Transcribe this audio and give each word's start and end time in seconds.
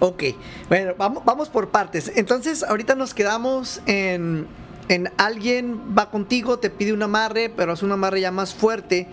Ok, 0.00 0.22
bueno, 0.68 0.94
vamos, 0.96 1.24
vamos 1.24 1.48
por 1.50 1.68
partes. 1.68 2.10
Entonces, 2.16 2.62
ahorita 2.62 2.94
nos 2.94 3.12
quedamos 3.14 3.82
en, 3.86 4.46
en 4.88 5.10
alguien 5.18 5.78
va 5.96 6.10
contigo, 6.10 6.58
te 6.58 6.70
pide 6.70 6.92
un 6.94 7.02
amarre, 7.02 7.50
pero 7.54 7.74
es 7.74 7.82
un 7.82 7.92
amarre 7.92 8.20
ya 8.22 8.30
más 8.30 8.54
fuerte. 8.54 9.06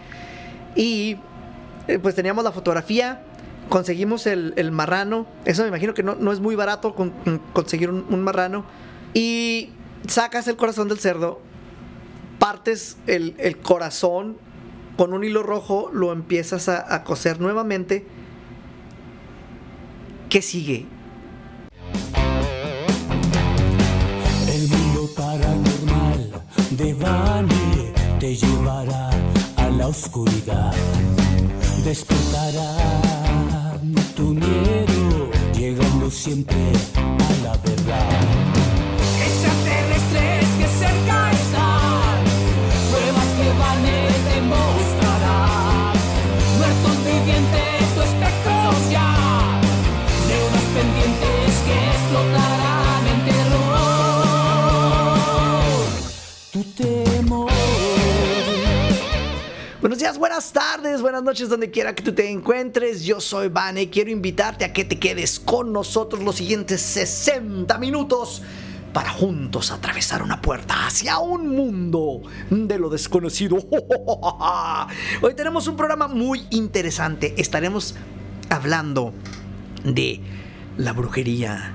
Y 0.75 1.17
eh, 1.89 1.99
pues 1.99 2.15
teníamos 2.15 2.43
la 2.45 2.53
fotografía, 2.53 3.21
conseguimos 3.67 4.27
el, 4.27 4.53
el 4.55 4.71
marrano. 4.71 5.27
Eso 5.43 5.63
me 5.63 5.67
imagino 5.67 5.93
que 5.93 6.03
no, 6.03 6.15
no 6.15 6.31
es 6.31 6.39
muy 6.39 6.55
barato 6.55 6.95
con- 6.95 7.11
con- 7.11 7.39
conseguir 7.51 7.89
un, 7.89 8.05
un 8.09 8.21
marrano. 8.21 8.63
Y 9.13 9.71
sacas 10.07 10.47
el 10.47 10.55
corazón 10.55 10.88
del 10.88 10.99
cerdo, 10.99 11.41
partes 12.39 12.97
el, 13.07 13.35
el 13.39 13.57
corazón 13.57 14.38
con 14.95 15.13
un 15.13 15.23
hilo 15.25 15.43
rojo, 15.43 15.89
lo 15.93 16.13
empiezas 16.13 16.69
a, 16.69 16.95
a 16.95 17.04
coser 17.04 17.41
nuevamente. 17.41 18.05
¿Qué 20.30 20.41
sigue? 20.41 20.86
El 24.49 24.68
mundo 24.68 25.09
paranormal 25.16 26.44
de 26.72 26.94
Bani 26.95 27.94
te 28.20 28.35
llevará 28.35 29.09
a 29.55 29.70
la 29.70 29.88
oscuridad. 29.88 30.73
Despertará 31.85 33.80
tu 34.18 34.34
miedo, 34.34 35.32
llegando 35.54 36.12
siempre 36.12 36.73
a 36.96 37.44
la 37.44 37.57
verdad. 37.57 38.37
Buenas 60.38 60.54
tardes, 60.54 61.02
buenas 61.02 61.24
noches, 61.24 61.49
donde 61.49 61.71
quiera 61.71 61.96
que 61.96 62.04
tú 62.04 62.13
te 62.13 62.30
encuentres. 62.30 63.04
Yo 63.04 63.20
soy 63.20 63.48
Vane 63.48 63.82
y 63.82 63.88
quiero 63.88 64.12
invitarte 64.12 64.66
a 64.66 64.72
que 64.72 64.85
te 64.85 65.00
quedes 65.00 65.40
con 65.40 65.74
nosotros 65.74 66.22
los 66.22 66.35
siguientes 66.35 66.79
60 66.79 67.75
minutos 67.79 68.44
para 68.94 69.09
juntos 69.09 69.72
atravesar 69.72 70.22
una 70.22 70.40
puerta 70.40 70.85
hacia 70.85 71.18
un 71.18 71.56
mundo 71.56 72.22
de 72.52 72.78
lo 72.78 72.91
desconocido. 72.91 73.57
Hoy 75.24 75.34
tenemos 75.34 75.68
un 75.68 75.75
programa 75.75 76.07
muy 76.07 76.46
interesante. 76.51 77.34
Estaremos 77.38 77.96
hablando 78.51 79.13
de 79.84 80.22
la 80.78 80.94
brujería 80.94 81.74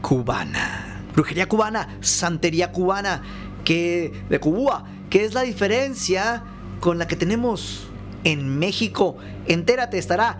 cubana. 0.00 1.02
Brujería 1.12 1.48
cubana, 1.48 1.98
santería 2.02 2.70
cubana, 2.70 3.22
que 3.64 4.12
de 4.30 4.38
Cuba, 4.38 4.84
que 5.10 5.24
es 5.24 5.34
la 5.34 5.42
diferencia 5.42 6.44
con 6.78 6.98
la 6.98 7.08
que 7.08 7.16
tenemos 7.16 7.88
en 8.26 8.58
México. 8.58 9.16
Entérate, 9.46 9.98
estará 9.98 10.38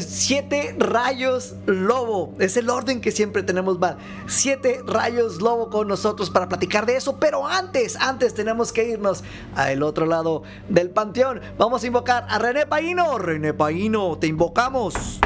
siete 0.00 0.74
rayos 0.78 1.54
lobo. 1.64 2.34
Es 2.40 2.56
el 2.56 2.68
orden 2.68 3.00
que 3.00 3.12
siempre 3.12 3.44
tenemos. 3.44 3.78
Siete 4.26 4.80
rayos 4.84 5.40
lobo 5.40 5.70
con 5.70 5.86
nosotros 5.86 6.28
para 6.28 6.48
platicar 6.48 6.84
de 6.84 6.96
eso. 6.96 7.18
Pero 7.18 7.46
antes, 7.46 7.96
antes 7.96 8.34
tenemos 8.34 8.72
que 8.72 8.88
irnos 8.88 9.22
al 9.54 9.82
otro 9.84 10.06
lado 10.06 10.42
del 10.68 10.90
panteón. 10.90 11.40
Vamos 11.56 11.84
a 11.84 11.86
invocar 11.86 12.26
a 12.28 12.38
René 12.38 12.66
Paino. 12.66 13.16
René 13.16 13.54
Paino, 13.54 14.18
te 14.18 14.26
invocamos. 14.26 15.20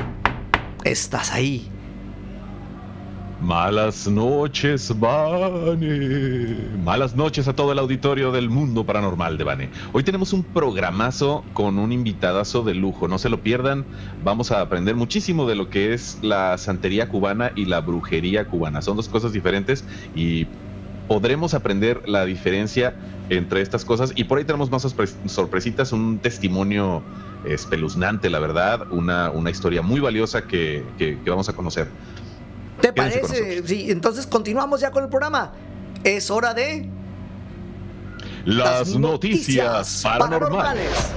Estás 0.85 1.33
ahí. 1.33 1.73
Malas 3.41 4.07
noches, 4.07 4.93
Vane. 4.99 6.77
Malas 6.77 7.15
noches 7.15 7.49
a 7.49 7.55
todo 7.55 7.73
el 7.73 7.79
auditorio 7.79 8.33
del 8.33 8.51
mundo 8.51 8.85
paranormal 8.85 9.39
de 9.39 9.45
Vane. 9.45 9.71
Hoy 9.93 10.05
tenemos 10.05 10.35
un 10.35 10.45
programazo 10.45 11.43
con 11.55 11.79
un 11.79 11.91
invitadazo 11.91 12.63
de 12.65 12.75
lujo. 12.75 13.09
No 13.09 13.19
se 13.19 13.31
lo 13.31 13.43
pierdan. 13.43 13.87
Vamos 14.23 14.51
a 14.51 14.61
aprender 14.61 14.95
muchísimo 14.95 15.49
de 15.49 15.55
lo 15.55 15.71
que 15.71 15.95
es 15.95 16.19
la 16.21 16.59
santería 16.59 17.09
cubana 17.09 17.53
y 17.57 17.65
la 17.65 17.81
brujería 17.81 18.45
cubana. 18.45 18.83
Son 18.83 18.97
dos 18.97 19.09
cosas 19.09 19.33
diferentes 19.33 19.87
y 20.15 20.47
podremos 21.09 21.55
aprender 21.55 22.03
la 22.05 22.27
diferencia 22.27 22.95
entre 23.31 23.63
estas 23.63 23.87
cosas. 23.87 24.13
Y 24.17 24.25
por 24.25 24.37
ahí 24.37 24.45
tenemos 24.45 24.71
más 24.71 24.85
sorpre- 24.85 25.17
sorpresitas, 25.27 25.93
un 25.93 26.19
testimonio 26.19 27.03
espeluznante, 27.45 28.29
la 28.29 28.39
verdad. 28.39 28.87
Una, 28.91 29.31
una 29.31 29.49
historia 29.51 29.81
muy 29.81 29.99
valiosa 29.99 30.43
que- 30.47 30.93
que 30.99 31.31
vamos 31.31 31.49
a 31.49 31.55
conocer. 31.55 31.89
¿Te 32.81 32.93
parece? 32.93 33.67
Sí, 33.67 33.91
entonces 33.91 34.27
continuamos 34.27 34.81
ya 34.81 34.91
con 34.91 35.05
el 35.05 35.11
programa. 35.11 35.53
Es 36.05 36.31
hora 36.31 36.55
de 36.55 36.89
Las, 38.45 38.97
noticias, 38.97 40.01
paranormales. 40.03 41.13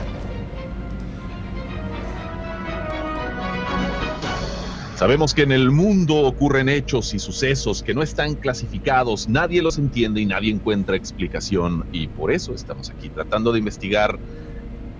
Sabemos 4.95 5.33
que 5.33 5.41
en 5.41 5.51
el 5.51 5.71
mundo 5.71 6.15
ocurren 6.15 6.69
hechos 6.69 7.13
y 7.13 7.19
sucesos 7.19 7.83
que 7.83 7.93
no 7.93 8.03
están 8.03 8.35
clasificados, 8.35 9.27
nadie 9.27 9.61
los 9.61 9.77
entiende 9.77 10.21
y 10.21 10.25
nadie 10.25 10.51
encuentra 10.51 10.95
explicación 10.95 11.85
y 11.91 12.07
por 12.07 12.31
eso 12.31 12.53
estamos 12.53 12.89
aquí 12.89 13.09
tratando 13.09 13.51
de 13.51 13.59
investigar 13.59 14.17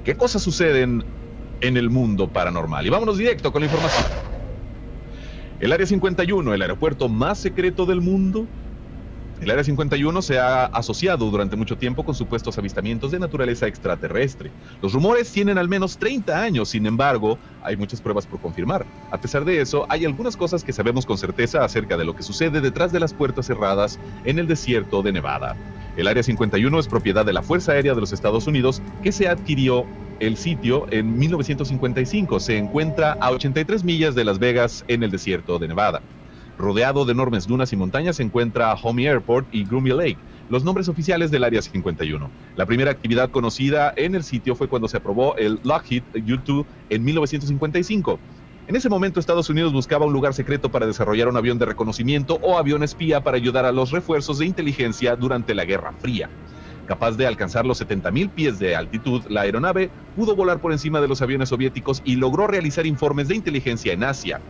qué 0.03 0.15
cosas 0.15 0.41
suceden 0.41 1.05
en 1.61 1.77
el 1.77 1.89
mundo 1.89 2.27
paranormal. 2.27 2.85
Y 2.85 2.89
vámonos 2.89 3.17
directo 3.17 3.53
con 3.53 3.61
la 3.61 3.67
información. 3.67 4.32
El 5.63 5.71
Área 5.71 5.87
51, 5.87 6.53
el 6.53 6.61
aeropuerto 6.61 7.07
más 7.07 7.39
secreto 7.39 7.85
del 7.85 8.01
mundo, 8.01 8.49
el 9.41 9.51
Área 9.51 9.63
51 9.63 10.21
se 10.21 10.39
ha 10.39 10.65
asociado 10.65 11.29
durante 11.29 11.55
mucho 11.55 11.77
tiempo 11.77 12.05
con 12.05 12.15
supuestos 12.15 12.57
avistamientos 12.57 13.11
de 13.11 13.19
naturaleza 13.19 13.67
extraterrestre. 13.67 14.51
Los 14.81 14.93
rumores 14.93 15.31
tienen 15.31 15.57
al 15.57 15.67
menos 15.67 15.97
30 15.97 16.41
años, 16.41 16.69
sin 16.69 16.85
embargo, 16.85 17.37
hay 17.61 17.75
muchas 17.75 17.99
pruebas 17.99 18.25
por 18.25 18.39
confirmar. 18.39 18.85
A 19.11 19.19
pesar 19.19 19.43
de 19.43 19.59
eso, 19.59 19.85
hay 19.89 20.05
algunas 20.05 20.37
cosas 20.37 20.63
que 20.63 20.71
sabemos 20.71 21.05
con 21.05 21.17
certeza 21.17 21.63
acerca 21.63 21.97
de 21.97 22.05
lo 22.05 22.15
que 22.15 22.23
sucede 22.23 22.61
detrás 22.61 22.91
de 22.91 22.99
las 22.99 23.13
puertas 23.13 23.47
cerradas 23.47 23.99
en 24.23 24.39
el 24.39 24.47
desierto 24.47 25.01
de 25.01 25.11
Nevada. 25.11 25.55
El 25.97 26.07
Área 26.07 26.23
51 26.23 26.79
es 26.79 26.87
propiedad 26.87 27.25
de 27.25 27.33
la 27.33 27.43
Fuerza 27.43 27.73
Aérea 27.73 27.93
de 27.93 28.01
los 28.01 28.13
Estados 28.13 28.47
Unidos, 28.47 28.81
que 29.03 29.11
se 29.11 29.27
adquirió 29.27 29.85
el 30.19 30.37
sitio 30.37 30.87
en 30.89 31.17
1955. 31.17 32.39
Se 32.39 32.57
encuentra 32.57 33.17
a 33.19 33.31
83 33.31 33.83
millas 33.83 34.15
de 34.15 34.23
Las 34.23 34.39
Vegas, 34.39 34.85
en 34.87 35.03
el 35.03 35.11
desierto 35.11 35.59
de 35.59 35.67
Nevada. 35.67 36.01
Rodeado 36.57 37.05
de 37.05 37.13
enormes 37.13 37.47
dunas 37.47 37.73
y 37.73 37.75
montañas 37.75 38.17
se 38.17 38.23
encuentra 38.23 38.73
Homey 38.75 39.07
Airport 39.07 39.47
y 39.51 39.65
Groomy 39.65 39.89
Lake, 39.89 40.19
los 40.47 40.63
nombres 40.63 40.87
oficiales 40.87 41.31
del 41.31 41.43
Área 41.43 41.61
51. 41.61 42.31
La 42.55 42.65
primera 42.65 42.91
actividad 42.91 43.31
conocida 43.31 43.91
en 43.95 44.13
el 44.13 44.23
sitio 44.23 44.55
fue 44.55 44.67
cuando 44.67 44.87
se 44.87 44.97
aprobó 44.97 45.35
el 45.37 45.59
Lockheed 45.63 46.03
U-2 46.13 46.65
en 46.89 47.03
1955. 47.03 48.21
En 48.67 48.75
ese 48.75 48.87
momento 48.87 49.19
Estados 49.19 49.49
Unidos 49.49 49.73
buscaba 49.73 50.05
un 50.05 50.13
lugar 50.13 50.33
secreto 50.33 50.69
para 50.71 50.85
desarrollar 50.85 51.27
un 51.27 51.37
avión 51.37 51.57
de 51.57 51.65
reconocimiento 51.65 52.39
o 52.41 52.57
avión 52.57 52.83
espía 52.83 53.21
para 53.21 53.37
ayudar 53.37 53.65
a 53.65 53.71
los 53.71 53.91
refuerzos 53.91 54.37
de 54.37 54.45
inteligencia 54.45 55.15
durante 55.15 55.53
la 55.53 55.65
Guerra 55.65 55.93
Fría. 55.99 56.31
Capaz 56.85 57.13
de 57.13 57.25
alcanzar 57.25 57.65
los 57.65 57.81
70.000 57.81 58.33
pies 58.33 58.59
de 58.59 58.75
altitud, 58.75 59.23
la 59.29 59.41
aeronave 59.41 59.91
pudo 60.13 60.35
volar 60.35 60.59
por 60.59 60.71
encima 60.73 61.01
de 61.01 61.07
los 61.07 61.21
aviones 61.21 61.49
soviéticos 61.49 62.01
y 62.03 62.17
logró 62.17 62.45
realizar 62.45 62.85
informes 62.85 63.27
de 63.29 63.35
inteligencia 63.35 63.93
en 63.93 64.03
Asia. 64.03 64.41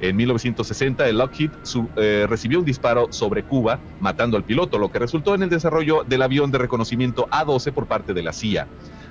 En 0.00 0.16
1960, 0.16 1.08
el 1.08 1.18
Lockheed 1.18 1.50
eh, 1.96 2.26
recibió 2.28 2.60
un 2.60 2.64
disparo 2.64 3.08
sobre 3.10 3.42
Cuba, 3.42 3.80
matando 3.98 4.36
al 4.36 4.44
piloto, 4.44 4.78
lo 4.78 4.90
que 4.90 5.00
resultó 5.00 5.34
en 5.34 5.42
el 5.42 5.48
desarrollo 5.48 6.04
del 6.06 6.22
avión 6.22 6.50
de 6.52 6.58
reconocimiento 6.58 7.26
A-12 7.30 7.72
por 7.72 7.88
parte 7.88 8.14
de 8.14 8.22
la 8.22 8.32
CIA. 8.32 8.68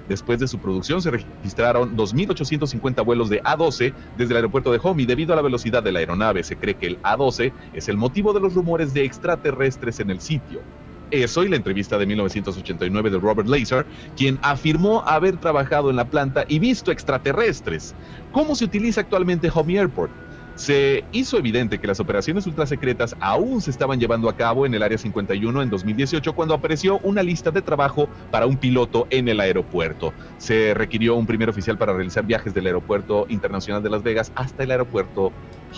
Después 0.08 0.40
de 0.40 0.48
su 0.48 0.60
producción 0.60 1.02
se 1.02 1.12
registraron 1.12 1.98
2.850 1.98 3.04
vuelos 3.04 3.30
de 3.30 3.42
A-12 3.44 3.94
desde 4.16 4.32
el 4.32 4.38
aeropuerto 4.38 4.72
de 4.72 4.80
Homey. 4.82 5.06
Debido 5.06 5.34
a 5.34 5.36
la 5.36 5.42
velocidad 5.42 5.84
de 5.84 5.92
la 5.92 6.00
aeronave, 6.00 6.44
se 6.44 6.56
cree 6.56 6.76
que 6.76 6.88
el 6.88 7.00
A-12 7.04 7.54
es 7.74 7.90
el 7.90 7.98
motivo 7.98 8.32
de 8.32 8.40
los 8.40 8.54
rumores 8.54 8.94
de 8.94 9.04
extraterrestres 9.04 10.00
en 10.00 10.10
el 10.10 10.22
sitio. 10.22 10.62
Eso 11.10 11.44
y 11.44 11.50
la 11.50 11.56
entrevista 11.56 11.98
de 11.98 12.06
1989 12.06 13.10
de 13.10 13.20
Robert 13.20 13.48
Lazar, 13.48 13.88
quien 14.16 14.40
afirmó 14.42 15.04
haber 15.06 15.38
trabajado 15.38 15.90
en 15.90 15.96
la 15.96 16.10
planta 16.10 16.46
y 16.48 16.60
visto 16.60 16.92
extraterrestres. 16.92 17.96
¿Cómo 18.32 18.56
se 18.56 18.66
utiliza 18.66 19.02
actualmente 19.02 19.50
Homey 19.54 19.78
Airport? 19.78 20.12
Se 20.58 21.06
hizo 21.12 21.38
evidente 21.38 21.80
que 21.80 21.86
las 21.86 22.00
operaciones 22.00 22.48
ultrasecretas 22.48 23.16
aún 23.20 23.62
se 23.62 23.70
estaban 23.70 24.00
llevando 24.00 24.28
a 24.28 24.36
cabo 24.36 24.66
en 24.66 24.74
el 24.74 24.82
Área 24.82 24.98
51 24.98 25.62
en 25.62 25.70
2018 25.70 26.34
cuando 26.34 26.56
apareció 26.56 26.98
una 27.04 27.22
lista 27.22 27.52
de 27.52 27.62
trabajo 27.62 28.10
para 28.32 28.48
un 28.48 28.58
piloto 28.58 29.06
en 29.12 29.28
el 29.28 29.40
aeropuerto. 29.40 30.16
Se 30.38 30.74
requirió 30.74 31.16
un 31.16 31.28
primer 31.28 31.48
oficial 31.48 31.78
para 31.78 31.94
realizar 31.94 32.26
viajes 32.26 32.56
del 32.56 32.66
Aeropuerto 32.66 33.28
Internacional 33.30 33.84
de 33.84 33.92
Las 33.92 34.02
Vegas 34.02 34.32
hasta 34.34 34.64
el 34.64 34.72
aeropuerto 34.72 35.32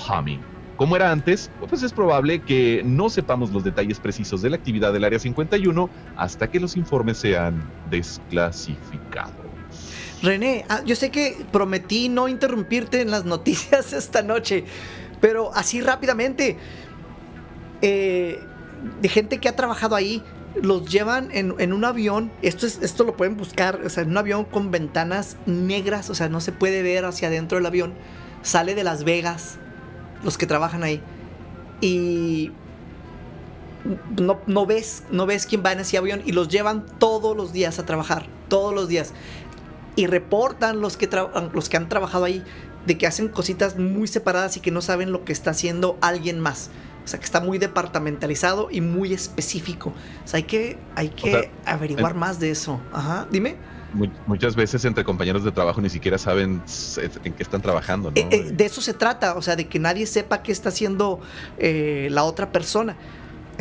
Homey. 0.07 0.39
Como 0.77 0.95
era 0.95 1.11
antes, 1.11 1.51
pues 1.67 1.83
es 1.83 1.91
probable 1.91 2.39
que 2.39 2.81
no 2.85 3.09
sepamos 3.09 3.51
los 3.51 3.65
detalles 3.65 3.99
precisos 3.99 4.41
de 4.41 4.49
la 4.49 4.55
actividad 4.55 4.93
del 4.93 5.03
Área 5.03 5.19
51 5.19 5.89
hasta 6.15 6.47
que 6.47 6.61
los 6.61 6.77
informes 6.77 7.17
sean 7.17 7.69
desclasificados. 7.89 9.48
René, 10.21 10.65
ah, 10.69 10.81
yo 10.85 10.95
sé 10.95 11.11
que 11.11 11.45
prometí 11.51 12.09
no 12.09 12.27
interrumpirte 12.27 13.01
en 13.01 13.11
las 13.11 13.25
noticias 13.25 13.93
esta 13.93 14.21
noche, 14.21 14.65
Pero 15.21 15.53
así 15.53 15.81
rápidamente, 15.81 16.57
eh, 17.81 18.39
de 19.01 19.09
gente 19.09 19.39
que 19.39 19.49
ha 19.49 19.55
trabajado 19.55 19.95
ahí, 19.95 20.23
los 20.61 20.89
llevan 20.89 21.29
en, 21.31 21.73
un 21.73 21.85
avión. 21.85 22.31
Esto, 22.41 22.65
es, 22.65 22.79
esto 22.81 23.03
lo 23.03 23.15
pueden 23.15 23.37
buscar, 23.37 23.81
o 23.85 23.89
sea, 23.89 24.03
en 24.03 24.09
un 24.09 24.17
avión 24.17 24.45
con 24.45 24.71
ventanas 24.71 25.37
negras, 25.45 26.09
o 26.09 26.15
sea, 26.15 26.27
no 26.27 26.41
se 26.41 26.51
puede 26.51 26.81
ver 26.81 27.05
hacia 27.05 27.27
adentro 27.27 27.57
del 27.57 27.65
avión. 27.65 27.93
Sale 28.41 28.75
de 28.75 28.83
Las 28.83 29.03
Vegas, 29.03 29.57
los 30.23 30.37
que 30.37 30.45
trabajan 30.45 30.83
ahí. 30.83 31.01
Y 31.81 32.51
no, 34.19 34.39
no 34.47 34.65
ves, 34.65 35.03
no 35.11 35.25
ves 35.25 35.45
quién 35.45 35.63
va 35.65 35.71
en 35.71 35.79
ese 35.79 35.97
avión 35.97 36.21
y 36.25 36.31
los 36.31 36.49
llevan 36.49 36.85
todos 36.99 37.35
los 37.35 37.53
días 37.53 37.79
a 37.79 37.85
trabajar, 37.85 38.25
todos 38.47 38.73
los 38.73 38.87
días. 38.87 39.13
Y 39.99 40.07
reportan 40.07 40.81
los 40.81 40.97
que, 40.97 41.09
los 41.53 41.69
que 41.69 41.77
han 41.77 41.89
trabajado 41.89 42.25
ahí 42.25 42.43
de 42.85 42.97
que 42.97 43.05
hacen 43.07 43.27
cositas 43.27 43.77
muy 43.77 44.07
separadas 44.07 44.55
y 44.57 44.59
que 44.61 44.71
no 44.71 44.81
saben 44.81 45.11
lo 45.11 45.25
que 45.25 45.33
está 45.33 45.51
haciendo 45.51 45.97
alguien 46.01 46.39
más. 46.39 46.69
O 47.03 47.07
sea, 47.07 47.19
que 47.19 47.25
está 47.25 47.41
muy 47.41 47.57
departamentalizado 47.57 48.69
y 48.71 48.81
muy 48.81 49.13
específico. 49.13 49.93
O 50.23 50.27
sea, 50.27 50.37
hay 50.37 50.43
que, 50.43 50.77
hay 50.95 51.09
que 51.09 51.31
sea, 51.31 51.41
averiguar 51.65 52.11
en- 52.13 52.19
más 52.19 52.39
de 52.39 52.51
eso. 52.51 52.79
Ajá, 52.93 53.27
dime. 53.31 53.55
Mu- 53.93 54.05
Muchas 54.27 54.55
veces 54.55 54.85
entre 54.85 55.03
compañeros 55.03 55.43
de 55.43 55.51
trabajo 55.51 55.81
ni 55.81 55.89
siquiera 55.89 56.17
saben 56.19 56.61
en 57.23 57.33
qué 57.33 57.41
están 57.43 57.61
trabajando, 57.61 58.11
¿no? 58.11 58.15
Eh, 58.21 58.27
eh, 58.29 58.51
de 58.53 58.65
eso 58.65 58.81
se 58.81 58.93
trata, 58.93 59.35
o 59.35 59.41
sea, 59.41 59.55
de 59.55 59.67
que 59.67 59.79
nadie 59.79 60.05
sepa 60.05 60.43
qué 60.43 60.51
está 60.51 60.69
haciendo 60.69 61.19
eh, 61.57 62.07
la 62.11 62.23
otra 62.23 62.51
persona. 62.51 62.95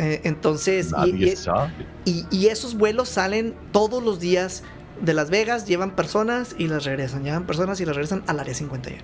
Entonces, 0.01 0.91
y 2.05 2.47
esos 2.47 2.75
vuelos 2.77 3.09
salen 3.09 3.53
todos 3.71 4.01
los 4.01 4.19
días 4.19 4.63
de 5.01 5.13
Las 5.13 5.29
Vegas, 5.29 5.65
llevan 5.65 5.91
personas 5.91 6.55
y 6.57 6.67
las 6.67 6.85
regresan, 6.85 7.23
llevan 7.23 7.45
personas 7.45 7.79
y 7.81 7.85
las 7.85 7.95
regresan 7.95 8.23
al 8.27 8.39
área 8.39 8.53
51. 8.53 9.01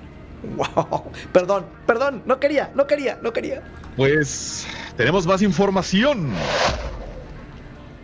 Wow, 0.57 1.11
perdón, 1.31 1.65
perdón, 1.87 2.21
no 2.25 2.39
quería, 2.39 2.71
no 2.75 2.85
quería, 2.85 3.17
no 3.21 3.33
quería. 3.33 3.63
Pues 3.95 4.67
tenemos 4.95 5.25
más 5.25 5.41
información. 5.41 6.31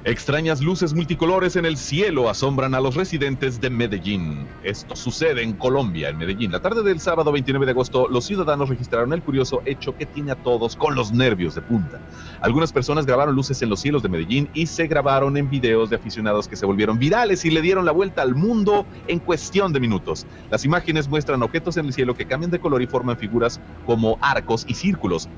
Extrañas 0.03 0.61
luces 0.61 0.95
multicolores 0.95 1.55
en 1.55 1.65
el 1.67 1.77
cielo 1.77 2.27
asombran 2.27 2.73
a 2.73 2.81
los 2.81 2.95
residentes 2.95 3.61
de 3.61 3.69
Medellín. 3.69 4.49
Esto 4.63 4.95
sucede 4.95 5.43
en 5.43 5.53
Colombia, 5.53 6.09
en 6.09 6.17
Medellín. 6.17 6.51
La 6.51 6.59
tarde 6.59 6.81
del 6.81 6.99
sábado 6.99 7.31
29 7.31 7.67
de 7.67 7.71
agosto, 7.73 8.07
los 8.09 8.25
ciudadanos 8.25 8.67
registraron 8.67 9.13
el 9.13 9.21
curioso 9.21 9.61
hecho 9.63 9.95
que 9.95 10.07
tiene 10.07 10.31
a 10.31 10.35
todos 10.35 10.75
con 10.75 10.95
los 10.95 11.11
nervios 11.11 11.53
de 11.53 11.61
punta. 11.61 12.01
Algunas 12.41 12.71
personas 12.71 13.05
grabaron 13.05 13.35
luces 13.35 13.61
en 13.61 13.69
los 13.69 13.79
cielos 13.79 14.01
de 14.01 14.09
Medellín 14.09 14.49
y 14.53 14.65
se 14.65 14.87
grabaron 14.87 15.37
en 15.37 15.51
videos 15.51 15.91
de 15.91 15.97
aficionados 15.97 16.47
que 16.47 16.55
se 16.55 16.65
volvieron 16.65 16.97
virales 16.97 17.45
y 17.45 17.51
le 17.51 17.61
dieron 17.61 17.85
la 17.85 17.91
vuelta 17.91 18.23
al 18.23 18.33
mundo 18.33 18.87
en 19.05 19.19
cuestión 19.19 19.71
de 19.71 19.81
minutos. 19.81 20.25
Las 20.49 20.65
imágenes 20.65 21.09
muestran 21.09 21.43
objetos 21.43 21.77
en 21.77 21.85
el 21.85 21.93
cielo 21.93 22.15
que 22.15 22.25
cambian 22.25 22.49
de 22.49 22.59
color 22.59 22.81
y 22.81 22.87
forman 22.87 23.19
figuras 23.19 23.61
como 23.85 24.17
arcos 24.19 24.63
y 24.67 24.73
círculos. 24.73 25.29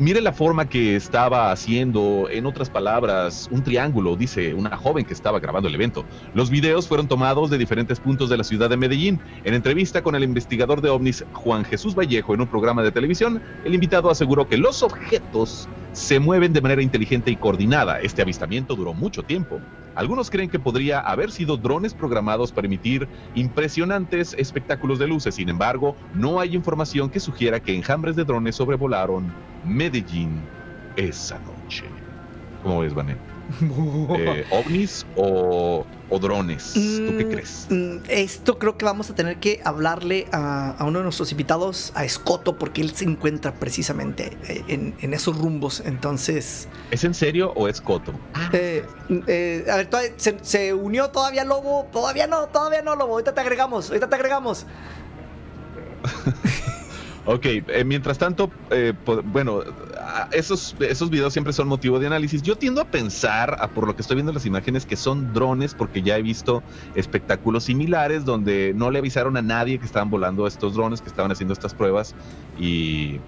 Mire 0.00 0.20
la 0.20 0.32
forma 0.32 0.68
que 0.68 0.94
estaba 0.94 1.50
haciendo, 1.50 2.28
en 2.30 2.46
otras 2.46 2.70
palabras, 2.70 3.48
un 3.50 3.64
triángulo, 3.64 4.14
dice 4.14 4.54
una 4.54 4.76
joven 4.76 5.04
que 5.04 5.12
estaba 5.12 5.40
grabando 5.40 5.68
el 5.68 5.74
evento. 5.74 6.04
Los 6.34 6.50
videos 6.50 6.86
fueron 6.86 7.08
tomados 7.08 7.50
de 7.50 7.58
diferentes 7.58 7.98
puntos 7.98 8.30
de 8.30 8.36
la 8.36 8.44
ciudad 8.44 8.70
de 8.70 8.76
Medellín. 8.76 9.20
En 9.42 9.54
entrevista 9.54 10.00
con 10.00 10.14
el 10.14 10.22
investigador 10.22 10.82
de 10.82 10.90
ovnis 10.90 11.24
Juan 11.32 11.64
Jesús 11.64 11.96
Vallejo 11.96 12.32
en 12.32 12.42
un 12.42 12.46
programa 12.46 12.84
de 12.84 12.92
televisión, 12.92 13.42
el 13.64 13.74
invitado 13.74 14.08
aseguró 14.08 14.46
que 14.46 14.56
los 14.56 14.84
objetos 14.84 15.68
se 15.90 16.20
mueven 16.20 16.52
de 16.52 16.60
manera 16.60 16.80
inteligente 16.80 17.32
y 17.32 17.36
coordinada. 17.36 18.00
Este 18.00 18.22
avistamiento 18.22 18.76
duró 18.76 18.94
mucho 18.94 19.24
tiempo. 19.24 19.60
Algunos 19.98 20.30
creen 20.30 20.48
que 20.48 20.60
podría 20.60 21.00
haber 21.00 21.32
sido 21.32 21.56
drones 21.56 21.92
programados 21.92 22.52
para 22.52 22.68
emitir 22.68 23.08
impresionantes 23.34 24.32
espectáculos 24.38 25.00
de 25.00 25.08
luces. 25.08 25.34
Sin 25.34 25.48
embargo, 25.48 25.96
no 26.14 26.38
hay 26.38 26.54
información 26.54 27.10
que 27.10 27.18
sugiera 27.18 27.58
que 27.58 27.74
enjambres 27.74 28.14
de 28.14 28.22
drones 28.22 28.54
sobrevolaron 28.54 29.34
Medellín 29.64 30.40
esa 30.94 31.40
noche. 31.40 31.86
¿Cómo 32.62 32.78
ves, 32.80 32.94
Vané? 32.94 33.16
Eh, 34.20 34.44
¿Ovnis 34.52 35.04
o, 35.16 35.84
o 36.10 36.18
drones? 36.18 36.72
¿Tú 37.06 37.16
qué 37.16 37.24
Mm, 37.24 37.28
crees? 37.30 37.66
mm, 37.70 37.96
Esto 38.08 38.58
creo 38.58 38.76
que 38.78 38.84
vamos 38.84 39.10
a 39.10 39.14
tener 39.14 39.38
que 39.38 39.60
hablarle 39.64 40.26
a, 40.32 40.70
a 40.78 40.84
uno 40.84 40.98
de 41.00 41.04
nuestros 41.04 41.30
invitados, 41.32 41.92
a 41.94 42.04
Escoto, 42.04 42.58
porque 42.58 42.80
él 42.80 42.94
se 42.94 43.04
encuentra 43.04 43.54
precisamente 43.54 44.36
eh, 44.48 44.64
en, 44.68 44.94
en 45.00 45.14
esos 45.14 45.36
rumbos. 45.38 45.80
Entonces, 45.84 46.68
¿Es 46.90 47.04
en 47.04 47.14
serio 47.14 47.52
o 47.56 47.68
es 47.68 47.80
coto? 47.80 48.12
eh, 48.52 48.84
eh, 49.26 49.66
a 49.70 49.76
ver, 49.76 49.88
se, 50.16 50.36
se 50.42 50.72
unió 50.74 51.10
todavía 51.10 51.44
Lobo? 51.44 51.88
Todavía 51.92 52.26
no, 52.26 52.46
todavía 52.48 52.82
no, 52.82 52.96
Lobo. 52.96 53.12
Ahorita 53.12 53.34
te 53.34 53.40
agregamos, 53.40 53.88
ahorita 53.88 54.08
te 54.08 54.14
agregamos. 54.14 54.66
Ok, 57.30 57.44
eh, 57.44 57.84
mientras 57.84 58.16
tanto, 58.16 58.50
eh, 58.70 58.94
bueno, 59.26 59.60
esos, 60.32 60.74
esos 60.80 61.10
videos 61.10 61.34
siempre 61.34 61.52
son 61.52 61.68
motivo 61.68 61.98
de 61.98 62.06
análisis. 62.06 62.40
Yo 62.40 62.56
tiendo 62.56 62.80
a 62.80 62.86
pensar, 62.86 63.54
ah, 63.60 63.68
por 63.68 63.86
lo 63.86 63.94
que 63.94 64.00
estoy 64.00 64.14
viendo 64.14 64.30
en 64.30 64.34
las 64.36 64.46
imágenes, 64.46 64.86
que 64.86 64.96
son 64.96 65.34
drones, 65.34 65.74
porque 65.74 66.00
ya 66.00 66.16
he 66.16 66.22
visto 66.22 66.62
espectáculos 66.94 67.64
similares 67.64 68.24
donde 68.24 68.72
no 68.74 68.90
le 68.90 69.00
avisaron 69.00 69.36
a 69.36 69.42
nadie 69.42 69.78
que 69.78 69.84
estaban 69.84 70.08
volando 70.08 70.46
estos 70.46 70.72
drones, 70.72 71.02
que 71.02 71.10
estaban 71.10 71.30
haciendo 71.30 71.52
estas 71.52 71.74
pruebas. 71.74 72.14
Y, 72.58 73.20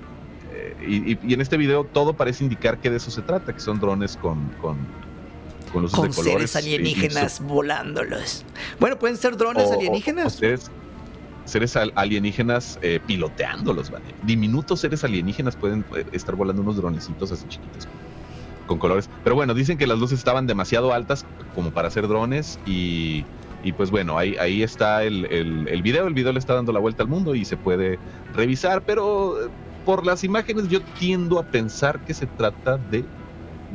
eh, 0.54 1.18
y, 1.22 1.34
en 1.34 1.42
este 1.42 1.58
video 1.58 1.84
todo 1.84 2.14
parece 2.14 2.42
indicar 2.42 2.78
que 2.80 2.88
de 2.88 2.96
eso 2.96 3.10
se 3.10 3.20
trata, 3.20 3.52
que 3.52 3.60
son 3.60 3.80
drones 3.80 4.16
con, 4.16 4.48
con, 4.62 4.78
con 5.74 5.86
Con 5.88 6.14
seres 6.14 6.56
alienígenas 6.56 7.40
volándolos. 7.40 8.46
Bueno, 8.78 8.98
pueden 8.98 9.18
ser 9.18 9.36
drones 9.36 9.68
o- 9.68 9.74
alienígenas. 9.74 10.36
o 10.36 10.38
seres, 10.38 10.70
seres 11.44 11.76
al- 11.76 11.92
alienígenas 11.94 12.78
eh, 12.82 13.00
piloteándolos, 13.04 13.90
¿vale? 13.90 14.14
Diminutos 14.22 14.80
seres 14.80 15.04
alienígenas 15.04 15.56
pueden 15.56 15.84
eh, 15.96 16.04
estar 16.12 16.36
volando 16.36 16.62
unos 16.62 16.76
dronecitos 16.76 17.32
así 17.32 17.46
chiquitos 17.48 17.88
con 18.66 18.78
colores. 18.78 19.10
Pero 19.24 19.34
bueno, 19.34 19.52
dicen 19.52 19.78
que 19.78 19.86
las 19.86 19.98
luces 19.98 20.18
estaban 20.18 20.46
demasiado 20.46 20.92
altas 20.92 21.26
como 21.54 21.72
para 21.72 21.88
hacer 21.88 22.06
drones 22.06 22.58
y, 22.64 23.24
pues 23.76 23.90
bueno, 23.90 24.16
ahí, 24.16 24.36
ahí 24.38 24.62
está 24.62 25.02
el, 25.02 25.24
el, 25.26 25.66
el 25.68 25.82
video. 25.82 26.06
El 26.06 26.14
video 26.14 26.32
le 26.32 26.38
está 26.38 26.54
dando 26.54 26.72
la 26.72 26.78
vuelta 26.78 27.02
al 27.02 27.08
mundo 27.08 27.34
y 27.34 27.44
se 27.44 27.56
puede 27.56 27.98
revisar, 28.32 28.82
pero 28.82 29.44
eh, 29.44 29.48
por 29.84 30.06
las 30.06 30.22
imágenes 30.22 30.68
yo 30.68 30.80
tiendo 30.98 31.40
a 31.40 31.42
pensar 31.42 32.04
que 32.04 32.14
se 32.14 32.26
trata 32.26 32.76
de 32.76 33.04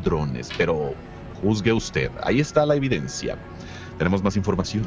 drones, 0.03 0.53
pero 0.57 0.93
juzgue 1.41 1.73
usted. 1.73 2.09
Ahí 2.23 2.39
está 2.39 2.65
la 2.65 2.75
evidencia. 2.75 3.37
Tenemos 3.97 4.23
más 4.23 4.37
información. 4.37 4.85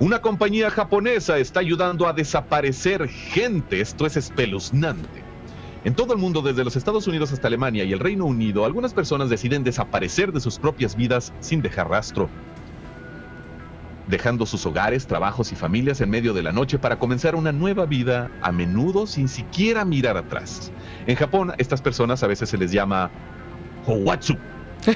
Una 0.00 0.22
compañía 0.22 0.70
japonesa 0.70 1.36
está 1.36 1.60
ayudando 1.60 2.08
a 2.08 2.14
desaparecer 2.14 3.06
gente. 3.06 3.82
Esto 3.82 4.06
es 4.06 4.16
espeluznante. 4.16 5.22
En 5.84 5.94
todo 5.94 6.14
el 6.14 6.18
mundo, 6.18 6.40
desde 6.40 6.64
los 6.64 6.74
Estados 6.74 7.06
Unidos 7.06 7.32
hasta 7.32 7.48
Alemania 7.48 7.84
y 7.84 7.92
el 7.92 7.98
Reino 7.98 8.24
Unido, 8.24 8.64
algunas 8.64 8.94
personas 8.94 9.28
deciden 9.28 9.62
desaparecer 9.62 10.32
de 10.32 10.40
sus 10.40 10.58
propias 10.58 10.96
vidas 10.96 11.34
sin 11.40 11.60
dejar 11.60 11.90
rastro, 11.90 12.30
dejando 14.06 14.46
sus 14.46 14.64
hogares, 14.64 15.06
trabajos 15.06 15.52
y 15.52 15.54
familias 15.54 16.00
en 16.00 16.08
medio 16.08 16.32
de 16.32 16.44
la 16.44 16.52
noche 16.52 16.78
para 16.78 16.98
comenzar 16.98 17.34
una 17.34 17.52
nueva 17.52 17.84
vida, 17.84 18.30
a 18.40 18.52
menudo 18.52 19.06
sin 19.06 19.28
siquiera 19.28 19.84
mirar 19.84 20.16
atrás. 20.16 20.72
En 21.06 21.16
Japón, 21.16 21.52
estas 21.58 21.82
personas 21.82 22.22
a 22.22 22.26
veces 22.26 22.48
se 22.48 22.56
les 22.56 22.72
llama 22.72 23.10
Howatsu, 23.84 24.38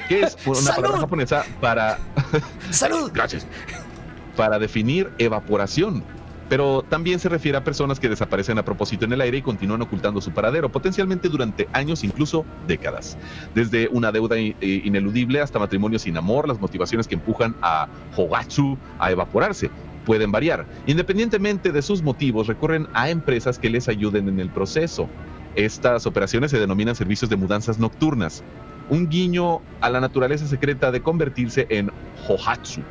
que 0.07 0.21
es 0.21 0.35
una 0.45 0.55
¡Salud! 0.61 0.75
palabra 0.77 0.99
japonesa 1.01 1.45
para 1.61 1.99
¡Salud! 2.71 3.11
Gracias. 3.13 3.45
Para 4.35 4.59
definir 4.59 5.11
evaporación. 5.17 6.03
Pero 6.47 6.83
también 6.87 7.19
se 7.19 7.27
refiere 7.27 7.57
a 7.57 7.63
personas 7.63 7.99
que 7.99 8.07
desaparecen 8.07 8.59
a 8.59 8.63
propósito 8.63 9.05
en 9.05 9.13
el 9.13 9.21
aire 9.21 9.37
y 9.37 9.41
continúan 9.41 9.81
ocultando 9.81 10.21
su 10.21 10.31
paradero, 10.31 10.69
potencialmente 10.69 11.27
durante 11.27 11.67
años, 11.73 12.03
incluso 12.03 12.45
décadas. 12.67 13.17
Desde 13.55 13.87
una 13.91 14.11
deuda 14.11 14.37
ineludible 14.37 15.41
hasta 15.41 15.57
matrimonios 15.57 16.03
sin 16.03 16.17
amor, 16.17 16.47
las 16.47 16.59
motivaciones 16.59 17.07
que 17.07 17.15
empujan 17.15 17.55
a 17.63 17.87
Hogatsu 18.15 18.77
a 18.99 19.11
evaporarse 19.11 19.71
pueden 20.05 20.31
variar. 20.31 20.67
Independientemente 20.85 21.71
de 21.71 21.81
sus 21.81 22.03
motivos, 22.03 22.45
recurren 22.45 22.87
a 22.93 23.09
empresas 23.09 23.57
que 23.57 23.71
les 23.71 23.89
ayuden 23.89 24.29
en 24.29 24.39
el 24.39 24.49
proceso. 24.49 25.09
Estas 25.55 26.05
operaciones 26.05 26.51
se 26.51 26.59
denominan 26.59 26.95
servicios 26.95 27.29
de 27.29 27.37
mudanzas 27.37 27.79
nocturnas, 27.79 28.43
un 28.89 29.09
guiño 29.09 29.61
a 29.81 29.89
la 29.89 29.99
naturaleza 29.99 30.45
secreta 30.47 30.91
de 30.91 31.01
convertirse 31.01 31.65
en 31.69 31.91
Hohatsu. 32.27 32.81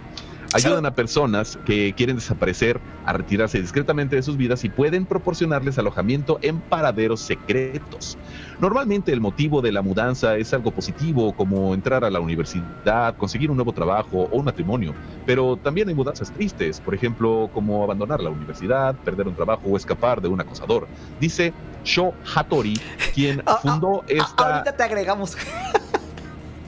Ayudan 0.54 0.86
a 0.86 0.94
personas 0.94 1.58
que 1.66 1.92
quieren 1.94 2.16
desaparecer 2.16 2.80
a 3.04 3.12
retirarse 3.12 3.60
discretamente 3.60 4.16
de 4.16 4.22
sus 4.22 4.36
vidas 4.36 4.64
y 4.64 4.68
pueden 4.68 5.04
proporcionarles 5.04 5.78
alojamiento 5.78 6.38
en 6.42 6.60
paraderos 6.60 7.20
secretos. 7.20 8.16
Normalmente 8.60 9.12
el 9.12 9.20
motivo 9.20 9.60
de 9.62 9.72
la 9.72 9.82
mudanza 9.82 10.36
es 10.36 10.54
algo 10.54 10.70
positivo, 10.70 11.34
como 11.34 11.74
entrar 11.74 12.04
a 12.04 12.10
la 12.10 12.20
universidad, 12.20 13.16
conseguir 13.16 13.50
un 13.50 13.56
nuevo 13.56 13.72
trabajo 13.72 14.28
o 14.30 14.38
un 14.38 14.44
matrimonio, 14.44 14.94
pero 15.26 15.56
también 15.56 15.88
hay 15.88 15.94
mudanzas 15.94 16.30
tristes, 16.30 16.80
por 16.80 16.94
ejemplo, 16.94 17.50
como 17.52 17.82
abandonar 17.82 18.20
la 18.20 18.30
universidad, 18.30 18.94
perder 18.94 19.26
un 19.28 19.34
trabajo 19.34 19.62
o 19.66 19.76
escapar 19.76 20.20
de 20.20 20.28
un 20.28 20.40
acosador. 20.40 20.86
Dice 21.20 21.52
Sho 21.84 22.12
Hattori, 22.34 22.80
quien 23.14 23.40
Ah, 23.46 23.56
ah, 23.56 23.58
fundó 23.60 24.02
Ah, 24.02 24.06
esta... 24.08 24.54
ahorita 24.54 24.76
te 24.76 24.82
agregamos. 24.82 25.36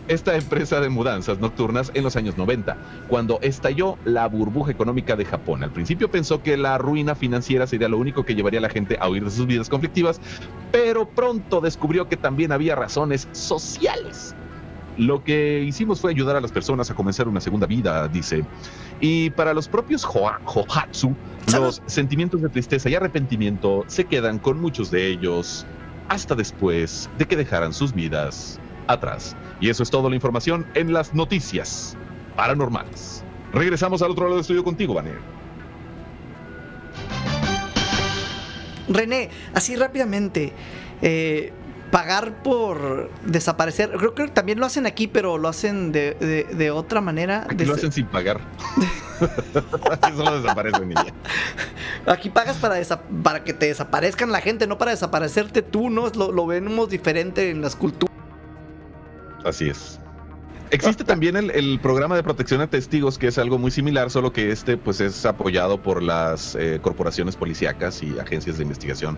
Esta 0.09 0.37
empresa 0.37 0.81
de 0.81 0.89
mudanzas 0.89 1.39
nocturnas 1.39 1.91
en 1.95 2.05
los 2.05 2.17
años 2.17 2.37
90, 2.37 2.77
cuando 3.09 3.39
estalló 3.43 3.99
la 4.05 4.27
burbuja 4.29 4.73
económica 4.73 5.17
de 5.17 5.25
Japón. 5.25 5.65
Al 5.65 5.73
principio 5.73 6.11
pensó 6.11 6.43
que 6.43 6.57
la 6.57 6.79
ruina 6.79 7.15
financiera 7.15 7.67
sería 7.67 7.89
lo 7.89 7.99
único 7.99 8.25
que 8.25 8.35
llevaría 8.35 8.59
a 8.59 8.63
la 8.63 8.69
gente 8.69 8.97
a 9.01 9.09
huir 9.09 9.25
de 9.25 9.31
sus 9.31 9.47
vidas 9.47 9.69
conflictivas, 9.69 10.21
pero 10.73 11.09
pronto 11.09 11.61
descubrió 11.61 12.09
que 12.09 12.17
también 12.17 12.53
había 12.53 12.75
razones 12.75 13.29
sociales. 13.33 14.35
Lo 14.97 15.23
que 15.25 15.63
hicimos 15.67 16.01
fue 16.01 16.11
ayudar 16.11 16.37
a 16.37 16.41
las 16.41 16.53
personas 16.53 16.91
a 16.91 16.95
comenzar 16.95 17.29
una 17.29 17.41
segunda 17.41 17.67
vida, 17.67 18.09
dice. 18.09 18.45
Y 19.01 19.29
para 19.31 19.53
los 19.53 19.69
propios 19.69 20.07
Hohatsu, 20.07 21.15
los 21.53 21.83
sentimientos 21.85 22.41
de 22.41 22.49
tristeza 22.49 22.89
y 22.89 22.95
arrepentimiento 22.95 23.85
se 23.89 24.05
quedan 24.05 24.39
con 24.39 24.59
muchos 24.59 24.91
de 24.91 25.07
ellos 25.09 25.67
hasta 26.09 26.35
después 26.35 27.11
de 27.19 27.27
que 27.27 27.37
dejaran 27.37 27.75
sus 27.75 27.93
vidas 27.93 28.59
atrás. 28.89 29.37
Y 29.61 29.71
eso 29.71 29.83
es 29.83 29.91
toda 29.91 30.09
la 30.11 30.15
información 30.17 30.67
en 30.75 30.93
las 30.93 31.15
noticias 31.15 31.97
paranormales. 32.37 33.23
Regresamos 33.53 34.03
al 34.03 34.11
otro 34.11 34.25
lado 34.25 34.35
del 34.37 34.41
estudio 34.43 34.65
contigo, 34.65 34.95
Vanessa. 34.95 35.19
René, 38.89 39.31
así 39.53 39.75
rápidamente, 39.75 40.53
eh, 41.03 41.53
pagar 41.91 42.43
por 42.43 43.11
desaparecer, 43.25 43.91
creo 43.91 44.15
que 44.15 44.29
también 44.29 44.61
lo 44.61 44.67
hacen 44.67 44.87
aquí, 44.87 45.09
pero 45.09 45.39
lo 45.39 45.49
hacen 45.49 45.91
de, 45.91 46.15
de- 46.15 46.45
de 46.55 46.71
otra 46.71 47.01
manera. 47.01 47.47
Aquí 47.49 47.65
lo 47.65 47.75
hacen 47.75 47.91
sin 47.91 48.07
pagar. 48.07 48.41
Aquí 49.91 50.13
solo 50.17 50.41
desaparecen. 50.41 50.95
Aquí 52.07 52.31
pagas 52.31 52.59
para, 52.59 52.77
para 53.23 53.43
que 53.43 53.53
te 53.55 53.67
desaparezcan 53.67 54.31
la 54.31 54.41
gente, 54.41 54.67
no 54.69 54.79
para 54.79 54.93
desaparecerte 54.93 55.63
tú, 55.63 55.91
¿no? 55.91 56.09
Lo, 56.11 56.31
lo 56.31 56.47
vemos 56.47 56.89
diferente 56.89 57.51
en 57.51 57.63
las 57.63 57.75
culturas. 57.75 58.06
Así 59.47 59.69
es. 59.69 60.01
Existe 60.73 61.05
también 61.05 61.37
el, 61.37 61.53
el 61.53 61.79
programa 61.79 62.17
de 62.17 62.25
protección 62.25 62.61
a 62.61 62.67
testigos, 62.67 63.19
que 63.19 63.29
es 63.29 63.39
algo 63.39 63.57
muy 63.57 63.71
similar, 63.71 64.11
solo 64.11 64.33
que 64.33 64.51
este 64.51 64.77
pues 64.77 65.01
es 65.01 65.25
apoyado 65.25 65.81
por 65.81 66.03
las 66.03 66.57
eh, 66.57 66.81
corporaciones 66.83 67.37
policíacas 67.37 68.03
y 68.03 68.19
agencias 68.19 68.57
de 68.57 68.65
investigación 68.65 69.17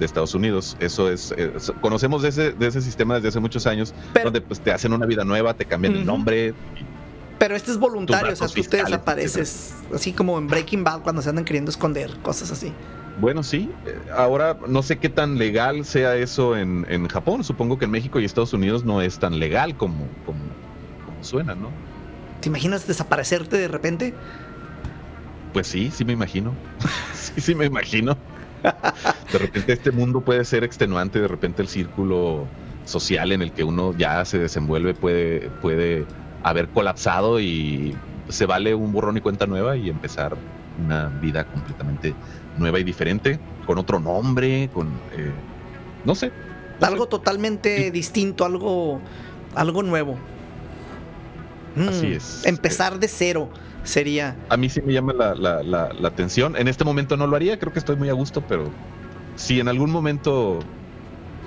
de 0.00 0.04
Estados 0.06 0.34
Unidos. 0.34 0.76
Eso 0.80 1.08
es, 1.08 1.32
eh, 1.36 1.52
so- 1.58 1.74
conocemos 1.80 2.22
de 2.22 2.30
ese, 2.30 2.50
de 2.52 2.66
ese 2.66 2.80
sistema 2.82 3.14
desde 3.14 3.28
hace 3.28 3.38
muchos 3.38 3.68
años, 3.68 3.94
Pero- 4.12 4.24
donde 4.24 4.40
pues 4.40 4.58
te 4.58 4.72
hacen 4.72 4.92
una 4.92 5.06
vida 5.06 5.24
nueva, 5.24 5.54
te 5.54 5.66
cambian 5.66 5.94
el 5.94 6.04
nombre. 6.04 6.52
Pero 7.38 7.54
este 7.54 7.70
es 7.70 7.78
voluntario, 7.78 8.32
o 8.32 8.36
sea, 8.36 8.48
tú 8.48 8.60
te 8.68 8.78
desapareces, 8.78 9.74
así 9.94 10.12
como 10.12 10.36
en 10.38 10.48
Breaking 10.48 10.82
Bad 10.82 11.02
cuando 11.02 11.22
se 11.22 11.28
andan 11.28 11.44
queriendo 11.44 11.70
esconder, 11.70 12.10
cosas 12.22 12.50
así. 12.50 12.72
Bueno, 13.20 13.42
sí. 13.42 13.70
eh, 13.86 13.98
Ahora 14.16 14.56
no 14.66 14.82
sé 14.82 14.98
qué 14.98 15.08
tan 15.08 15.38
legal 15.38 15.84
sea 15.84 16.16
eso 16.16 16.56
en, 16.56 16.86
en 16.88 17.08
Japón. 17.08 17.44
Supongo 17.44 17.78
que 17.78 17.84
en 17.86 17.90
México 17.90 18.20
y 18.20 18.24
Estados 18.24 18.52
Unidos 18.52 18.84
no 18.84 19.02
es 19.02 19.18
tan 19.18 19.38
legal 19.38 19.76
como, 19.76 20.06
como, 20.24 20.40
como 21.04 21.22
suena, 21.24 21.54
¿no? 21.54 21.70
¿Te 22.40 22.48
imaginas 22.48 22.86
desaparecerte 22.86 23.56
de 23.56 23.68
repente? 23.68 24.14
Pues 25.52 25.66
sí, 25.66 25.90
sí 25.90 26.04
me 26.04 26.12
imagino. 26.12 26.52
sí, 27.14 27.40
sí 27.40 27.54
me 27.54 27.66
imagino. 27.66 28.16
De 29.32 29.38
repente 29.38 29.72
este 29.72 29.92
mundo 29.92 30.20
puede 30.20 30.44
ser 30.44 30.64
extenuante, 30.64 31.20
de 31.20 31.28
repente 31.28 31.62
el 31.62 31.68
círculo 31.68 32.48
social 32.84 33.30
en 33.30 33.42
el 33.42 33.52
que 33.52 33.62
uno 33.62 33.94
ya 33.96 34.24
se 34.24 34.38
desenvuelve 34.38 34.94
puede, 34.94 35.48
puede 35.62 36.06
haber 36.42 36.68
colapsado 36.68 37.38
y 37.38 37.96
se 38.28 38.46
vale 38.46 38.74
un 38.74 38.92
borrón 38.92 39.16
y 39.16 39.20
cuenta 39.20 39.46
nueva 39.46 39.76
y 39.76 39.88
empezar 39.90 40.36
una 40.84 41.06
vida 41.06 41.44
completamente 41.44 42.14
nueva 42.58 42.78
y 42.78 42.84
diferente, 42.84 43.38
con 43.66 43.78
otro 43.78 44.00
nombre, 44.00 44.68
con... 44.72 44.86
eh, 45.16 45.32
no 46.04 46.14
sé. 46.14 46.26
no 46.28 46.86
sé. 46.86 46.92
Algo 46.92 47.06
totalmente 47.08 47.90
distinto, 47.90 48.44
algo, 48.44 49.00
algo 49.54 49.82
nuevo. 49.82 50.16
Mm, 51.76 51.88
Así 51.88 52.12
es. 52.12 52.44
Empezar 52.46 52.98
de 52.98 53.08
cero 53.08 53.48
sería. 53.84 54.36
A 54.48 54.56
mí 54.56 54.68
sí 54.68 54.80
me 54.82 54.92
llama 54.92 55.12
la, 55.12 55.34
la- 55.34 55.62
la- 55.62 55.92
la 55.92 56.08
atención. 56.08 56.56
En 56.56 56.68
este 56.68 56.84
momento 56.84 57.16
no 57.16 57.26
lo 57.26 57.36
haría, 57.36 57.58
creo 57.58 57.72
que 57.72 57.78
estoy 57.78 57.96
muy 57.96 58.08
a 58.08 58.12
gusto, 58.14 58.40
pero 58.42 58.70
si 59.36 59.60
en 59.60 59.68
algún 59.68 59.90
momento 59.90 60.58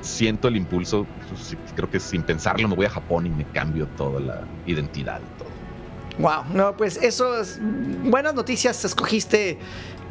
siento 0.02 0.48
el 0.48 0.56
impulso, 0.58 1.06
pues 1.30 1.56
creo 1.76 1.90
que 1.90 2.00
sin 2.00 2.24
pensarlo 2.24 2.68
me 2.68 2.76
voy 2.76 2.86
a 2.86 2.90
Japón 2.90 3.26
y 3.26 3.30
me 3.30 3.46
cambio 3.46 3.88
toda 3.98 4.20
la 4.20 4.42
identidad 4.66 5.22
todo. 5.38 5.61
Wow, 6.20 6.44
no, 6.54 6.76
pues 6.78 6.98
eso 6.98 7.40
es. 7.42 7.60
Buenas 7.62 8.34
noticias 8.34 8.84
escogiste 8.86 9.58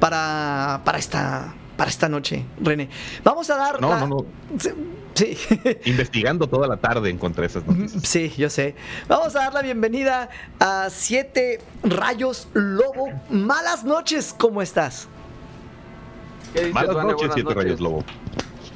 para, 0.00 0.80
para, 0.84 0.98
esta, 0.98 1.54
para 1.76 1.90
esta 1.90 2.08
noche, 2.08 2.44
René. 2.60 2.88
Vamos 3.22 3.48
a 3.50 3.56
dar. 3.56 3.80
No, 3.80 3.90
la- 3.90 4.00
no, 4.00 4.06
no. 4.06 4.26
Sí. 4.58 4.70
sí. 5.14 5.58
Investigando 5.84 6.46
toda 6.48 6.66
la 6.66 6.76
tarde 6.78 7.10
encontré 7.10 7.46
esas 7.46 7.66
noticias. 7.66 8.02
Sí, 8.06 8.32
yo 8.36 8.48
sé. 8.50 8.74
Vamos 9.08 9.36
a 9.36 9.40
dar 9.40 9.54
la 9.54 9.62
bienvenida 9.62 10.30
a 10.58 10.88
Siete 10.90 11.60
Rayos 11.82 12.48
Lobo. 12.54 13.08
Malas 13.28 13.84
noches, 13.84 14.34
¿cómo 14.36 14.62
estás? 14.62 15.06
¿Qué 16.54 16.60
dices, 16.60 16.74
Malas 16.74 16.96
noches, 16.96 17.16
Buenas 17.18 17.34
Siete 17.34 17.54
Rayos 17.54 17.80
Lobo. 17.80 18.04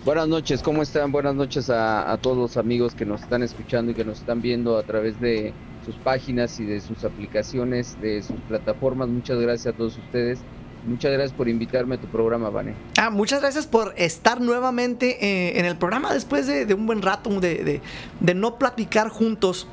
Buenas 0.05 0.29
noches, 0.29 0.63
¿cómo 0.63 0.83
están? 0.83 1.11
Buenas 1.11 1.35
noches 1.35 1.71
a, 1.71 2.13
a 2.13 2.19
todos 2.19 2.37
los 2.37 2.57
amigos 2.59 2.95
que 2.95 3.07
nos 3.07 3.23
están 3.23 3.43
escuchando 3.43 3.93
y 3.93 3.95
que 3.95 4.05
nos 4.05 4.19
están 4.19 4.43
viendo 4.43 4.77
a 4.77 4.83
través 4.83 5.19
de 5.19 5.55
sus 5.85 5.95
páginas 5.97 6.59
y 6.61 6.65
de 6.65 6.81
sus 6.81 7.05
aplicaciones, 7.05 7.97
de 8.01 8.23
sus 8.23 8.41
plataformas. 8.49 9.09
Muchas 9.09 9.39
gracias 9.39 9.75
a 9.75 9.77
todos 9.77 9.99
ustedes. 9.99 10.39
Muchas 10.87 11.13
gracias 11.13 11.33
por 11.33 11.49
invitarme 11.49 11.95
a 11.95 12.01
tu 12.01 12.07
programa, 12.09 12.51
Vane. 12.51 12.75
Ah, 12.99 13.09
muchas 13.11 13.41
gracias 13.41 13.67
por 13.67 13.95
estar 13.97 14.41
nuevamente 14.41 15.25
eh, 15.25 15.59
en 15.59 15.65
el 15.65 15.77
programa 15.77 16.13
después 16.13 16.47
de, 16.47 16.73
un 16.75 16.87
buen 16.87 17.01
rato 17.01 17.31
de, 17.41 17.65
de- 17.65 17.81
de 18.21 18.35
no 18.35 18.59
platicar 18.59 19.09
juntos 19.09 19.67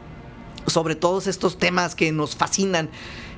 sobre 0.67 0.95
todos 0.95 1.27
estos 1.27 1.57
temas 1.57 1.95
que 1.95 2.11
nos 2.13 2.35
fascinan. 2.35 2.89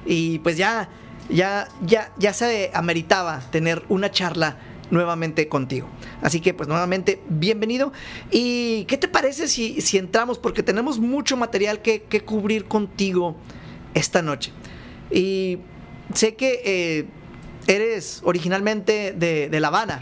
Y 0.06 0.40
pues 0.40 0.58
ya, 0.58 0.90
ya, 1.30 1.68
ya, 1.84 2.12
ya 2.20 2.34
se 2.34 2.70
ameritaba 2.76 3.40
tener 3.52 3.82
una 3.90 4.12
charla 4.12 4.58
nuevamente 4.94 5.48
contigo. 5.48 5.88
Así 6.22 6.40
que 6.40 6.54
pues 6.54 6.70
nuevamente 6.70 7.20
bienvenido. 7.28 7.92
¿Y 8.32 8.86
qué 8.86 8.98
te 8.98 9.08
parece 9.08 9.48
si, 9.48 9.82
si 9.82 9.98
entramos? 9.98 10.38
Porque 10.40 10.64
tenemos 10.64 11.00
mucho 11.00 11.36
material 11.36 11.82
que, 11.82 12.04
que 12.04 12.22
cubrir 12.22 12.66
contigo 12.66 13.36
esta 13.94 14.22
noche. 14.22 14.52
Y 15.12 15.60
sé 16.14 16.36
que 16.36 16.62
eh, 16.64 17.06
eres 17.68 18.22
originalmente 18.24 19.14
de, 19.14 19.50
de 19.50 19.60
La 19.60 19.68
Habana. 19.68 20.02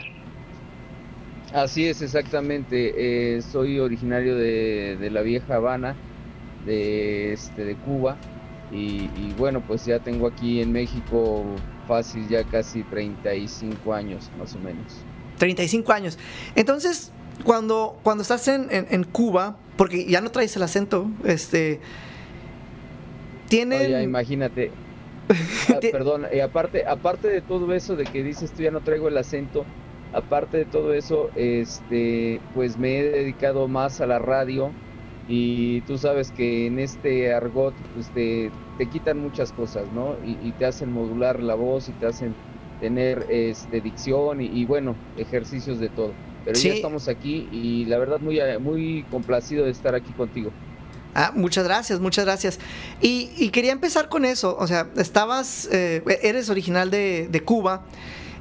Así 1.53 1.88
es, 1.88 2.01
exactamente. 2.01 2.93
Eh, 3.38 3.41
soy 3.41 3.79
originario 3.79 4.36
de, 4.36 4.98
de 4.98 5.10
la 5.10 5.21
vieja 5.21 5.55
Habana, 5.55 5.95
de, 6.65 7.33
este, 7.33 7.65
de 7.65 7.75
Cuba. 7.75 8.17
Y, 8.71 9.10
y 9.17 9.33
bueno, 9.38 9.62
pues 9.67 9.86
ya 9.86 10.00
tengo 10.00 10.27
aquí 10.27 10.62
en 10.62 10.71
México 10.71 11.43
fácil 11.88 12.27
ya 12.27 12.43
casi 12.43 12.83
35 12.83 13.93
años, 13.93 14.29
más 14.39 14.55
o 14.55 14.59
menos. 14.59 14.97
35 15.38 15.91
años. 15.91 16.17
Entonces, 16.55 17.11
cuando, 17.43 17.97
cuando 18.03 18.21
estás 18.21 18.47
en, 18.47 18.67
en- 18.71 18.88
en 18.91 19.03
Cuba, 19.03 19.57
porque 19.77 20.05
ya 20.05 20.21
no 20.21 20.29
traes 20.31 20.55
el 20.55 20.63
acento, 20.63 21.09
este. 21.23 21.79
Tienen. 23.50 23.81
Oye, 23.81 24.03
imagínate. 24.03 24.71
Ah, 25.69 25.77
perdón, 25.91 26.25
y 26.33 26.39
aparte, 26.41 26.85
aparte 26.85 27.29
de 27.29 27.41
todo 27.41 27.73
eso 27.73 27.95
de 27.95 28.03
que 28.03 28.21
dices 28.21 28.51
tú 28.51 28.63
ya 28.63 28.71
no 28.71 28.81
traigo 28.81 29.07
el 29.07 29.17
acento, 29.17 29.63
aparte 30.11 30.57
de 30.57 30.65
todo 30.65 30.93
eso, 30.93 31.29
este, 31.35 32.41
pues 32.53 32.77
me 32.77 33.00
he 33.00 33.03
dedicado 33.03 33.69
más 33.69 34.01
a 34.01 34.07
la 34.07 34.19
radio 34.19 34.71
y 35.27 35.81
tú 35.81 35.97
sabes 35.97 36.31
que 36.31 36.67
en 36.67 36.79
este 36.79 37.33
argot 37.33 37.73
pues 37.93 38.09
te, 38.13 38.51
te 38.77 38.85
quitan 38.87 39.19
muchas 39.19 39.51
cosas, 39.53 39.83
¿no? 39.93 40.15
Y, 40.25 40.31
y 40.47 40.51
te 40.57 40.65
hacen 40.65 40.91
modular 40.91 41.41
la 41.41 41.55
voz 41.55 41.89
y 41.89 41.91
te 41.93 42.05
hacen 42.07 42.35
tener 42.79 43.27
este, 43.29 43.79
dicción 43.81 44.41
y, 44.41 44.45
y 44.47 44.65
bueno, 44.65 44.95
ejercicios 45.17 45.79
de 45.79 45.89
todo. 45.89 46.13
Pero 46.43 46.57
Sí. 46.57 46.69
ya 46.69 46.73
estamos 46.73 47.07
aquí 47.07 47.47
y 47.51 47.85
la 47.85 47.99
verdad 47.99 48.19
muy, 48.19 48.39
muy 48.59 49.03
complacido 49.11 49.65
de 49.65 49.71
estar 49.71 49.93
aquí 49.93 50.11
contigo. 50.13 50.51
Ah, 51.13 51.31
muchas 51.35 51.65
gracias, 51.65 51.99
muchas 51.99 52.25
gracias. 52.25 52.59
Y, 53.01 53.29
y 53.37 53.49
quería 53.49 53.73
empezar 53.73 54.09
con 54.09 54.25
eso. 54.25 54.55
O 54.57 54.65
sea, 54.65 54.87
estabas. 54.95 55.67
eh, 55.71 56.01
eres 56.23 56.49
original 56.49 56.89
de, 56.89 57.27
de 57.29 57.41
Cuba. 57.41 57.83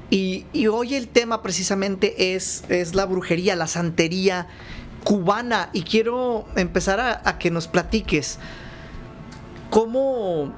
Y, 0.09 0.47
y 0.53 0.67
hoy 0.69 0.95
el 0.95 1.09
tema 1.09 1.43
precisamente 1.43 2.35
es, 2.35 2.65
es 2.69 2.95
la 2.95 3.07
brujería, 3.07 3.55
la 3.55 3.67
santería 3.67 4.49
cubana. 5.05 5.71
Y 5.73 5.83
quiero 5.83 6.47
empezar 6.57 7.01
a, 7.01 7.23
a 7.29 7.39
que 7.39 7.51
nos 7.51 7.69
platiques 7.69 8.39
cómo, 9.71 10.53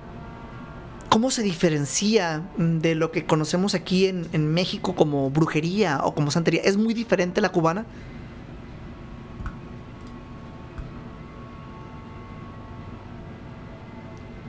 cómo 1.09 1.31
se 1.31 1.43
diferencia 1.43 2.43
de 2.57 2.95
lo 2.95 3.11
que 3.13 3.25
conocemos 3.27 3.75
aquí 3.75 4.07
en, 4.07 4.27
en 4.33 4.53
México 4.53 4.95
como 4.95 5.31
brujería 5.31 6.01
o 6.05 6.15
como 6.15 6.31
santería. 6.31 6.63
¿Es 6.65 6.77
muy 6.77 6.95
diferente 6.95 7.41
la 7.41 7.51
cubana? 7.51 7.85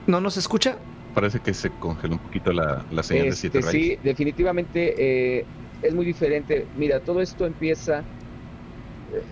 ¿No 0.08 0.20
nos 0.20 0.38
escucha? 0.38 0.78
Parece 1.14 1.40
que 1.40 1.54
se 1.54 1.70
congeló 1.70 2.14
un 2.16 2.20
poquito 2.20 2.52
la, 2.52 2.84
la 2.92 3.04
señal 3.04 3.30
de 3.30 3.36
Siete 3.36 3.60
Este, 3.60 3.72
Rayos. 3.72 3.88
sí, 3.88 3.98
definitivamente 4.04 4.96
eh, 5.40 5.46
es 5.82 5.94
muy 5.94 6.06
diferente. 6.06 6.68
Mira, 6.76 7.00
todo 7.00 7.22
esto 7.22 7.46
empieza. 7.46 8.00
eh, 8.00 9.24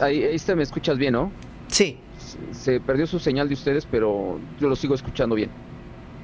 Ahí, 0.00 0.22
ahí 0.24 0.34
está, 0.34 0.54
me 0.56 0.62
escuchas 0.62 0.98
bien, 0.98 1.12
¿no? 1.12 1.30
Sí. 1.68 1.98
se 2.52 2.80
perdió 2.80 3.06
su 3.06 3.18
señal 3.18 3.48
de 3.48 3.54
ustedes, 3.54 3.86
pero 3.86 4.38
yo 4.60 4.68
lo 4.68 4.76
sigo 4.76 4.94
escuchando 4.94 5.34
bien. 5.34 5.50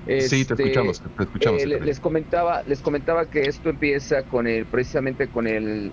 sí, 0.06 0.44
te 0.44 0.54
Este, 0.54 0.54
escuchamos, 0.54 1.00
te 1.16 1.22
escuchamos. 1.22 1.62
eh, 1.62 1.66
les 1.66 2.00
comentaba, 2.00 2.62
les 2.66 2.80
comentaba 2.80 3.26
que 3.26 3.42
esto 3.42 3.68
empieza 3.70 4.22
con 4.24 4.46
el, 4.46 4.66
precisamente 4.66 5.28
con 5.28 5.46
el, 5.46 5.92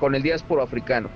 con 0.00 0.14
el 0.14 0.22
diásporo 0.22 0.62
africano. 0.62 1.08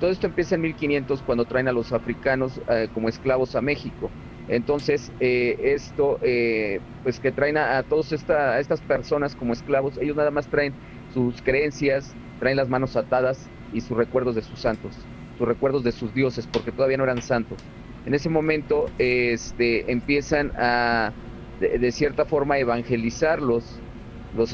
Todo 0.00 0.10
esto 0.10 0.26
empieza 0.26 0.56
en 0.56 0.60
1500 0.62 1.22
cuando 1.22 1.44
traen 1.46 1.68
a 1.68 1.72
los 1.72 1.92
africanos 1.92 2.60
eh, 2.68 2.88
como 2.92 3.08
esclavos 3.08 3.54
a 3.56 3.60
México. 3.62 4.10
Entonces, 4.48 5.10
eh, 5.20 5.58
esto, 5.74 6.18
eh, 6.22 6.80
pues 7.02 7.18
que 7.18 7.32
traen 7.32 7.56
a, 7.56 7.78
a 7.78 7.82
todas 7.82 8.12
esta, 8.12 8.60
estas 8.60 8.80
personas 8.80 9.34
como 9.34 9.52
esclavos, 9.52 9.96
ellos 9.98 10.16
nada 10.16 10.30
más 10.30 10.46
traen 10.48 10.72
sus 11.12 11.40
creencias, 11.42 12.14
traen 12.40 12.56
las 12.56 12.68
manos 12.68 12.94
atadas 12.96 13.48
y 13.70 13.80
sus 13.82 13.96
recuerdos 13.96 14.34
de 14.34 14.42
sus 14.42 14.60
santos, 14.60 15.10
sus 15.34 15.46
recuerdos 15.48 15.82
de 15.84 15.92
sus 15.92 16.12
dioses, 16.12 16.46
porque 16.48 16.72
todavía 16.72 16.96
no 16.98 17.04
eran 17.04 17.22
santos. 17.22 17.72
En 18.04 18.14
ese 18.14 18.28
momento, 18.28 18.92
este, 18.98 19.90
empiezan 19.92 20.52
a, 20.56 21.14
de, 21.58 21.78
cierta 21.92 22.26
forma, 22.26 22.58
evangelizar 22.58 23.40
los, 23.42 23.84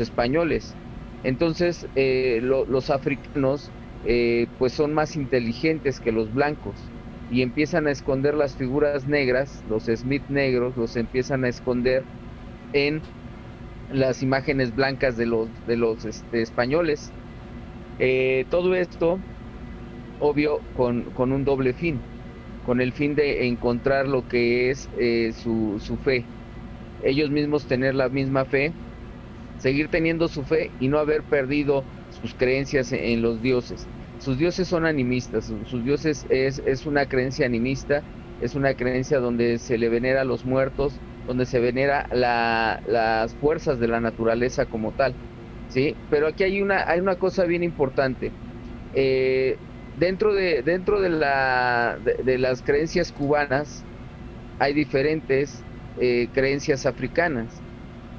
españoles. 0.00 0.78
Entonces, 1.22 1.88
eh, 1.94 2.40
lo- 2.42 2.64
los 2.66 2.90
africanos, 2.90 3.74
eh, 4.02 4.48
pues 4.56 4.72
son 4.74 4.92
más 4.94 5.14
inteligentes 5.16 6.00
que 6.00 6.12
los 6.12 6.32
blancos 6.32 6.92
y 7.28 7.42
empiezan 7.42 7.86
a 7.86 7.92
esconder 7.92 8.34
las 8.34 8.56
figuras 8.56 9.06
negras, 9.06 9.62
los 9.64 9.84
Smith 9.84 10.24
negros, 10.28 10.76
los 10.76 10.96
empiezan 10.96 11.44
a 11.44 11.48
esconder 11.48 12.08
en 12.72 13.02
las 13.88 14.22
imágenes 14.22 14.74
blancas 14.74 15.16
de 15.16 15.26
los, 15.26 15.64
de 15.64 15.76
los 15.76 16.04
este, 16.04 16.42
españoles. 16.42 17.14
Eh, 18.04 18.46
todo 18.50 18.74
esto, 18.74 19.22
obvio, 20.18 20.64
con, 20.72 21.12
un 21.32 21.44
doble 21.44 21.74
fin, 21.74 22.06
con 22.62 22.80
el 22.80 22.92
fin 22.94 23.14
de 23.16 23.46
encontrar 23.48 24.08
lo 24.08 24.24
que 24.24 24.70
es 24.70 24.88
eh, 24.98 25.32
su, 25.34 25.78
fe. 25.98 26.30
Ellos 27.00 27.30
mismos 27.30 27.66
tener 27.66 27.94
la 27.96 28.10
misma 28.10 28.46
fe, 28.46 28.76
seguir 29.56 29.90
teniendo 29.90 30.28
su 30.28 30.44
fe 30.44 30.74
y 30.78 30.88
no 30.88 30.98
haber 30.98 31.24
perdido 31.26 31.88
sus 32.08 32.34
creencias 32.36 32.92
en, 32.92 33.22
los 33.22 33.40
dioses. 33.42 33.90
Sus 34.18 34.38
dioses 34.38 34.68
son 34.68 34.86
animistas, 34.86 35.46
su- 35.46 35.64
sus 35.66 35.84
dioses 35.84 36.26
es, 36.30 36.60
una 36.86 37.06
creencia 37.08 37.46
animista, 37.46 38.06
es 38.38 38.54
una 38.56 38.74
creencia 38.76 39.20
donde 39.20 39.58
se 39.60 39.78
le 39.78 39.88
venera 39.90 40.22
a 40.22 40.24
los 40.24 40.44
muertos, 40.46 41.02
donde 41.26 41.46
se 41.46 41.60
venera 41.60 42.06
la- 42.10 42.80
las 42.84 43.36
fuerzas 43.36 43.78
de 43.80 43.88
la 43.88 44.00
naturaleza 44.00 44.66
como 44.66 44.92
tal. 44.94 45.18
¿Sí? 45.72 45.98
Pero 46.08 46.28
aquí 46.28 46.44
hay 46.44 46.60
una, 46.62 46.84
hay 46.88 47.00
una 47.00 47.16
cosa 47.16 47.44
bien 47.46 47.62
importante. 47.62 48.36
Eh, 48.92 49.60
dentro 49.94 50.34
de, 50.34 50.62
dentro 50.62 51.00
de, 51.00 51.10
la, 51.10 51.98
de, 52.00 52.38
las 52.38 52.62
creencias 52.62 53.12
cubanas 53.12 53.86
hay 54.58 54.74
diferentes 54.74 55.66
eh, 55.96 56.30
creencias 56.32 56.86
africanas. 56.86 57.64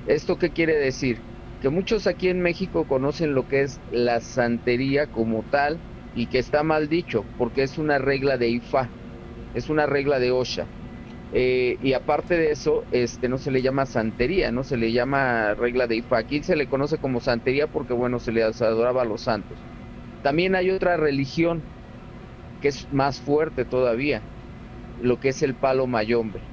¿Esto 0.05 0.37
qué 0.37 0.53
quiere 0.53 0.75
decir? 0.77 1.25
Que 1.59 1.69
muchos 1.69 2.07
aquí 2.07 2.29
en 2.29 2.41
México 2.41 2.87
conocen 2.87 3.33
lo 3.35 3.47
que 3.47 3.61
es 3.63 3.81
la 3.87 4.21
santería 4.21 5.07
como 5.07 5.45
tal 5.45 5.83
y 6.13 6.29
que 6.29 6.39
está 6.39 6.63
mal 6.63 6.89
dicho 6.89 7.29
porque 7.37 7.63
es 7.63 7.77
una 7.77 7.99
regla 7.99 8.37
de 8.37 8.49
Ifá, 8.49 8.95
es 9.53 9.69
una 9.69 9.85
regla 9.87 10.19
de 10.19 10.31
Osha. 10.31 10.71
Eh, 11.31 11.77
y 11.81 11.93
aparte 11.93 12.35
de 12.37 12.51
eso, 12.51 12.87
este 12.91 13.27
no 13.29 13.37
se 13.39 13.51
le 13.51 13.61
llama 13.63 13.85
santería, 13.87 14.51
no 14.51 14.63
se 14.63 14.77
le 14.77 14.91
llama 14.91 15.55
regla 15.55 15.87
de 15.87 15.97
Ifá. 15.97 16.19
Aquí 16.19 16.43
se 16.43 16.55
le 16.55 16.67
conoce 16.67 16.99
como 16.99 17.21
santería 17.21 17.67
porque 17.67 17.93
bueno, 17.93 18.19
se 18.19 18.31
le 18.31 18.43
adoraba 18.43 19.01
a 19.01 19.05
los 19.05 19.23
santos. 19.23 19.65
También 20.21 20.55
hay 20.55 20.69
otra 20.71 20.97
religión 20.97 21.67
que 22.59 22.69
es 22.69 22.91
más 22.91 23.21
fuerte 23.21 23.65
todavía, 23.65 24.27
lo 24.97 25.19
que 25.19 25.29
es 25.29 25.41
el 25.43 25.57
palo 25.57 25.87
mayombe. 25.87 26.47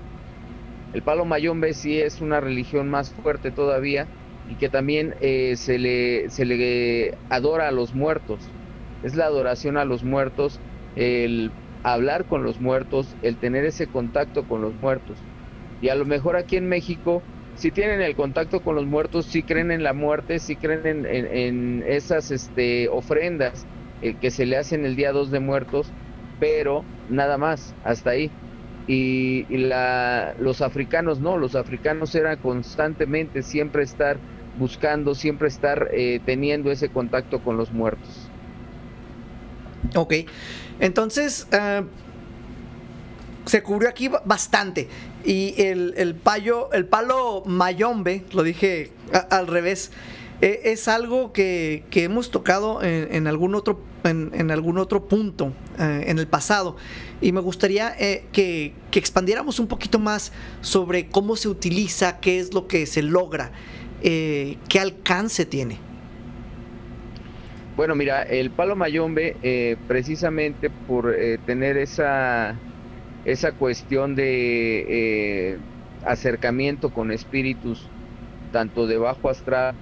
El 0.93 1.03
palo 1.05 1.25
mayombe 1.25 1.75
sí 1.75 2.01
es 2.01 2.21
una 2.21 2.41
religión 2.41 2.89
más 2.91 3.13
fuerte 3.15 3.53
todavía 3.53 4.11
y 4.45 4.57
que 4.57 4.71
también 4.71 5.15
eh, 5.21 5.57
se, 5.57 5.79
le, 5.79 6.31
se 6.31 6.45
le 6.45 7.13
adora 7.29 7.69
a 7.69 7.73
los 7.73 7.95
muertos. 7.95 8.55
Es 9.03 9.15
la 9.15 9.27
adoración 9.27 9.77
a 9.77 9.85
los 9.85 10.03
muertos, 10.05 10.63
el 10.95 11.55
hablar 11.83 12.27
con 12.27 12.43
los 12.45 12.61
muertos, 12.61 13.17
el 13.21 13.39
tener 13.39 13.65
ese 13.65 13.89
contacto 13.89 14.47
con 14.47 14.63
los 14.63 14.77
muertos. 14.77 15.29
Y 15.81 15.89
a 15.89 15.95
lo 15.95 16.05
mejor 16.07 16.37
aquí 16.37 16.57
en 16.57 16.69
México, 16.69 17.27
si 17.55 17.73
tienen 17.73 18.01
el 18.03 18.15
contacto 18.15 18.63
con 18.63 18.75
los 18.77 18.87
muertos, 18.87 19.27
si 19.29 19.45
creen 19.45 19.71
en 19.71 19.83
la 19.83 19.95
muerte, 19.95 20.41
si 20.41 20.57
creen 20.59 21.07
en, 21.07 21.27
en- 21.27 21.83
esas 21.87 22.31
este, 22.31 22.89
ofrendas 22.91 23.69
eh, 24.01 24.17
que 24.19 24.31
se 24.31 24.47
le 24.47 24.57
hacen 24.57 24.85
el 24.85 24.97
día 24.97 25.13
2 25.13 25.31
de 25.31 25.41
muertos, 25.41 25.95
pero 26.39 26.89
nada 27.07 27.39
más, 27.39 27.77
hasta 27.83 28.11
ahí. 28.11 28.35
Y, 28.87 29.47
la, 29.57 30.35
los 30.39 30.61
africanos 30.61 31.21
no, 31.21 31.37
los 31.39 31.55
africanos 31.55 32.15
era 32.15 32.37
constantemente 32.37 33.43
siempre 33.43 33.85
estar 33.85 34.23
buscando, 34.55 35.15
siempre 35.15 35.49
estar 35.49 35.89
eh, 35.93 36.21
teniendo 36.25 36.71
ese 36.73 36.91
contacto 36.91 37.41
con 37.41 37.57
los 37.57 37.73
muertos. 37.73 38.35
Ok, 39.97 40.13
entonces 40.81 41.47
eh, 41.53 41.83
se 43.47 43.63
cubrió 43.63 43.89
aquí 43.89 44.09
ba- 44.09 44.23
bastante. 44.25 44.89
Y 45.25 45.55
el, 45.61 45.95
el 45.97 46.15
palo 46.15 47.43
mayombe, 47.45 48.25
lo 48.33 48.43
dije 48.43 48.91
al 49.31 49.47
revés, 49.47 49.91
eh, 50.41 50.61
es 50.65 50.89
algo 50.89 51.33
que, 51.33 51.85
hemos 51.93 52.31
tocado 52.31 52.83
en, 52.83 53.27
algún 53.27 53.55
otro 53.55 53.81
en, 54.05 54.51
algún 54.51 54.79
otro 54.79 55.07
punto 55.07 55.53
eh, 55.79 56.05
en 56.07 56.19
el 56.19 56.27
pasado. 56.27 56.77
Y 57.21 57.33
me 57.33 57.41
gustaría 57.41 57.95
eh, 57.99 58.25
que, 58.33 58.73
expandiéramos 58.93 59.61
un 59.61 59.67
poquito 59.67 59.99
más 59.99 60.33
sobre 60.63 61.09
cómo 61.09 61.37
se 61.37 61.49
utiliza, 61.49 62.21
qué 62.21 62.41
es 62.41 62.55
lo 62.55 62.67
que 62.67 62.87
se 62.87 63.03
logra, 63.03 63.53
qué 64.03 64.81
alcance 64.81 65.45
tiene. 65.45 65.90
Bueno, 67.81 67.95
mira, 67.95 68.23
el 68.25 68.53
palo 68.53 68.77
mayombe, 68.77 69.39
eh, 69.41 69.79
precisamente 69.87 70.69
por 70.85 71.15
eh, 71.19 71.39
tener 71.39 71.79
esa, 71.79 72.63
esa 73.25 73.53
cuestión 73.55 74.15
de 74.17 75.55
eh, 75.55 75.61
acercamiento 76.03 76.93
con 76.93 77.11
espíritus, 77.13 77.95
tanto 78.51 78.87
de 78.87 78.99
bajo 78.99 79.31
astral, 79.31 79.79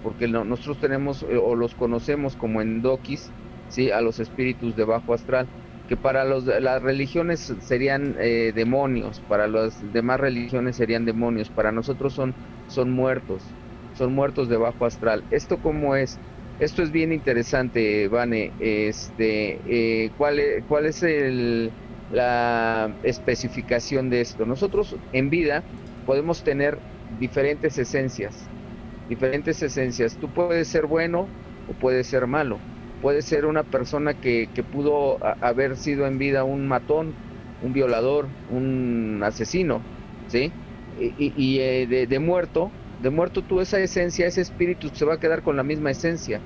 porque 0.00 0.28
no- 0.28 0.44
nosotros 0.44 0.78
tenemos 0.80 1.22
eh, 1.24 1.36
o 1.38 1.56
los 1.56 1.74
conocemos 1.76 2.36
como 2.36 2.62
endokis, 2.62 3.34
¿sí? 3.68 3.90
a 3.92 4.00
los 4.02 4.20
espíritus 4.20 4.76
de 4.76 4.84
bajo 4.84 5.14
astral, 5.14 5.50
que 5.86 5.96
para 5.98 6.24
los, 6.24 6.44
las 6.46 6.82
religiones 6.82 7.52
serían 7.60 8.16
eh, 8.20 8.52
demonios, 8.54 9.22
para 9.22 9.48
las 9.48 9.78
demás 9.80 10.20
religiones 10.20 10.76
serían 10.76 11.04
demonios, 11.06 11.50
para 11.50 11.72
nosotros 11.72 12.14
son, 12.14 12.36
son 12.66 12.90
muertos, 12.92 13.56
son 13.92 14.14
muertos 14.14 14.48
de 14.48 14.56
bajo 14.58 14.84
astral. 14.86 15.26
¿Esto 15.30 15.60
cómo 15.60 15.96
es? 15.96 16.20
Esto 16.58 16.82
es 16.82 16.90
bien 16.92 17.12
interesante, 17.12 18.08
Vane. 18.08 18.54
Este, 18.58 20.04
eh, 20.06 20.12
¿cuál, 20.14 20.38
es, 20.38 20.64
¿Cuál 20.66 20.86
es 20.86 21.02
el, 21.02 21.74
la 22.08 22.96
especificación 23.02 24.08
de 24.10 24.20
esto? 24.20 24.46
Nosotros 24.46 24.96
en 25.10 25.30
vida 25.30 25.66
podemos 26.04 26.42
tener 26.44 26.82
diferentes 27.08 27.76
esencias, 27.78 28.50
diferentes 29.06 29.62
esencias. 29.62 30.18
Tú 30.18 30.32
puedes 30.32 30.68
ser 30.68 30.86
bueno 30.86 31.32
o 31.66 31.74
puedes 31.74 32.08
ser 32.08 32.26
malo. 32.28 32.64
Puedes 33.00 33.26
ser 33.26 33.46
una 33.46 33.64
persona 33.64 34.14
que, 34.14 34.50
que 34.54 34.64
pudo 34.64 35.18
haber 35.40 35.76
sido 35.78 36.06
en 36.06 36.18
vida 36.18 36.44
un 36.44 36.66
matón, 36.68 37.18
un 37.58 37.72
violador, 37.72 38.34
un 38.46 39.20
asesino, 39.24 39.86
¿sí? 40.26 40.56
Y, 40.96 41.08
y- 41.08 41.32
y, 41.56 41.60
eh, 41.60 41.86
de, 41.86 42.06
de 42.06 42.18
muerto, 42.20 42.76
de 43.04 43.10
muerto 43.10 43.44
tú 43.44 43.60
esa 43.60 43.80
esencia, 43.80 44.26
ese 44.26 44.42
espíritu 44.42 44.90
se 44.90 45.06
va 45.06 45.14
a 45.16 45.18
quedar 45.20 45.42
con 45.42 45.56
la 45.56 45.64
misma 45.64 45.92
esencia. 45.92 46.44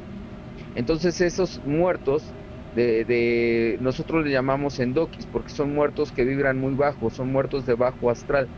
Entonces 0.75 1.21
esos 1.21 1.61
muertos, 1.65 2.37
de, 2.73 3.05
de- 3.05 3.77
nosotros 3.81 4.25
le 4.25 4.31
llamamos 4.33 4.79
endokis, 4.79 5.27
porque 5.27 5.53
son 5.53 5.75
muertos 5.75 6.13
que 6.13 6.25
vibran 6.25 6.59
muy 6.59 6.75
bajo, 6.75 7.11
son 7.11 7.33
muertos 7.33 7.65
de 7.67 7.75
bajo 7.75 8.11
astral, 8.11 8.53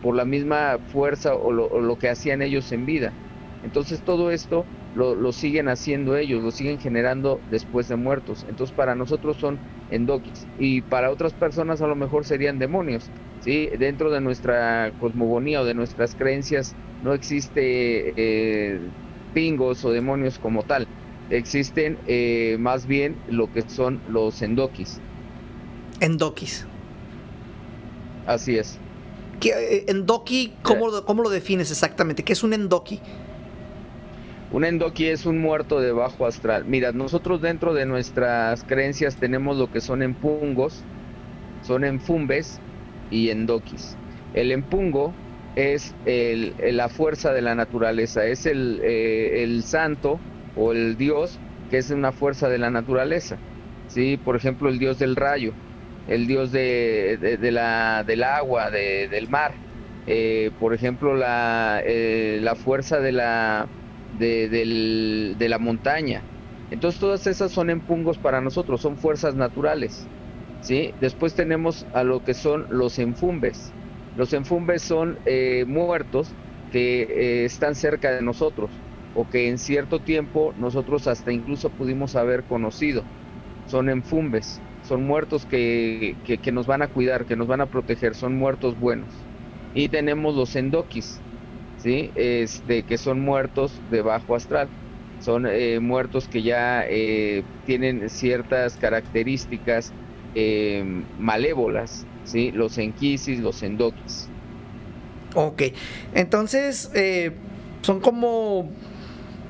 por 0.00 0.16
la 0.16 0.24
misma 0.24 0.80
fuerza 0.86 1.34
o 1.36 1.52
lo, 1.52 1.80
lo 1.80 1.96
que 1.98 2.08
hacían 2.08 2.42
ellos 2.42 2.70
en 2.72 2.86
vida. 2.86 3.16
Entonces 3.62 4.02
todo 4.02 4.30
esto 4.30 4.68
lo, 4.92 5.14
lo 5.14 5.32
siguen 5.32 5.68
haciendo 5.68 6.16
ellos, 6.16 6.42
lo 6.42 6.50
siguen 6.52 6.78
generando 6.78 7.42
después 7.46 7.88
de 7.88 7.96
muertos. 7.96 8.44
Entonces 8.48 8.74
para 8.74 8.94
nosotros 8.94 9.38
son 9.38 9.62
endokis 9.88 10.48
y 10.56 10.82
para 10.82 11.10
otras 11.10 11.34
personas 11.34 11.80
a 11.82 11.86
lo 11.86 11.96
mejor 11.96 12.24
serían 12.26 12.58
demonios. 12.58 13.12
¿sí? 13.38 13.70
Dentro 13.78 14.10
de 14.10 14.20
nuestra 14.20 14.92
cosmogonía 14.96 15.62
o 15.62 15.64
de 15.64 15.74
nuestras 15.74 16.14
creencias 16.14 16.76
no 17.02 17.12
existe 17.14 18.12
eh, 18.16 18.80
pingos 19.34 19.84
o 19.84 19.90
demonios 19.90 20.38
como 20.38 20.62
tal. 20.62 20.86
Existen 21.30 21.98
eh, 22.06 22.56
más 22.60 22.86
bien 22.86 23.16
lo 23.28 23.50
que 23.50 23.62
son 23.62 24.00
los 24.08 24.40
endokis. 24.42 24.98
Endokis. 26.00 26.66
Así 28.26 28.58
es. 28.58 28.78
¿Qué, 29.40 29.50
eh, 29.50 29.84
endoki, 29.88 30.52
¿cómo, 30.62 30.88
lo- 30.88 31.04
¿cómo 31.04 31.22
lo 31.22 31.30
defines 31.30 31.70
exactamente? 31.70 32.22
¿Qué 32.22 32.32
es 32.32 32.42
un 32.42 32.52
endoki? 32.52 33.00
Un 34.50 34.64
endoki 34.64 35.06
es 35.06 35.26
un 35.26 35.38
muerto 35.38 35.80
de 35.80 35.92
bajo 35.92 36.24
astral. 36.26 36.64
Mira, 36.64 36.92
nosotros 36.92 37.42
dentro 37.42 37.74
de 37.74 37.84
nuestras 37.84 38.62
creencias 38.62 39.16
tenemos 39.16 39.56
lo 39.56 39.70
que 39.70 39.80
son 39.80 40.02
empungos, 40.02 40.84
son 41.62 41.84
enfumbes 41.84 42.60
y 43.10 43.30
endoquis. 43.30 43.96
El 44.32 44.52
empungo 44.52 45.14
es 45.56 45.96
el- 46.04 46.56
la 46.58 46.90
fuerza 46.90 47.34
de 47.34 47.42
la 47.42 47.56
naturaleza, 47.56 48.26
es 48.26 48.46
el, 48.46 48.80
eh, 48.84 49.44
el 49.44 49.64
santo 49.64 50.24
o 50.54 50.72
el 50.74 50.96
dios 50.98 51.42
que 51.68 51.78
es 51.78 51.90
una 51.90 52.12
fuerza 52.12 52.48
de 52.50 52.58
la 52.58 52.70
naturaleza. 52.70 53.42
¿sí? 53.86 54.18
Por 54.18 54.36
ejemplo, 54.36 54.68
el 54.70 54.78
dios 54.80 54.98
del 54.98 55.16
rayo, 55.16 55.58
el 56.06 56.26
dios 56.28 56.52
de, 56.52 57.18
de- 57.40 57.52
la, 57.52 58.04
del 58.06 58.22
agua, 58.24 58.70
de- 58.70 59.08
del 59.08 59.28
mar. 59.28 59.62
Eh, 60.06 60.52
por 60.58 60.72
ejemplo, 60.74 61.14
la, 61.16 61.82
eh, 61.84 62.38
la 62.42 62.54
fuerza 62.56 63.00
de 63.00 63.12
la, 63.12 63.72
de, 64.10 64.48
del- 64.48 65.34
de 65.38 65.48
la 65.48 65.58
montaña. 65.58 66.28
Entonces 66.70 67.00
todas 67.00 67.26
esas 67.26 67.52
son 67.52 67.70
empungos 67.70 68.18
para 68.18 68.40
nosotros, 68.40 68.80
son 68.80 68.98
fuerzas 68.98 69.34
naturales. 69.34 70.10
¿sí? 70.60 70.94
Después 70.98 71.34
tenemos 71.34 71.86
a 71.92 72.04
lo 72.04 72.22
que 72.22 72.34
son 72.34 72.66
los 72.68 72.98
enfumbes. 72.98 73.74
Los 74.16 74.34
enfumbes 74.34 74.82
son 74.84 75.20
eh, 75.26 75.64
muertos 75.68 76.38
que 76.70 77.02
eh, 77.04 77.46
están 77.46 77.76
cerca 77.76 78.12
de 78.16 78.22
nosotros 78.22 78.84
o 79.12 79.28
que 79.28 79.48
en 79.48 79.58
cierto 79.58 80.02
tiempo 80.02 80.54
nosotros 80.56 81.08
hasta 81.08 81.32
incluso 81.32 81.72
pudimos 81.72 82.16
haber 82.16 82.46
conocido. 82.46 83.08
Son 83.64 83.88
enfumbes, 83.90 84.62
son 84.80 85.04
muertos 85.06 85.46
que, 85.46 86.20
que- 86.22 86.38
nos 86.52 86.66
van 86.66 86.82
a 86.82 86.88
cuidar, 86.88 87.26
que 87.26 87.36
nos 87.36 87.46
van 87.48 87.60
a 87.60 87.68
proteger, 87.68 88.14
son 88.14 88.36
muertos 88.36 88.76
buenos. 88.76 89.28
Y 89.72 89.88
tenemos 89.90 90.34
los 90.36 90.54
endoquis, 90.56 91.24
¿sí? 91.76 92.12
este, 92.14 92.84
que 92.84 92.98
son 92.98 93.20
muertos 93.20 93.82
de 93.86 94.02
bajo 94.02 94.34
astral. 94.36 94.72
Son 95.18 95.46
eh, 95.46 95.80
muertos 95.80 96.28
que 96.28 96.42
ya 96.42 96.84
tienen 97.64 98.08
ciertas 98.10 98.76
características 98.76 99.94
malévolas, 101.16 102.08
¿sí? 102.26 102.50
los 102.52 102.76
enquisis, 102.78 103.38
los 103.40 103.62
endoquis. 103.62 104.28
Ok, 105.34 105.62
entonces 106.14 106.90
eh, 106.94 107.32
son 107.82 108.00
como 108.00 108.70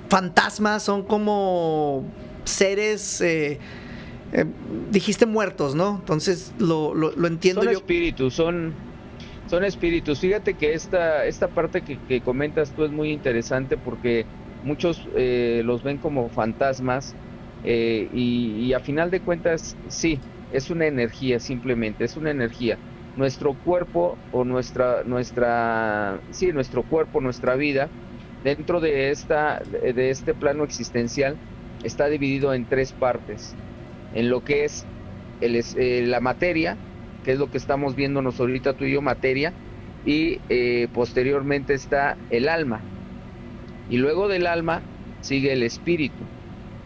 fantasmas, 0.08 0.82
son 0.82 1.02
como 1.04 2.04
seres, 2.44 3.20
eh, 3.20 3.58
eh, 4.32 4.44
dijiste 4.90 5.26
muertos, 5.26 5.74
¿no? 5.74 5.96
Entonces 6.00 6.52
lo, 6.58 6.94
lo- 6.94 7.12
lo 7.12 7.26
entiendo 7.28 7.62
son 7.62 7.72
yo. 7.72 7.78
espíritus, 7.78 8.34
son, 8.34 8.74
son 9.48 9.64
espíritus. 9.64 10.18
Fíjate 10.20 10.54
que 10.54 10.74
esta, 10.74 11.24
esta 11.26 11.48
parte 11.48 11.82
que, 11.82 11.98
que 11.98 12.20
comentas 12.20 12.72
tú 12.72 12.84
es 12.84 12.90
muy 12.90 13.12
interesante 13.12 13.76
porque 13.76 14.26
muchos 14.62 15.08
eh, 15.16 15.62
los 15.64 15.82
ven 15.82 15.98
como 15.98 16.28
fantasmas 16.30 17.14
eh, 17.62 18.08
y, 18.12 18.64
y 18.66 18.72
a 18.72 18.80
final 18.80 19.10
de 19.10 19.20
cuentas 19.20 19.76
sí, 19.88 20.20
es 20.52 20.70
una 20.70 20.86
energía 20.86 21.40
simplemente, 21.40 22.04
es 22.04 22.16
una 22.16 22.30
energía. 22.30 22.78
Nuestro 23.16 23.54
cuerpo 23.54 24.18
o 24.30 24.44
nuestra, 24.44 25.02
nuestra, 25.04 26.20
sí, 26.30 26.52
nuestro 26.52 26.82
cuerpo, 26.82 27.20
nuestra 27.20 27.56
vida, 27.56 27.88
dentro 28.44 28.80
de, 28.80 29.10
esta, 29.10 29.60
de 29.60 30.10
este 30.10 30.34
plano 30.34 30.64
existencial, 30.64 31.36
está 31.82 32.08
dividido 32.08 32.52
en 32.54 32.66
tres 32.66 32.92
partes. 32.92 33.54
En 34.14 34.30
lo 34.30 34.44
que 34.44 34.64
es 34.64 34.84
el 35.40 35.56
eh, 35.56 36.04
la 36.06 36.20
materia, 36.20 36.76
que 37.24 37.32
es 37.32 37.38
lo 37.38 37.50
que 37.50 37.58
estamos 37.58 37.94
viéndonos 37.96 38.38
ahorita 38.40 38.74
tú 38.74 38.84
y 38.84 38.92
yo, 38.92 39.02
materia, 39.02 39.52
y 40.04 40.38
eh, 40.48 40.88
posteriormente 40.92 41.74
está 41.74 42.16
el 42.30 42.48
alma. 42.48 42.80
Y 43.88 43.98
luego 43.98 44.28
del 44.28 44.46
alma 44.46 44.82
sigue 45.20 45.52
el 45.52 45.62
espíritu. 45.62 46.30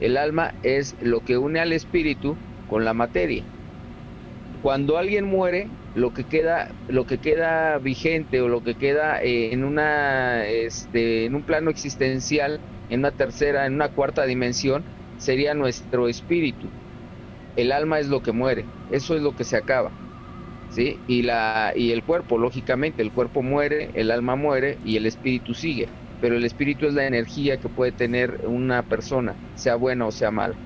El 0.00 0.16
alma 0.16 0.54
es 0.62 0.96
lo 1.00 1.20
que 1.20 1.36
une 1.36 1.60
al 1.60 1.72
espíritu 1.72 2.36
con 2.70 2.84
la 2.86 2.94
materia. 2.94 3.48
Cuando 4.60 4.98
alguien 4.98 5.24
muere, 5.24 5.72
lo 5.92 6.12
que 6.12 6.26
queda, 6.26 6.76
lo 6.86 7.06
que 7.06 7.18
queda 7.20 7.78
vigente 7.78 8.40
o 8.40 8.48
lo 8.48 8.62
que 8.62 8.76
queda 8.76 9.22
eh, 9.22 9.52
en 9.52 9.64
una, 9.64 10.46
este, 10.46 11.24
en 11.24 11.34
un 11.34 11.44
plano 11.44 11.70
existencial, 11.70 12.62
en 12.88 13.00
una 13.00 13.12
tercera, 13.12 13.66
en 13.66 13.74
una 13.74 13.88
cuarta 13.88 14.24
dimensión, 14.26 14.86
sería 15.16 15.54
nuestro 15.54 16.08
espíritu. 16.08 16.74
El 17.56 17.72
alma 17.72 18.00
es 18.00 18.08
lo 18.08 18.22
que 18.22 18.32
muere, 18.32 18.70
eso 18.88 19.16
es 19.16 19.22
lo 19.22 19.34
que 19.34 19.44
se 19.44 19.56
acaba. 19.56 19.96
¿sí? 20.68 21.02
Y, 21.06 21.22
la, 21.22 21.72
y 21.76 21.92
el 21.92 22.04
cuerpo, 22.04 22.38
lógicamente, 22.38 23.02
el 23.02 23.12
cuerpo 23.12 23.42
muere, 23.42 23.90
el 23.94 24.10
alma 24.10 24.36
muere 24.36 24.78
y 24.82 24.96
el 24.96 25.06
espíritu 25.06 25.54
sigue. 25.54 25.94
Pero 26.20 26.36
el 26.36 26.44
espíritu 26.44 26.86
es 26.86 26.94
la 26.94 27.06
energía 27.06 27.58
que 27.60 27.70
puede 27.70 27.92
tener 27.92 28.40
una 28.46 28.84
persona, 28.84 29.40
sea 29.54 29.76
buena 29.76 30.06
o 30.06 30.12
sea 30.12 30.30
mala. 30.32 30.60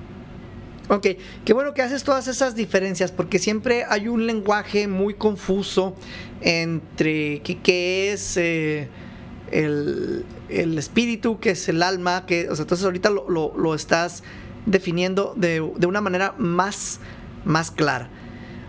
Ok, 0.87 1.07
qué 1.45 1.53
bueno 1.53 1.73
que 1.73 1.81
haces 1.81 2.03
todas 2.03 2.27
esas 2.27 2.53
diferencias, 2.55 3.11
porque 3.11 3.39
siempre 3.39 3.85
hay 3.89 4.07
un 4.07 4.27
lenguaje 4.27 4.87
muy 4.87 5.15
confuso 5.15 5.95
entre 6.41 7.41
qué, 7.41 8.13
es 8.13 8.37
eh, 8.37 8.87
el, 9.51 10.25
el 10.49 10.77
espíritu, 10.77 11.39
qué 11.39 11.51
es 11.51 11.67
el 11.69 11.81
alma, 11.81 12.27
que, 12.27 12.41
entonces 12.41 12.83
ahorita 12.83 13.09
lo, 13.09 13.27
lo- 13.29 13.53
lo 13.57 13.73
estás 13.73 14.21
definiendo 14.67 15.33
de, 15.35 15.67
de 15.75 15.87
una 15.87 16.01
manera 16.01 16.35
más, 16.37 16.99
más 17.45 17.71
clara. 17.71 18.09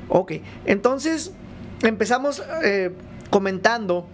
Ok, 0.08 0.32
entonces 0.64 1.32
empezamos 1.82 2.42
eh, 2.64 2.92
comentando 3.28 4.06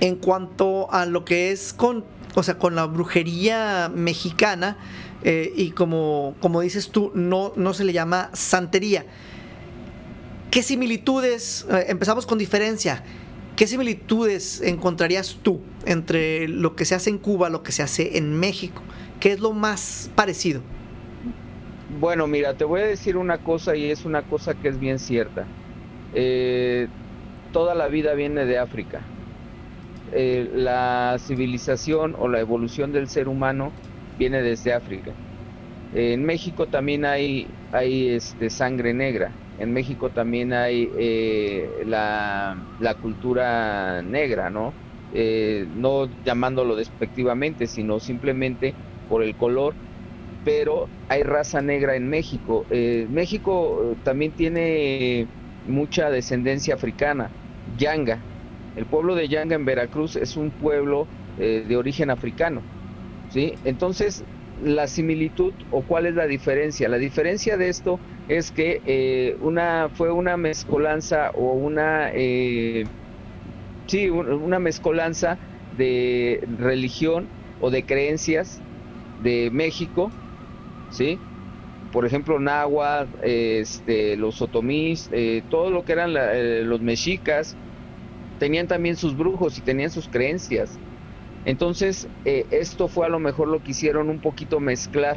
en 0.00 0.16
cuanto 0.16 0.92
a 0.92 1.06
lo 1.06 1.24
que 1.24 1.50
es 1.50 1.72
con, 1.72 2.04
o 2.34 2.42
sea, 2.42 2.58
con 2.58 2.74
la 2.74 2.84
brujería 2.84 3.90
mexicana, 3.94 4.76
eh, 5.24 5.52
y 5.54 5.70
como, 5.70 6.34
como 6.40 6.60
dices 6.60 6.90
tú, 6.90 7.12
no, 7.14 7.52
no 7.56 7.74
se 7.74 7.84
le 7.84 7.92
llama 7.92 8.30
santería. 8.32 9.04
¿Qué 10.50 10.62
similitudes, 10.62 11.66
eh, 11.70 11.86
empezamos 11.88 12.26
con 12.26 12.38
diferencia, 12.38 13.04
qué 13.56 13.66
similitudes 13.66 14.60
encontrarías 14.60 15.38
tú 15.42 15.60
entre 15.86 16.48
lo 16.48 16.74
que 16.74 16.84
se 16.84 16.94
hace 16.94 17.10
en 17.10 17.18
Cuba, 17.18 17.48
lo 17.50 17.62
que 17.62 17.72
se 17.72 17.82
hace 17.82 18.18
en 18.18 18.38
México? 18.38 18.82
¿Qué 19.20 19.32
es 19.32 19.40
lo 19.40 19.52
más 19.52 20.10
parecido? 20.14 20.60
Bueno, 22.00 22.26
mira, 22.26 22.54
te 22.54 22.64
voy 22.64 22.80
a 22.80 22.86
decir 22.86 23.16
una 23.16 23.38
cosa 23.38 23.76
y 23.76 23.90
es 23.90 24.04
una 24.04 24.22
cosa 24.22 24.54
que 24.54 24.68
es 24.68 24.80
bien 24.80 24.98
cierta. 24.98 25.46
Eh, 26.14 26.88
toda 27.52 27.74
la 27.74 27.86
vida 27.86 28.14
viene 28.14 28.44
de 28.44 28.58
África. 28.58 29.02
La 30.12 31.16
civilización 31.18 32.14
o 32.18 32.28
la 32.28 32.38
evolución 32.40 32.92
del 32.92 33.08
ser 33.08 33.28
humano 33.28 33.72
viene 34.22 34.42
desde 34.42 34.72
África. 34.72 35.18
en 35.90 36.24
México 36.24 36.68
también 36.68 37.04
hay, 37.04 37.56
hay 37.70 38.08
este, 38.10 38.50
sangre 38.50 38.94
negra. 38.94 39.38
En 39.56 39.72
México 39.72 40.12
también 40.12 40.52
hay 40.52 40.90
eh, 40.98 41.82
la, 41.86 42.56
la 42.78 42.94
cultura 42.96 44.02
negra, 44.02 44.50
¿no? 44.50 44.78
Eh, 45.10 45.66
no 45.70 46.06
llamándolo 46.22 46.76
despectivamente, 46.76 47.66
sino 47.68 48.00
simplemente 48.00 48.78
por 49.06 49.22
el 49.22 49.36
color 49.36 49.78
pero 50.42 50.92
hay 51.08 51.22
raza 51.22 51.62
negra 51.62 51.96
en 51.96 52.08
México. 52.08 52.66
Eh, 52.70 53.06
México 53.10 53.92
eh, 53.94 53.96
también 54.02 54.34
tiene 54.34 55.30
mucha 55.62 56.10
descendencia 56.10 56.74
africana, 56.74 57.34
Yanga. 57.64 58.26
El 58.74 58.88
pueblo 58.88 59.14
de 59.14 59.28
Yanga 59.28 59.54
en 59.56 59.64
Veracruz 59.64 60.16
es 60.16 60.36
un 60.36 60.52
pueblo 60.54 61.10
eh, 61.36 61.64
de 61.68 61.76
origen 61.76 62.10
africano. 62.10 62.66
¿Sí? 63.32 63.58
Entonces, 63.64 64.24
la 64.54 64.86
similitud 64.88 65.54
o 65.70 65.84
cuál 65.86 66.06
es 66.06 66.14
la 66.14 66.26
diferencia? 66.26 66.88
La 66.88 66.98
diferencia 66.98 67.56
de 67.56 67.68
esto 67.70 68.02
es 68.28 68.52
que 68.52 68.82
eh, 68.84 69.36
una, 69.40 69.90
fue 69.94 70.12
una 70.12 70.36
mezcolanza 70.36 71.30
o 71.34 71.54
una, 71.54 72.10
eh, 72.14 72.84
sí, 73.86 74.08
un- 74.10 74.28
una 74.28 74.58
mezcolanza 74.58 75.40
de 75.70 76.40
religión 76.42 77.32
o 77.58 77.70
de 77.70 77.84
creencias 77.84 78.64
de 79.16 79.50
México 79.52 80.16
¿sí? 80.88 81.24
Por 81.90 82.06
ejemplo, 82.06 82.40
náhuatl, 82.40 83.16
este, 83.22 84.16
los 84.18 84.40
otomís, 84.42 85.08
eh, 85.12 85.44
todo 85.48 85.70
lo 85.70 85.84
que 85.84 85.92
eran 85.94 86.14
la- 86.14 86.36
eh, 86.38 86.64
los 86.64 86.80
mexicas, 86.82 87.58
tenían 88.38 88.68
también 88.68 88.96
sus 88.96 89.16
brujos 89.16 89.58
y 89.58 89.62
tenían 89.62 89.90
sus 89.90 90.08
creencias. 90.08 90.80
Entonces, 91.44 92.06
eh, 92.24 92.46
esto 92.50 92.88
fue 92.88 93.06
a 93.06 93.08
lo 93.08 93.18
mejor 93.18 93.48
lo 93.48 93.62
que 93.62 93.72
hicieron 93.72 94.08
un 94.10 94.18
poquito 94.20 94.60
mezclar 94.60 95.16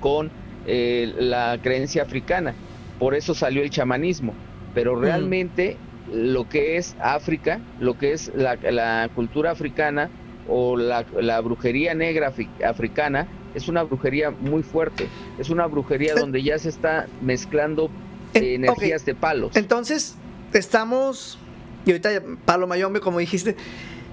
con 0.00 0.30
eh, 0.66 1.12
la 1.18 1.58
creencia 1.62 2.02
africana. 2.02 2.54
Por 2.98 3.14
eso 3.14 3.34
salió 3.34 3.62
el 3.62 3.70
chamanismo. 3.70 4.34
Pero 4.74 4.94
realmente 4.96 5.76
lo 6.12 6.48
que 6.48 6.76
es 6.76 6.96
África, 7.00 7.60
lo 7.80 7.98
que 7.98 8.12
es 8.12 8.32
la, 8.34 8.56
la 8.56 9.10
cultura 9.14 9.50
africana 9.50 10.08
o 10.48 10.76
la, 10.76 11.04
la 11.20 11.40
brujería 11.40 11.94
negra 11.94 12.32
afri- 12.32 12.64
africana, 12.64 13.26
es 13.54 13.68
una 13.68 13.82
brujería 13.82 14.30
muy 14.30 14.62
fuerte. 14.62 15.08
Es 15.38 15.50
una 15.50 15.66
brujería 15.66 16.12
Eh, 16.12 16.16
donde 16.16 16.42
ya 16.42 16.58
se 16.58 16.68
está 16.68 17.06
mezclando 17.20 17.90
eh, 18.34 18.54
energías 18.54 19.04
de 19.04 19.14
palos. 19.14 19.56
Entonces, 19.56 20.16
estamos, 20.54 21.38
y 21.84 21.90
ahorita 21.90 22.10
Palo 22.44 22.66
Mayombe, 22.66 23.00
como 23.00 23.18
dijiste, 23.18 23.56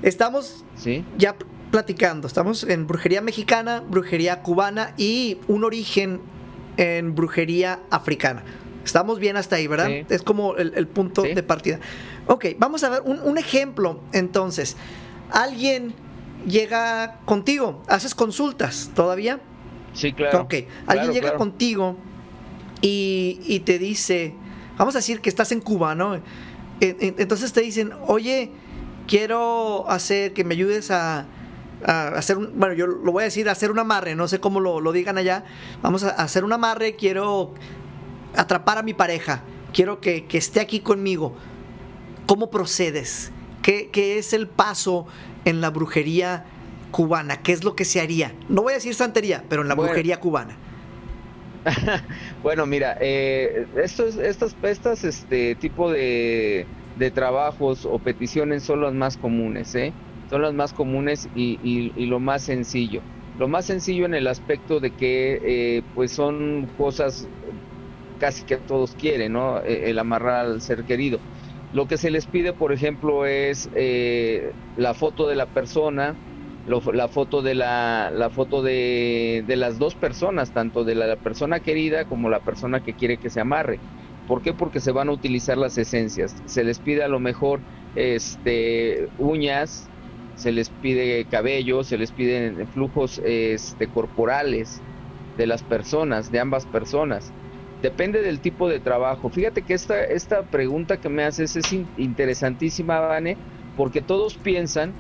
estamos 0.02 0.64
¿sí? 0.76 1.04
ya 1.18 1.36
platicando, 1.72 2.28
estamos 2.28 2.64
en 2.64 2.88
brujería 2.88 3.22
mexicana, 3.22 3.82
brujería 3.88 4.42
cubana 4.42 4.94
y 4.98 5.38
un 5.48 5.64
origen 5.64 6.20
en 6.78 7.14
brujería 7.16 7.80
africana. 7.92 8.44
Estamos 8.84 9.20
bien 9.20 9.38
hasta 9.38 9.58
ahí, 9.58 9.68
¿verdad? 9.68 9.88
Sí. 9.88 10.06
Es 10.10 10.24
como 10.24 10.56
el, 10.56 10.74
el 10.76 10.88
punto 10.88 11.24
Sí. 11.24 11.34
de 11.34 11.44
partida. 11.44 11.80
Ok, 12.28 12.46
vamos 12.58 12.84
a 12.84 12.90
ver 12.90 13.02
un, 13.06 13.20
un 13.22 13.38
ejemplo 13.38 14.00
entonces. 14.14 14.78
Alguien 15.32 15.94
llega 16.48 17.20
contigo, 17.26 17.84
haces 17.88 18.16
consultas 18.16 18.92
todavía. 18.96 19.40
Sí, 19.94 20.14
claro. 20.14 20.42
Ok, 20.42 20.54
alguien 20.54 20.68
Claro, 20.86 21.12
llega 21.14 21.22
claro. 21.28 21.38
contigo 21.38 21.98
y, 22.82 23.40
y 23.46 23.60
te 23.62 23.78
dice, 23.78 24.34
vamos 24.78 24.96
a 24.96 25.00
decir 25.00 25.20
que 25.22 25.30
estás 25.30 25.52
en 25.52 25.60
Cuba, 25.62 25.94
¿no? 25.96 26.16
En- 26.16 26.24
en- 26.80 27.16
Entonces 27.18 27.52
te 27.52 27.62
dicen, 27.62 27.92
oye, 28.08 28.52
quiero 29.10 29.90
hacer 29.90 30.34
que 30.34 30.44
me 30.44 30.54
ayudes 30.54 30.92
a, 30.92 31.26
a 31.84 32.08
hacer 32.10 32.38
un, 32.38 32.52
bueno, 32.60 32.76
yo 32.76 32.86
lo 32.86 33.12
voy 33.12 33.24
a 33.24 33.26
decir, 33.26 33.50
hacer 33.50 33.72
un 33.72 33.80
amarre, 33.80 34.16
no 34.16 34.28
sé 34.28 34.40
cómo 34.40 34.60
lo, 34.60 34.80
lo 34.80 34.92
digan 34.92 35.18
allá, 35.18 35.44
vamos 35.82 36.04
a 36.04 36.10
hacer 36.12 36.44
un 36.44 36.54
amarre, 36.54 36.96
quiero 36.96 37.56
atrapar 38.36 38.78
a 38.78 38.84
mi 38.84 38.94
pareja, 38.94 39.42
quiero 39.74 40.00
que, 40.00 40.26
que 40.26 40.38
esté 40.38 40.60
aquí 40.60 40.80
conmigo. 40.82 41.34
¿Cómo 42.28 42.52
procedes? 42.52 43.32
¿Qué, 43.64 43.90
qué 43.92 44.20
es 44.20 44.34
el 44.34 44.48
paso 44.48 45.08
en 45.46 45.60
la 45.62 45.72
brujería 45.72 46.46
cubana? 46.92 47.42
¿Qué 47.42 47.52
es 47.54 47.64
lo 47.64 47.76
que 47.76 47.86
se 47.86 48.00
haría? 48.00 48.34
No 48.48 48.62
voy 48.62 48.74
a 48.74 48.76
decir 48.76 48.94
santería, 48.94 49.44
pero 49.50 49.64
en 49.64 49.68
la 49.68 49.74
Bueno. 49.74 49.90
brujería 49.90 50.20
cubana. 50.20 50.56
Bueno, 52.44 52.66
mira, 52.66 52.98
eh, 53.02 53.66
estos, 53.76 54.16
estas, 54.16 54.56
estas, 54.64 55.04
este 55.04 55.56
tipo 55.56 55.92
de, 55.92 56.66
de 57.00 57.12
trabajos 57.12 57.86
o 57.86 58.02
peticiones 58.02 58.64
son 58.66 58.82
las 58.82 58.94
más 58.94 59.18
comunes, 59.18 59.74
¿eh? 59.76 59.98
Son 60.30 60.42
las 60.44 60.54
más 60.54 60.74
comunes 60.74 61.30
y, 61.34 61.60
y- 61.62 62.06
lo 62.08 62.20
más 62.20 62.44
sencillo. 62.44 63.06
Lo 63.38 63.48
más 63.48 63.66
sencillo 63.66 64.06
en 64.06 64.14
el 64.16 64.28
aspecto 64.28 64.80
de 64.80 64.94
que, 64.94 65.40
eh, 65.44 65.84
pues, 65.94 66.14
son 66.14 66.68
cosas 66.76 67.30
casi 68.18 68.44
que 68.46 68.58
todos 68.60 68.96
quieren, 68.96 69.34
¿no? 69.34 69.60
Eh, 69.64 69.90
El 69.90 70.00
amarrar 70.00 70.46
al 70.46 70.62
ser 70.62 70.84
querido. 70.86 71.24
Lo 71.72 71.88
que 71.88 71.98
se 71.98 72.12
les 72.12 72.28
pide, 72.28 72.54
por 72.54 72.74
ejemplo, 72.74 73.26
es 73.26 73.70
eh, 73.74 74.54
la 74.76 74.94
foto 74.94 75.28
de 75.28 75.36
la 75.36 75.48
persona, 75.48 76.20
lo- 76.66 76.82
la 76.94 77.08
foto 77.10 77.42
de 77.42 77.56
la, 77.56 78.12
la 78.14 78.30
foto 78.32 78.62
de, 78.64 79.44
de 79.46 79.56
las 79.56 79.78
dos 79.78 79.96
personas, 79.96 80.52
tanto 80.52 80.84
de 80.84 80.96
la, 80.96 81.08
la 81.08 81.18
persona 81.18 81.60
querida 81.62 82.06
como 82.06 82.30
la 82.30 82.42
persona 82.42 82.82
que 82.82 82.96
quiere 82.96 83.20
que 83.20 83.30
se 83.30 83.40
amarre. 83.40 83.84
¿Por 84.30 84.42
qué? 84.44 84.54
Porque 84.54 84.80
se 84.80 84.92
van 84.92 85.10
a 85.10 85.14
utilizar 85.14 85.58
las 85.58 85.78
esencias. 85.80 86.36
Se 86.46 86.64
les 86.64 86.80
pide 86.82 87.04
a 87.04 87.08
lo 87.08 87.20
mejor 87.20 87.64
este, 87.96 89.10
uñas, 89.18 89.92
se 90.36 90.52
les 90.52 90.70
pide 90.72 91.28
cabello, 91.28 91.84
se 91.84 91.98
les 91.98 92.14
piden 92.14 92.68
flujos 92.70 93.20
este, 93.24 93.90
corporales 93.90 94.86
de 95.34 95.48
las 95.48 95.64
personas, 95.64 96.30
de 96.30 96.40
ambas 96.40 96.68
personas. 96.68 97.34
Depende 97.82 98.22
del 98.22 98.40
tipo 98.42 98.70
de 98.70 98.82
trabajo. 98.82 99.32
Fíjate 99.32 99.64
que 99.66 99.74
esta, 99.74 100.04
esta 100.04 100.48
pregunta 100.48 101.00
que 101.00 101.10
me 101.10 101.24
haces 101.24 101.56
es 101.56 101.72
in- 101.72 101.92
interesantísima, 101.96 103.00
Vane, 103.00 103.42
porque 103.74 104.02
todos 104.04 104.38
piensan, 104.38 105.00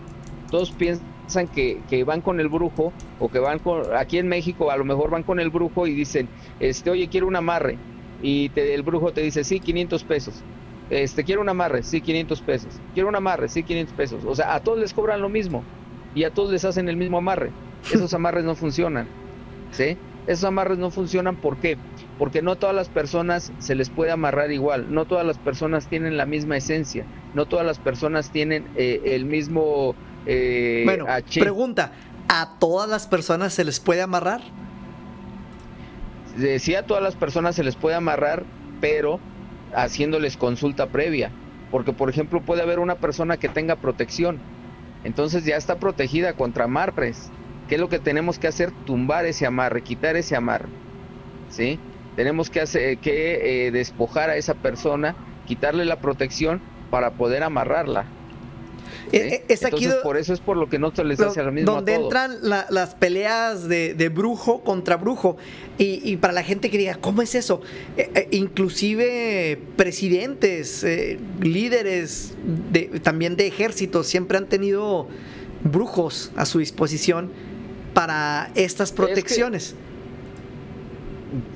todos 0.50 0.74
piensan 0.74 1.50
que, 1.52 1.84
que 1.86 2.04
van 2.04 2.22
con 2.22 2.40
el 2.40 2.50
brujo 2.50 2.98
o 3.18 3.30
que 3.30 3.38
van 3.40 3.60
con, 3.60 3.96
aquí 3.96 4.18
en 4.18 4.28
México 4.28 4.72
a 4.72 4.78
lo 4.78 4.86
mejor 4.86 5.12
van 5.12 5.24
con 5.24 5.40
el 5.40 5.52
brujo 5.52 5.86
y 5.88 5.94
dicen, 5.94 6.32
este, 6.58 6.90
oye, 6.90 7.10
quiero 7.10 7.28
un 7.28 7.36
amarre. 7.36 7.84
Y 8.22 8.50
te- 8.50 8.74
el 8.74 8.84
brujo 8.84 9.12
te 9.14 9.22
dice, 9.22 9.44
sí, 9.44 9.60
500 9.60 10.04
pesos. 10.04 10.36
Este, 10.90 11.24
quiero 11.24 11.42
un 11.42 11.50
amarre, 11.50 11.84
sí, 11.84 12.02
500 12.02 12.42
pesos. 12.42 12.74
Quiero 12.94 13.10
un 13.10 13.16
amarre, 13.16 13.48
sí, 13.48 13.64
500 13.64 13.96
pesos. 13.96 14.24
O 14.26 14.36
sea, 14.36 14.56
a 14.56 14.60
todos 14.62 14.80
les 14.80 14.94
cobran 14.94 15.22
lo 15.22 15.30
mismo 15.30 15.64
y 16.16 16.24
a 16.24 16.32
todos 16.32 16.52
les 16.52 16.66
hacen 16.66 16.90
el 16.90 16.98
mismo 16.98 17.18
amarre. 17.20 17.52
Esos 17.94 18.14
amarres 18.14 18.44
no 18.44 18.56
funcionan, 18.56 19.08
¿sí? 19.72 19.98
Esos 20.28 20.44
amarres 20.46 20.78
no 20.78 20.92
funcionan, 20.92 21.36
¿por 21.38 21.58
qué? 21.58 21.78
Porque 22.18 22.42
no 22.42 22.56
todas 22.58 22.76
las 22.76 22.90
personas 22.90 23.52
se 23.60 23.74
les 23.76 23.90
puede 23.90 24.12
amarrar 24.12 24.52
igual, 24.52 24.94
no 24.94 25.06
todas 25.06 25.26
las 25.26 25.38
personas 25.38 25.88
tienen 25.88 26.18
la 26.18 26.26
misma 26.26 26.58
esencia, 26.58 27.06
no 27.34 27.46
todas 27.46 27.66
las 27.66 27.80
personas 27.80 28.32
tienen 28.32 28.66
eh, 28.76 29.02
el 29.06 29.26
mismo 29.26 29.96
eh, 30.26 30.82
bueno, 30.86 31.06
H. 31.08 31.40
pregunta, 31.40 31.94
¿a 32.28 32.58
todas 32.60 32.90
las 32.90 33.08
personas 33.08 33.54
se 33.54 33.64
les 33.64 33.80
puede 33.80 34.02
amarrar? 34.02 34.42
Sí 36.60 36.76
a 36.76 36.84
todas 36.84 37.04
las 37.04 37.16
personas 37.16 37.56
se 37.56 37.64
les 37.64 37.76
puede 37.76 37.96
amarrar, 37.96 38.46
pero 38.80 39.20
haciéndoles 39.74 40.38
consulta 40.38 40.92
previa. 40.92 41.36
Porque, 41.70 41.94
por 41.94 42.10
ejemplo, 42.10 42.44
puede 42.44 42.62
haber 42.62 42.80
una 42.80 42.96
persona 42.96 43.38
que 43.38 43.50
tenga 43.50 43.76
protección. 43.76 44.44
Entonces 45.04 45.46
ya 45.46 45.56
está 45.56 45.80
protegida 45.80 46.34
contra 46.36 46.66
amarres. 46.66 47.34
¿Qué 47.68 47.76
es 47.76 47.82
lo 47.82 47.90
que 47.90 48.00
tenemos 48.00 48.40
que 48.40 48.48
hacer? 48.48 48.72
Tumbar 48.86 49.26
ese 49.26 49.46
amarre, 49.46 49.84
quitar 49.84 50.16
ese 50.16 50.36
amarre. 50.36 50.70
¿Sí? 51.48 51.80
Tenemos 52.16 52.50
que, 52.50 52.62
hacer, 52.62 53.00
que 53.00 53.68
eh, 53.68 53.72
despojar 53.72 54.30
a 54.30 54.36
esa 54.38 54.56
persona, 54.56 55.18
quitarle 55.46 55.86
la 55.86 56.02
protección 56.02 56.64
para 56.90 57.16
poder 57.16 57.44
amarrarla. 57.44 58.19
¿Sí? 59.12 59.18
Eh, 59.18 59.34
eh, 59.36 59.44
es 59.48 59.66
aquí 59.66 59.84
Entonces, 59.86 60.04
por 60.04 60.18
eso 60.18 60.34
es 60.34 60.40
por 60.40 60.58
lo 60.58 60.70
que 60.70 60.80
no 60.80 60.94
se 60.96 61.04
les 61.04 61.18
do- 61.18 61.28
hace 61.28 61.42
lo 61.44 61.52
mismo 61.52 61.72
donde 61.72 61.94
a 61.94 61.96
todos. 61.98 62.08
entran 62.08 62.38
la- 62.42 62.66
las 62.70 62.96
peleas 62.96 63.68
de, 63.68 63.94
de 63.94 64.10
brujo 64.10 64.62
contra 64.64 64.98
brujo. 64.98 65.38
Y, 65.78 66.02
y 66.04 66.18
para 66.18 66.34
la 66.34 66.44
gente 66.44 66.70
que 66.70 66.78
diga, 66.78 66.96
¿cómo 66.96 67.22
es 67.22 67.36
eso? 67.36 67.62
Eh, 67.98 68.10
eh, 68.16 68.28
inclusive 68.32 69.60
presidentes, 69.78 70.84
eh, 70.84 71.18
líderes 71.42 72.34
de, 72.72 73.00
también 73.02 73.36
de 73.36 73.48
ejércitos, 73.48 74.08
siempre 74.08 74.38
han 74.38 74.48
tenido 74.48 75.08
brujos 75.64 76.32
a 76.36 76.46
su 76.46 76.60
disposición 76.60 77.32
para 77.94 78.52
estas 78.56 78.92
protecciones. 78.92 79.76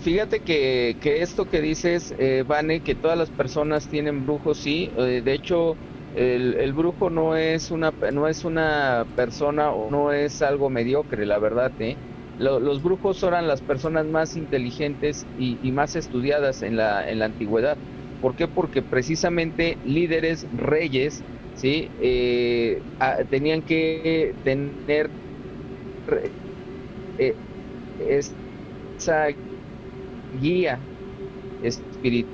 Fíjate 0.03 0.41
que, 0.41 0.97
que 1.01 1.23
esto 1.23 1.49
que 1.49 1.59
dices, 1.59 2.13
eh, 2.19 2.43
Vane, 2.47 2.81
que 2.81 2.93
todas 2.93 3.17
las 3.17 3.29
personas 3.29 3.87
tienen 3.87 4.25
brujos, 4.25 4.57
sí. 4.59 4.91
eh, 4.97 5.21
de 5.25 5.33
hecho, 5.33 5.75
el, 6.13 6.55
el 6.55 6.73
brujo 6.73 7.09
no 7.09 7.35
es 7.35 7.71
una 7.71 7.95
no 8.13 8.27
es 8.27 8.43
una 8.45 9.07
persona 9.15 9.73
o 9.73 9.91
no 9.91 10.11
es 10.13 10.41
algo 10.41 10.69
mediocre, 10.69 11.25
la 11.25 11.39
verdad. 11.39 11.73
¿eh? 11.79 11.99
Lo- 12.37 12.59
los 12.59 12.81
brujos 12.81 13.21
eran 13.23 13.47
las 13.47 13.61
personas 13.61 14.07
más 14.07 14.35
inteligentes 14.35 15.27
y, 15.35 15.59
y 15.67 15.71
más 15.71 15.95
estudiadas 15.95 16.61
en 16.61 16.77
la, 16.77 17.09
en 17.09 17.19
la 17.19 17.25
antigüedad. 17.25 17.79
¿Por 18.19 18.35
qué? 18.35 18.47
Porque 18.47 18.83
precisamente 18.83 19.79
líderes, 19.81 20.47
reyes, 20.51 21.25
sí, 21.53 21.91
Eh, 21.97 22.83
tenían 23.29 23.63
que 23.63 24.35
tener 24.43 25.13
eh, 27.17 27.39
esa 27.97 29.29
guía 30.31 30.89
espiritual. 31.61 32.29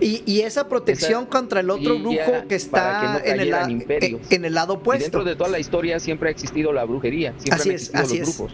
Y, 0.00 0.22
y 0.26 0.40
esa 0.40 0.68
protección 0.68 1.22
Esa 1.22 1.30
contra 1.30 1.60
el 1.60 1.70
otro 1.70 1.98
brujo 1.98 2.46
que 2.48 2.54
está 2.56 2.72
para 2.72 3.00
que 3.00 3.06
no 3.28 3.34
en, 3.34 3.40
el, 3.40 3.50
la- 3.50 3.70
imperios. 3.70 4.20
en 4.30 4.44
el 4.44 4.54
lado 4.54 4.74
Y 4.74 4.76
opuesto. 4.78 5.02
dentro 5.04 5.24
de 5.24 5.36
toda 5.36 5.48
la 5.50 5.58
historia 5.58 5.98
siempre 6.00 6.28
ha 6.28 6.32
existido 6.32 6.72
la 6.72 6.84
brujería, 6.84 7.32
siempre 7.38 7.54
Así 7.54 7.68
han 7.70 7.74
es, 7.76 7.94
así 7.94 8.18
los 8.18 8.28
es. 8.28 8.36
brujos. 8.36 8.52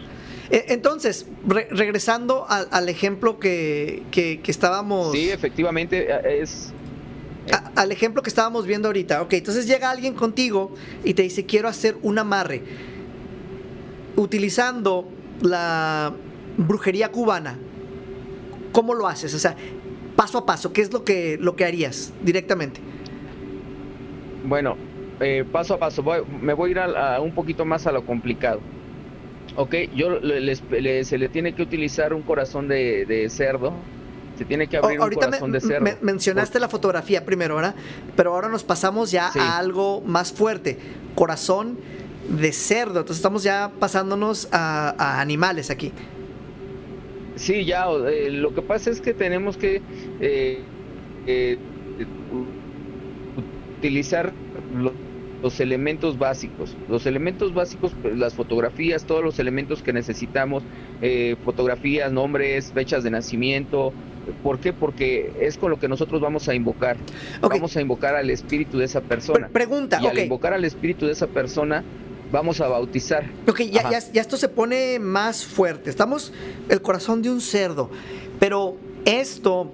Eh, 0.51 0.65
Entonces, 0.69 1.25
re- 1.47 1.67
regresando 1.71 2.45
al, 2.47 2.67
al 2.71 2.87
ejemplo 2.89 3.39
que, 3.39 4.03
que- 4.11 4.41
que 4.41 4.51
estábamos. 4.51 5.11
Sí, 5.13 5.29
efectivamente 5.29 6.07
eh, 6.09 6.41
es 6.41 6.71
a- 7.51 7.71
al 7.75 7.91
ejemplo 7.91 8.21
que 8.21 8.29
estábamos 8.29 8.65
viendo 8.67 8.87
ahorita. 8.87 9.21
Ok, 9.21 9.33
entonces 9.33 9.65
llega 9.67 9.89
alguien 9.89 10.13
contigo 10.13 10.73
y 11.03 11.13
te 11.13 11.23
dice: 11.23 11.45
Quiero 11.45 11.67
hacer 11.67 11.97
un 12.03 12.19
amarre. 12.19 12.61
Utilizando 14.15 15.07
la 15.41 16.13
brujería 16.57 17.11
cubana. 17.11 17.57
¿Cómo 18.71 18.93
lo 18.93 19.07
haces? 19.07 19.33
O 19.33 19.39
sea, 19.39 19.55
paso 20.15 20.37
a 20.39 20.45
paso, 20.45 20.73
¿qué 20.73 20.81
es 20.81 20.91
lo 20.93 21.03
que, 21.03 21.37
lo 21.39 21.55
que 21.55 21.65
harías 21.65 22.13
directamente? 22.23 22.79
Bueno, 24.45 24.75
eh, 25.19 25.45
paso 25.51 25.75
a 25.75 25.79
paso, 25.79 26.03
voy- 26.03 26.23
me 26.41 26.53
voy 26.53 26.69
a 26.69 26.71
ir 26.71 26.79
a, 26.79 27.15
a 27.15 27.21
un 27.21 27.33
poquito 27.33 27.65
más 27.65 27.87
a 27.87 27.91
lo 27.91 28.05
complicado. 28.05 28.59
Ok, 29.55 29.75
yo 29.95 30.19
le- 30.19 30.41
les- 30.41 30.63
le- 30.71 31.03
se 31.05 31.17
le 31.17 31.29
tiene 31.29 31.53
que 31.53 31.61
utilizar 31.61 32.13
un 32.13 32.23
corazón 32.23 32.67
de, 32.67 33.05
de 33.05 33.29
cerdo, 33.29 33.73
se 34.37 34.45
tiene 34.45 34.67
que 34.67 34.77
abrir 34.77 34.99
Oh, 34.99 35.03
un 35.03 35.09
me- 35.09 35.15
corazón 35.15 35.51
de 35.51 35.61
cerdo. 35.61 35.81
me- 35.81 35.97
mencionaste 36.01 36.59
la 36.59 36.67
fotografía 36.67 37.23
primero, 37.23 37.55
¿verdad? 37.55 37.75
Pero 38.15 38.33
ahora 38.33 38.49
nos 38.49 38.63
pasamos 38.63 39.11
ya 39.11 39.31
Sí. 39.31 39.39
a 39.39 39.57
algo 39.57 40.01
más 40.01 40.31
fuerte. 40.33 40.77
Corazón 41.15 41.77
de 42.29 42.51
cerdo. 42.51 43.01
Entonces 43.01 43.17
estamos 43.17 43.43
ya 43.43 43.71
pasándonos 43.79 44.47
a, 44.51 44.95
a 44.97 45.21
animales 45.21 45.69
aquí. 45.69 45.91
Sí, 47.35 47.65
ya, 47.65 47.85
eh, 48.09 48.29
lo 48.31 48.53
que 48.53 48.61
pasa 48.61 48.89
es 48.91 49.01
que 49.01 49.13
tenemos 49.13 49.57
que 49.57 49.81
eh, 50.19 50.65
eh, 51.25 51.57
utilizar 53.79 54.33
lo- 54.71 54.95
los 55.41 55.59
elementos 55.59 56.17
básicos. 56.17 56.77
Los 56.87 57.05
elementos 57.05 57.53
básicos, 57.53 57.91
pues, 58.01 58.17
las 58.17 58.33
fotografías, 58.33 59.05
todos 59.05 59.21
los 59.23 59.39
elementos 59.39 59.83
que 59.83 59.91
necesitamos, 59.91 60.63
eh, 61.01 61.35
fotografías, 61.43 62.11
nombres, 62.13 62.71
fechas 62.71 63.03
de 63.03 63.11
nacimiento. 63.11 63.93
¿Por 64.41 64.59
qué? 64.61 64.71
Porque 64.71 65.33
es 65.41 65.57
con 65.57 65.69
lo 65.69 65.77
que 65.77 65.89
nosotros 65.89 66.21
vamos 66.21 66.47
a 66.47 66.55
invocar. 66.55 66.95
Vamos 67.41 67.75
a 67.75 67.81
invocar 67.81 68.15
al 68.15 68.29
espíritu 68.29 68.77
de 68.77 68.85
esa 68.85 69.01
persona. 69.01 69.49
Pre- 69.49 69.65
pregunta, 69.65 69.99
y 70.01 70.07
al 70.07 70.17
invocar 70.19 70.53
al 70.53 70.63
espíritu 70.63 71.07
de 71.07 71.11
esa 71.11 71.27
persona, 71.27 71.83
vamos 72.33 72.59
a 72.59 72.67
bautizar. 72.67 73.23
Ok, 73.47 73.61
ya, 73.71 73.81
Ajá. 73.81 73.91
ya, 73.91 73.99
ya 74.11 74.21
esto 74.21 74.37
se 74.37 74.49
pone 74.49 74.97
más 74.99 75.45
fuerte. 75.45 75.89
Estamos 75.91 76.33
el 76.67 76.81
corazón 76.81 77.21
de 77.21 77.29
un 77.29 77.39
cerdo. 77.39 77.91
Pero 78.39 78.75
esto 79.05 79.71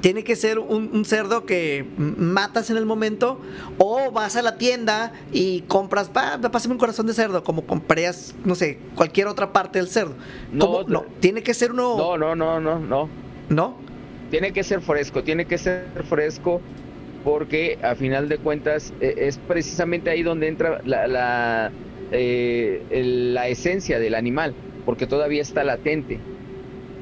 tiene 0.00 0.24
que 0.24 0.36
ser 0.36 0.58
un, 0.58 0.90
un 0.92 1.04
cerdo 1.04 1.44
que 1.44 1.86
matas 1.98 2.70
en 2.70 2.78
el 2.78 2.86
momento 2.86 3.40
o 3.78 4.10
vas 4.10 4.36
a 4.36 4.42
la 4.42 4.56
tienda 4.56 5.12
y 5.32 5.60
compras, 5.62 6.08
"Pa, 6.08 6.38
pásame 6.50 6.72
un 6.72 6.78
corazón 6.78 7.06
de 7.06 7.12
cerdo, 7.12 7.44
como 7.44 7.66
comprarías, 7.66 8.34
no 8.44 8.54
sé, 8.54 8.78
cualquier 8.94 9.26
otra 9.26 9.52
parte 9.52 9.78
del 9.78 9.88
cerdo. 9.88 10.14
No, 10.52 10.82
no, 10.84 11.04
tiene 11.20 11.42
que 11.42 11.52
ser 11.52 11.72
uno, 11.72 11.96
No, 11.96 12.16
no, 12.16 12.34
no, 12.34 12.58
no, 12.58 12.78
no. 12.78 13.08
¿no? 13.50 13.76
Tiene 14.30 14.52
que 14.52 14.64
ser 14.64 14.80
fresco, 14.80 15.22
tiene 15.22 15.44
que 15.44 15.58
ser 15.58 15.86
fresco 16.08 16.60
porque 17.26 17.76
a 17.82 17.96
final 17.96 18.28
de 18.28 18.38
cuentas 18.38 18.94
eh, 19.00 19.14
es 19.16 19.36
precisamente 19.38 20.10
ahí 20.10 20.22
donde 20.22 20.46
entra 20.46 20.80
la, 20.84 21.72
eh, 22.12 22.86
la 23.32 23.48
esencia 23.48 23.98
del 23.98 24.14
animal, 24.14 24.54
porque 24.84 25.08
todavía 25.08 25.42
está 25.42 25.64
latente, 25.64 26.20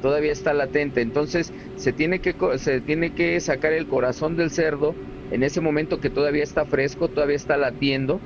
todavía 0.01 0.31
está 0.31 0.55
latente. 0.55 1.01
Entonces 1.01 1.53
se 1.75 1.93
tiene 1.93 2.21
que 2.21 2.33
se 2.57 2.81
tiene 2.81 3.13
que 3.13 3.39
sacar 3.39 3.73
el 3.73 3.85
corazón 3.85 4.35
del 4.35 4.49
cerdo 4.49 4.95
en 5.29 5.43
ese 5.43 5.61
momento 5.61 5.99
que 5.99 6.09
todavía 6.09 6.43
está 6.43 6.65
fresco, 6.65 7.07
todavía 7.07 7.35
está 7.35 7.55
latiendo, 7.55 8.19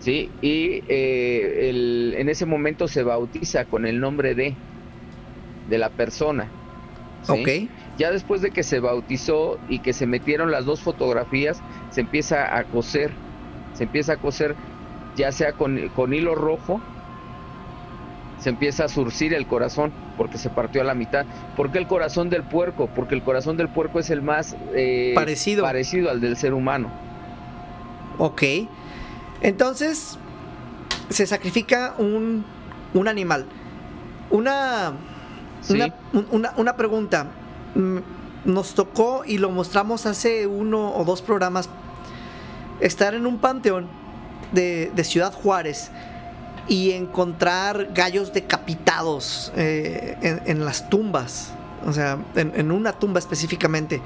sí, 0.00 0.28
y 0.42 0.82
eh, 0.88 2.14
en 2.18 2.28
ese 2.28 2.44
momento 2.44 2.88
se 2.88 3.04
bautiza 3.04 3.66
con 3.66 3.86
el 3.86 4.00
nombre 4.00 4.34
de 4.34 4.56
de 5.68 5.78
la 5.78 5.90
persona. 5.90 6.50
¿sí? 7.22 7.32
Ok. 7.32 7.85
Ya 7.98 8.10
después 8.10 8.42
de 8.42 8.50
que 8.50 8.62
se 8.62 8.80
bautizó 8.80 9.58
y 9.68 9.78
que 9.78 9.92
se 9.92 10.06
metieron 10.06 10.50
las 10.50 10.64
dos 10.66 10.80
fotografías, 10.80 11.62
se 11.90 12.02
empieza 12.02 12.56
a 12.56 12.64
coser. 12.64 13.12
Se 13.74 13.84
empieza 13.84 14.14
a 14.14 14.16
coser 14.16 14.54
ya 15.16 15.32
sea 15.32 15.52
con, 15.52 15.88
con 15.94 16.12
hilo 16.12 16.34
rojo, 16.34 16.80
se 18.38 18.50
empieza 18.50 18.84
a 18.84 18.88
surcir 18.88 19.32
el 19.32 19.46
corazón 19.46 19.92
porque 20.18 20.36
se 20.36 20.50
partió 20.50 20.82
a 20.82 20.84
la 20.84 20.94
mitad. 20.94 21.24
¿Por 21.56 21.70
qué 21.72 21.78
el 21.78 21.86
corazón 21.86 22.28
del 22.28 22.42
puerco? 22.42 22.86
Porque 22.94 23.14
el 23.14 23.22
corazón 23.22 23.56
del 23.56 23.68
puerco 23.68 23.98
es 23.98 24.10
el 24.10 24.20
más 24.20 24.54
eh, 24.74 25.12
Parecido. 25.14 25.64
parecido 25.64 26.10
al 26.10 26.20
del 26.20 26.36
ser 26.36 26.52
humano. 26.52 26.90
Ok. 28.18 28.42
Entonces, 29.40 30.18
se 31.08 31.26
sacrifica 31.26 31.94
un, 31.98 32.44
un 32.94 33.08
animal. 33.08 33.46
Una, 34.30 34.92
Sí. 35.62 35.74
una, 35.74 35.94
un- 36.12 36.26
una, 36.30 36.52
una 36.56 36.76
pregunta. 36.76 37.26
Mm, 37.76 37.98
Nos 38.46 38.74
tocó 38.74 39.24
y 39.26 39.38
lo 39.38 39.50
mostramos 39.50 40.06
hace 40.06 40.46
uno 40.46 40.94
o 40.94 41.04
dos 41.04 41.20
programas. 41.20 41.68
Estar 42.80 43.14
en 43.14 43.26
un 43.26 43.38
panteón 43.38 43.88
de, 44.52 44.92
Ciudad 45.02 45.32
Juárez 45.32 45.90
y 46.68 46.92
encontrar 46.92 47.88
gallos 47.92 48.32
decapitados 48.32 49.52
eh, 49.56 50.40
en, 50.46 50.64
las 50.64 50.88
tumbas. 50.88 51.52
O 51.86 51.92
sea, 51.92 52.18
en, 52.36 52.70
una 52.70 52.92
tumba 52.92 53.18
específicamente. 53.18 54.00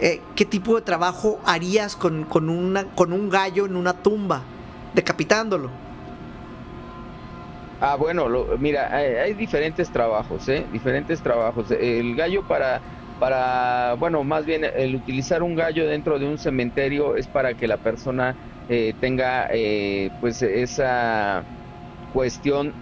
Eh, 0.00 0.20
¿Qué 0.34 0.44
tipo 0.44 0.76
de 0.76 0.82
trabajo 0.82 1.40
harías 1.46 1.96
con, 1.96 2.24
con 2.24 2.50
un 2.50 3.30
gallo 3.30 3.64
en 3.64 3.76
una 3.76 3.94
tumba? 3.94 4.42
Decapitándolo. 4.94 5.70
Ah, 7.86 7.96
bueno, 7.96 8.28
lo- 8.30 8.56
mira, 8.58 8.88
hay, 8.96 9.34
diferentes 9.34 9.90
trabajos, 9.90 10.48
¿eh? 10.48 10.66
Diferentes 10.70 11.20
trabajos. 11.20 11.70
El 11.70 12.16
gallo 12.16 12.42
para, 12.44 12.82
para, 13.18 13.94
bueno, 13.98 14.24
más 14.24 14.46
bien 14.46 14.64
el 14.74 14.94
utilizar 14.96 15.42
un 15.42 15.54
gallo 15.54 15.86
dentro 15.86 16.18
de 16.18 16.26
un 16.26 16.38
cementerio 16.38 17.14
es 17.16 17.28
para 17.28 17.54
que 17.54 17.66
la 17.68 17.76
persona 17.78 18.38
eh, 18.68 18.94
tenga, 18.98 19.48
eh, 19.50 20.12
pues, 20.18 20.40
esa 20.40 21.46
cuestión 22.08 22.78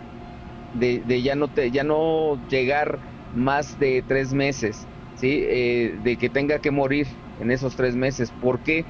de, 0.72 1.02
de 1.04 1.22
ya 1.22 1.36
no 1.36 1.50
te, 1.50 1.70
ya 1.70 1.84
no 1.84 2.36
llegar 2.46 3.00
más 3.30 3.76
de 3.78 4.02
tres 4.06 4.32
meses, 4.34 4.88
¿sí? 5.14 5.42
Eh, 5.48 5.96
de 6.00 6.18
que 6.18 6.30
tenga 6.30 6.60
que 6.60 6.70
morir 6.70 7.08
en 7.36 7.50
esos 7.50 7.76
tres 7.76 7.96
meses. 7.96 8.32
¿Por 8.32 8.62
qué? 8.62 8.88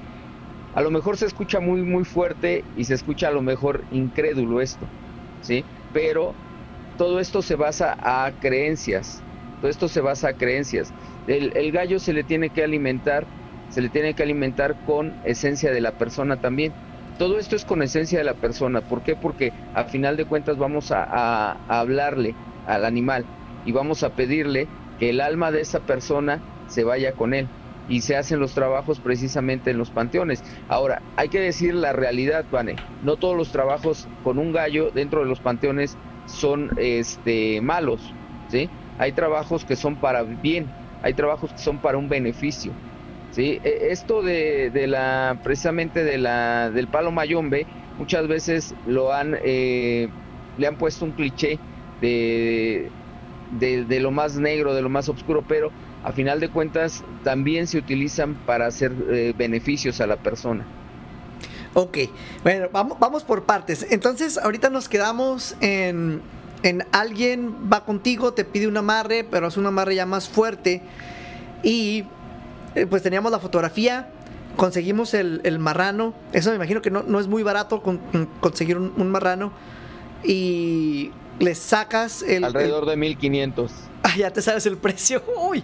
A 0.72 0.82
lo 0.82 0.90
mejor 0.90 1.18
se 1.18 1.26
escucha 1.26 1.60
muy, 1.60 1.82
muy 1.82 2.04
fuerte 2.04 2.64
y 2.74 2.84
se 2.84 2.94
escucha 2.94 3.28
a 3.28 3.30
lo 3.32 3.42
mejor 3.42 3.86
incrédulo 3.90 4.60
esto, 4.60 4.92
¿sí? 5.40 5.66
Pero 5.92 6.34
todo 6.96 7.20
esto 7.20 7.42
se 7.42 7.56
basa 7.56 7.96
a 7.98 8.32
creencias, 8.38 9.22
todo 9.60 9.70
esto 9.70 9.88
se 9.88 10.00
basa 10.00 10.28
a 10.28 10.34
creencias. 10.34 10.92
El, 11.26 11.72
gallo 11.72 11.98
se 11.98 12.12
le 12.12 12.24
tiene 12.24 12.50
que 12.50 12.64
alimentar, 12.64 13.26
se 13.68 13.80
le 13.80 13.88
tiene 13.90 14.14
que 14.14 14.22
alimentar 14.22 14.76
con 14.84 15.16
esencia 15.24 15.70
de 15.72 15.80
la 15.80 15.92
persona 15.92 16.36
también. 16.36 16.72
Todo 17.18 17.38
esto 17.38 17.56
es 17.56 17.64
con 17.64 17.82
esencia 17.82 18.18
de 18.18 18.24
la 18.24 18.34
persona. 18.34 18.80
¿Por 18.80 19.02
qué? 19.02 19.14
Porque 19.16 19.52
a 19.74 19.84
final 19.84 20.16
de 20.16 20.24
cuentas 20.24 20.56
vamos 20.56 20.90
a 20.90 21.52
hablarle 21.68 22.34
al 22.66 22.84
animal 22.84 23.26
y 23.64 23.72
vamos 23.72 24.02
a 24.02 24.10
pedirle 24.10 24.68
que 24.98 25.10
el 25.10 25.20
alma 25.20 25.52
de 25.52 25.60
esa 25.60 25.80
persona 25.80 26.40
se 26.66 26.84
vaya 26.84 27.12
con 27.14 27.34
él. 27.34 27.48
Y 27.86 28.02
se 28.02 28.16
hacen 28.16 28.38
los 28.40 28.54
trabajos 28.54 29.00
precisamente 29.00 29.70
en 29.70 29.78
los 29.78 29.90
panteones. 29.92 30.42
Ahora, 30.68 31.04
hay 31.16 31.28
que 31.28 31.40
decir 31.40 31.74
la 31.74 31.92
realidad, 31.92 32.46
Vane. 32.50 32.80
No 33.00 33.16
todos 33.18 33.36
los 33.36 33.50
trabajos 33.50 34.10
con 34.20 34.38
un 34.38 34.52
gallo 34.52 34.90
dentro 34.92 35.20
de 35.20 35.26
los 35.28 35.40
panteones 35.40 35.98
son 36.24 36.72
este, 36.76 37.60
malos, 37.60 38.16
¿sí? 38.46 38.72
Hay 38.96 39.12
trabajos 39.12 39.64
que 39.64 39.76
son 39.76 39.98
para 39.98 40.22
bien, 40.24 40.74
hay 41.00 41.14
trabajos 41.14 41.52
que 41.54 41.62
son 41.62 41.80
para 41.80 41.98
un 41.98 42.08
beneficio, 42.08 42.78
¿sí? 43.30 43.60
E- 43.62 43.88
Esto 43.90 44.22
de, 44.22 44.70
de 44.70 44.86
la, 44.86 45.38
precisamente 45.42 46.04
de 46.04 46.18
la, 46.18 46.70
del 46.70 46.88
palo 46.88 47.10
mayombe, 47.12 47.68
muchas 47.96 48.28
veces 48.28 48.76
lo 48.84 49.12
han, 49.12 49.36
eh, 49.42 50.08
le 50.56 50.66
han 50.66 50.76
puesto 50.76 51.04
un 51.04 51.14
cliché 51.14 51.62
de, 51.96 52.92
de, 53.48 53.84
de 53.86 54.00
lo 54.00 54.10
más 54.10 54.36
negro, 54.36 54.74
de 54.74 54.82
lo 54.82 54.88
más 54.90 55.08
oscuro, 55.08 55.44
pero 55.44 55.74
a 56.04 56.12
final 56.12 56.40
de 56.40 56.48
cuentas 56.48 57.02
también 57.24 57.66
se 57.66 57.78
utilizan 57.78 58.34
para 58.46 58.66
hacer 58.66 58.92
eh, 59.10 59.34
beneficios 59.36 60.00
a 60.00 60.06
la 60.06 60.16
persona. 60.16 60.64
Ok, 61.74 61.98
bueno, 62.42 62.66
vamos, 62.72 62.98
vamos 62.98 63.24
por 63.24 63.44
partes. 63.44 63.86
Entonces, 63.90 64.36
ahorita 64.36 64.68
nos 64.68 64.88
quedamos 64.88 65.56
en, 65.60 66.20
en 66.62 66.84
alguien 66.92 67.54
va 67.72 67.84
contigo, 67.84 68.34
te 68.34 68.44
pide 68.44 68.66
un 68.66 68.76
amarre, 68.76 69.24
pero 69.24 69.46
es 69.48 69.56
un 69.56 69.64
amarre 69.66 69.94
ya 69.94 70.04
más 70.04 70.28
fuerte. 70.28 70.82
Y 71.62 72.04
eh, 72.74 72.86
pues 72.86 73.02
teníamos 73.02 73.32
la 73.32 73.38
fotografía, 73.38 74.08
conseguimos 74.56 75.14
el, 75.14 75.40
el 75.44 75.58
marrano. 75.58 76.12
Eso 76.32 76.50
me 76.50 76.56
imagino 76.56 76.82
que 76.82 76.90
no, 76.90 77.04
no 77.04 77.18
es 77.20 77.26
muy 77.28 77.42
barato 77.42 77.82
con- 77.82 77.98
con- 77.98 78.26
conseguir 78.40 78.76
un, 78.76 78.92
un 78.96 79.10
marrano. 79.10 79.52
Y 80.24 81.10
le 81.38 81.54
sacas 81.54 82.22
el... 82.22 82.30
el- 82.38 82.44
Alrededor 82.44 82.84
de 82.86 82.96
1500. 82.96 83.72
Ah, 84.04 84.16
ya 84.16 84.32
te 84.32 84.42
sabes 84.42 84.66
el 84.66 84.76
precio. 84.76 85.22
Uy. 85.48 85.62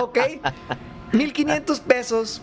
ok. 0.00 0.18
1500 1.12 1.80
pesos. 1.80 2.40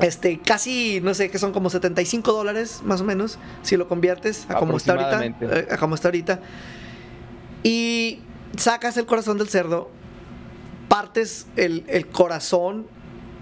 Este, 0.00 0.38
casi, 0.40 1.00
no 1.00 1.14
sé, 1.14 1.30
que 1.30 1.38
son 1.38 1.52
como 1.52 1.70
75 1.70 2.32
dólares, 2.32 2.80
más 2.84 3.00
o 3.00 3.04
menos, 3.04 3.38
si 3.62 3.76
lo 3.76 3.88
conviertes 3.88 4.46
a 4.48 4.54
como 4.56 4.76
está 4.76 4.92
ahorita. 4.92 5.24
Eh, 5.40 5.68
a 5.70 5.76
como 5.78 5.94
está 5.94 6.08
ahorita. 6.08 6.40
Y 7.62 8.20
sacas 8.56 8.96
el 8.96 9.06
corazón 9.06 9.38
del 9.38 9.48
cerdo, 9.48 9.90
partes 10.88 11.46
el, 11.56 11.84
el 11.88 12.08
corazón 12.08 12.86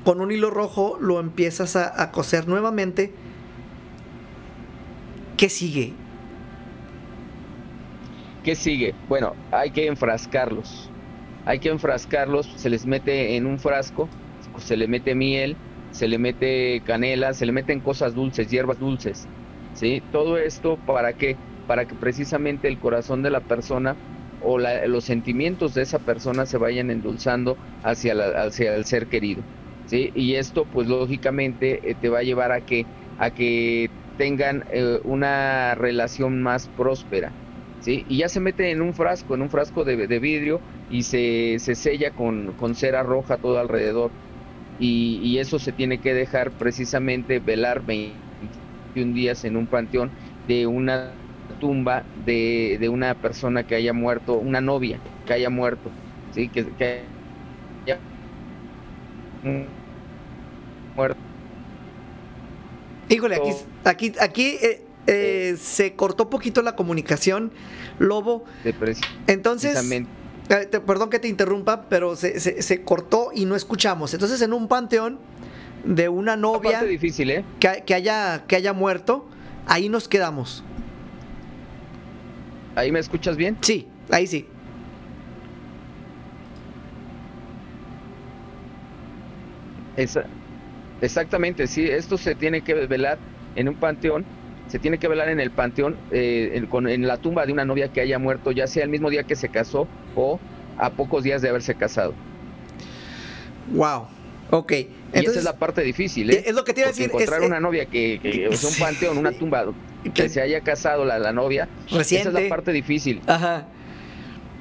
con 0.05 0.21
un 0.21 0.31
hilo 0.31 0.51
rojo, 0.51 0.99
lo 1.01 1.21
empiezas 1.21 1.77
a, 1.77 2.03
a 2.03 2.13
coser 2.13 2.49
nuevamente. 2.49 3.15
¿Qué 5.37 5.49
sigue? 5.49 5.95
¿Qué 8.43 8.57
sigue? 8.57 8.99
Bueno, 9.07 9.39
hay 9.51 9.71
que 9.73 9.87
enfrascarlos. 9.87 10.95
Hay 11.45 11.61
que 11.61 11.69
enfrascarlos, 11.71 12.53
se 12.57 12.71
les 12.71 12.87
mete 12.87 13.37
en 13.37 13.47
un 13.47 13.59
frasco, 13.59 14.13
se 14.59 14.77
le 14.77 14.89
mete 14.89 15.15
miel, 15.15 15.61
se 15.91 16.09
le 16.09 16.19
mete 16.19 16.83
canela, 16.85 17.35
se 17.35 17.47
le 17.47 17.53
meten 17.53 17.81
cosas 17.83 18.15
dulces, 18.15 18.49
hierbas 18.51 18.79
dulces. 18.79 19.29
¿Sí? 19.73 20.05
Todo 20.11 20.39
esto 20.39 20.79
para 20.79 21.15
qué? 21.15 21.41
Para 21.67 21.87
que 21.87 21.97
precisamente 21.97 22.69
el 22.69 22.79
corazón 22.79 23.23
de 23.23 23.31
la 23.31 23.41
persona 23.43 23.99
o 24.39 24.59
la- 24.59 24.87
los 24.87 25.05
sentimientos 25.05 25.73
de 25.75 25.83
esa 25.83 25.99
persona 26.01 26.47
se 26.47 26.59
vayan 26.59 26.91
endulzando 26.91 27.59
hacia, 27.83 28.15
la- 28.15 28.29
hacia 28.45 28.75
el 28.75 28.85
ser 28.87 29.09
querido. 29.09 29.45
¿Sí? 29.85 30.11
Y 30.15 30.35
esto 30.37 30.67
pues 30.69 30.89
lógicamente 30.89 31.91
eh, 31.91 31.95
te 31.97 32.09
va 32.09 32.21
a 32.21 32.23
llevar 32.23 32.53
a 32.53 32.63
que, 32.63 32.89
a 33.17 33.31
que 33.33 33.91
tengan 34.17 34.63
eh, 34.73 34.99
una 35.05 35.75
relación 35.77 36.43
más 36.43 36.69
próspera. 36.69 37.37
¿Sí? 37.83 38.07
Y 38.09 38.19
ya 38.19 38.31
se 38.31 38.41
mete 38.41 38.71
en 38.73 38.83
un 38.83 38.95
frasco, 38.95 39.35
en 39.37 39.43
un 39.43 39.51
frasco 39.51 39.85
de, 39.85 40.09
de 40.09 40.21
vidrio 40.21 40.65
y 40.91 41.05
se, 41.05 41.59
se 41.61 41.77
sella 41.77 42.15
con, 42.15 42.55
con 42.55 42.77
cera 42.77 43.05
roja 43.05 43.39
todo 43.39 43.59
alrededor. 43.61 44.19
Y, 44.79 45.21
y 45.23 45.39
eso 45.39 45.61
se 45.61 45.73
tiene 45.73 46.01
que 46.01 46.15
dejar 46.15 46.59
precisamente 46.59 47.41
velar 47.41 47.85
21 47.85 49.15
días 49.15 49.45
en 49.45 49.57
un 49.57 49.69
panteón 49.69 50.19
de 50.49 50.67
una 50.67 51.23
tumba 51.61 52.13
de, 52.15 52.79
de 52.81 52.89
una 52.91 53.21
persona 53.21 53.67
que 53.67 53.77
haya 53.77 53.93
muerto, 53.93 54.39
una 54.39 54.61
novia 54.63 55.05
que 55.27 55.35
haya 55.35 55.51
muerto, 55.51 55.99
¿sí? 56.31 56.51
Que, 56.51 56.75
que 56.77 57.15
haya 57.87 58.07
muerto. 60.95 61.21
Híjole, 63.09 63.37
aquí, 63.37 63.51
aquí, 63.85 64.13
aquí 64.21 64.57
eh, 64.63 64.92
eh, 65.07 65.57
se 65.61 65.95
cortó 65.95 66.31
poquito 66.31 66.63
la 66.63 66.77
comunicación, 66.77 67.53
Lobo. 67.99 68.45
Entonces, 69.27 69.75
eh, 70.49 70.67
te- 70.67 70.81
perdón 70.81 71.11
que 71.11 71.19
te 71.19 71.29
interrumpa, 71.29 71.89
pero 71.89 72.17
se, 72.17 72.39
se- 72.41 72.63
se 72.63 72.83
cortó 72.83 73.31
y 73.35 73.45
no 73.45 73.57
escuchamos. 73.57 74.13
Entonces, 74.15 74.41
en 74.43 74.53
un 74.53 74.69
panteón 74.69 75.19
de 75.85 76.09
una 76.09 76.37
novia 76.37 76.79
difícil, 76.85 77.31
¿eh? 77.31 77.45
que, 77.59 77.83
que 77.85 77.95
haya, 77.95 78.45
que 78.47 78.57
haya 78.57 78.73
muerto, 78.73 79.27
ahí 79.67 79.89
nos 79.89 80.07
quedamos. 80.09 80.63
¿Ahí 82.75 82.91
me 82.93 83.01
escuchas 83.01 83.37
bien? 83.37 83.57
Sí, 83.61 83.87
ahí 84.11 84.27
sí. 84.27 84.47
Esa- 89.97 90.25
exactamente, 91.01 91.67
sí, 91.67 91.85
esto 91.89 92.17
se 92.17 92.35
tiene 92.35 92.63
que 92.63 92.75
velar 92.75 93.19
en 93.57 93.69
un 93.69 93.75
panteón, 93.75 94.25
se 94.73 94.79
tiene 94.79 94.97
que 94.97 95.07
velar 95.07 95.29
en 95.29 95.39
el 95.39 95.51
panteón, 95.51 95.97
eh, 96.13 96.53
en, 96.55 96.67
con- 96.67 96.89
en 96.89 97.07
la 97.07 97.19
tumba 97.19 97.45
de 97.45 97.53
una 97.53 97.67
novia 97.67 97.89
que 97.93 98.01
haya 98.01 98.19
muerto, 98.19 98.53
ya 98.53 98.67
sea 98.67 98.83
el 98.85 98.89
mismo 98.89 99.11
día 99.11 99.23
que 99.25 99.37
se 99.37 99.51
casó 99.51 99.87
o 100.17 100.41
a 100.79 100.89
pocos 100.89 101.23
días 101.23 101.43
de 101.43 101.51
haberse 101.51 101.75
casado. 101.75 102.15
Wow. 103.73 104.07
Ok. 104.51 104.73
y 104.73 104.87
esa 105.13 105.39
es 105.39 105.45
la 105.45 105.57
parte 105.57 105.83
difícil, 105.83 106.31
¿eh? 106.31 106.45
es 106.47 106.55
lo 106.55 106.65
que 106.65 106.73
te 106.73 106.81
iba 106.81 106.89
a 106.89 106.93
decir. 106.93 107.07
encontrar 107.07 107.43
es, 107.43 107.47
una 107.47 107.61
novia 107.61 107.85
que, 107.85 108.19
que 108.23 108.49
o 108.49 108.53
sea, 108.55 108.71
un 108.71 108.75
panteón, 108.77 109.19
una 109.19 109.33
tumba 109.33 109.67
que- 110.05 110.11
que 110.11 110.29
se 110.31 110.41
haya 110.41 110.61
casado 110.63 111.05
la, 111.05 111.19
la 111.19 111.33
novia, 111.33 111.69
esa 111.87 111.99
reciente. 111.99 112.29
es 112.29 112.35
la 112.35 112.49
parte 112.49 112.73
difícil. 112.73 113.21
Ajá. 113.27 113.67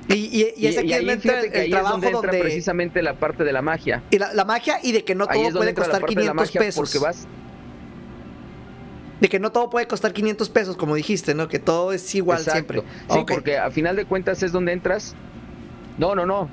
Y, 0.09 0.13
y, 0.15 0.53
y 0.57 0.67
es 0.67 0.77
aquí 0.77 0.91
ahí 0.93 0.99
donde 1.05 1.13
entra 1.13 1.39
el, 1.39 1.53
ahí 1.53 1.61
es 1.65 1.69
trabajo 1.69 1.93
donde 1.93 2.11
donde. 2.11 2.27
entra 2.27 2.41
precisamente 2.41 3.01
la 3.01 3.13
parte 3.13 3.43
de 3.45 3.53
la 3.53 3.61
magia. 3.61 4.03
y 4.11 4.17
la, 4.19 4.33
la 4.33 4.43
magia 4.43 4.79
y 4.83 4.91
de 4.91 5.03
que 5.05 5.15
no 5.15 5.25
ahí 5.29 5.39
todo 5.39 5.47
es 5.47 5.55
puede 5.55 5.73
costar 5.73 6.01
parte 6.01 6.15
de 6.15 6.21
la 6.25 6.31
500 6.33 6.35
magia 6.35 6.61
pesos. 6.61 6.75
porque 6.91 6.99
vas 7.05 7.27
De 9.21 9.29
que 9.29 9.39
no 9.39 9.51
todo 9.51 9.69
puede 9.69 9.87
costar 9.87 10.13
500 10.13 10.49
pesos, 10.49 10.75
como 10.75 10.95
dijiste, 10.95 11.35
¿no? 11.35 11.47
Que 11.47 11.59
todo 11.59 11.93
es 11.93 12.13
igual 12.15 12.39
Exacto. 12.39 12.83
siempre. 12.83 12.83
Sí, 13.09 13.23
porque 13.27 13.57
a 13.57 13.69
final 13.69 13.95
de 13.95 14.05
cuentas 14.05 14.41
es 14.41 14.51
donde 14.51 14.73
entras. 14.73 15.15
No, 15.99 16.15
no, 16.15 16.25
no. 16.25 16.49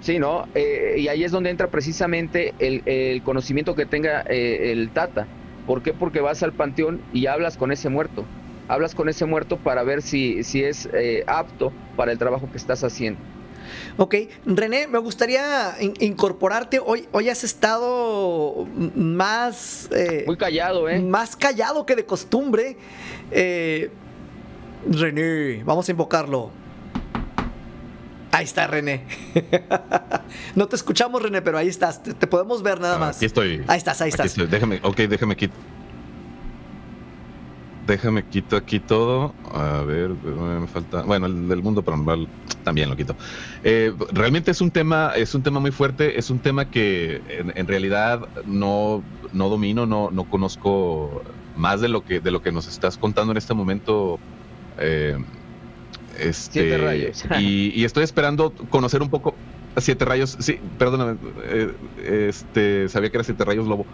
Sí, 0.00 0.18
¿no? 0.18 0.46
Eh, 0.54 0.96
y 0.98 1.08
ahí 1.08 1.24
es 1.24 1.30
donde 1.30 1.50
entra 1.50 1.68
precisamente 1.68 2.54
el, 2.58 2.82
el 2.86 3.22
conocimiento 3.22 3.74
que 3.74 3.86
tenga 3.86 4.22
eh, 4.28 4.72
el 4.72 4.90
Tata. 4.90 5.26
¿Por 5.66 5.82
qué? 5.82 5.92
Porque 5.92 6.20
vas 6.20 6.42
al 6.42 6.52
panteón 6.52 7.00
y 7.12 7.26
hablas 7.26 7.56
con 7.56 7.70
ese 7.70 7.90
muerto. 7.90 8.24
Hablas 8.68 8.94
con 8.94 9.08
ese 9.10 9.26
muerto 9.26 9.58
para 9.58 9.82
ver 9.82 10.00
si, 10.00 10.42
si 10.42 10.64
es 10.64 10.88
eh, 10.94 11.22
apto 11.26 11.72
para 11.96 12.12
el 12.12 12.18
trabajo 12.18 12.50
que 12.50 12.56
estás 12.56 12.82
haciendo. 12.82 13.20
Ok, 13.96 14.14
René, 14.46 14.86
me 14.86 14.98
gustaría 14.98 15.76
in- 15.80 15.94
incorporarte. 16.00 16.80
Hoy, 16.84 17.08
hoy 17.12 17.28
has 17.28 17.44
estado 17.44 18.66
más, 18.94 19.88
eh, 19.92 20.24
Muy 20.26 20.36
callado, 20.36 20.88
¿eh? 20.88 21.00
más 21.00 21.36
callado 21.36 21.86
que 21.86 21.94
de 21.96 22.04
costumbre. 22.04 22.76
Eh, 23.30 23.90
René, 24.90 25.62
vamos 25.64 25.88
a 25.88 25.90
invocarlo. 25.92 26.50
Ahí 28.32 28.44
está, 28.44 28.66
René. 28.66 29.04
no 30.56 30.66
te 30.66 30.74
escuchamos, 30.74 31.22
René, 31.22 31.40
pero 31.40 31.56
ahí 31.56 31.68
estás. 31.68 32.02
Te, 32.02 32.14
te 32.14 32.26
podemos 32.26 32.62
ver 32.64 32.80
nada 32.80 32.96
Ah, 32.96 32.98
más. 32.98 33.16
Aquí 33.16 33.26
estoy. 33.26 33.62
Ahí 33.68 33.78
estás, 33.78 34.00
ahí 34.00 34.10
Aquí 34.12 34.26
estás. 34.26 34.50
Déjame, 34.50 34.80
ok, 34.82 34.96
déjame 35.02 35.36
quito. 35.36 35.54
Déjame 37.86 38.24
quito 38.24 38.56
aquí 38.56 38.80
todo. 38.80 39.34
A 39.52 39.82
ver, 39.82 40.10
me 40.10 40.66
falta. 40.66 41.02
Bueno, 41.02 41.26
el 41.26 41.48
del 41.48 41.62
mundo 41.62 41.82
paranormal 41.82 42.28
también 42.62 42.88
lo 42.88 42.96
quito. 42.96 43.14
Eh, 43.62 43.92
realmente 44.12 44.50
es 44.50 44.60
un 44.60 44.70
tema, 44.70 45.12
es 45.14 45.34
un 45.34 45.42
tema 45.42 45.60
muy 45.60 45.70
fuerte. 45.70 46.18
Es 46.18 46.30
un 46.30 46.38
tema 46.38 46.64
que 46.70 47.20
en, 47.28 47.52
en 47.54 47.66
realidad 47.68 48.20
no, 48.46 49.02
no 49.32 49.48
domino, 49.48 49.86
no, 49.86 50.10
no 50.10 50.24
conozco 50.24 51.22
más 51.56 51.80
de 51.80 51.88
lo 51.88 52.02
que 52.04 52.20
de 52.20 52.30
lo 52.30 52.40
que 52.42 52.52
nos 52.52 52.66
estás 52.68 52.96
contando 52.96 53.32
en 53.32 53.36
este 53.38 53.54
momento. 53.54 54.18
Eh, 54.78 55.16
este, 56.18 56.60
Siete 56.62 56.78
rayos. 56.78 57.24
y, 57.38 57.72
y 57.78 57.84
estoy 57.84 58.04
esperando 58.04 58.52
conocer 58.70 59.02
un 59.02 59.10
poco. 59.10 59.34
Siete 59.76 60.04
rayos, 60.04 60.36
sí, 60.38 60.60
perdóname. 60.78 61.18
eh, 61.48 61.74
este, 62.28 62.88
sabía 62.88 63.10
que 63.10 63.16
era 63.16 63.24
siete 63.24 63.44
rayos 63.44 63.66
lobo. 63.66 63.84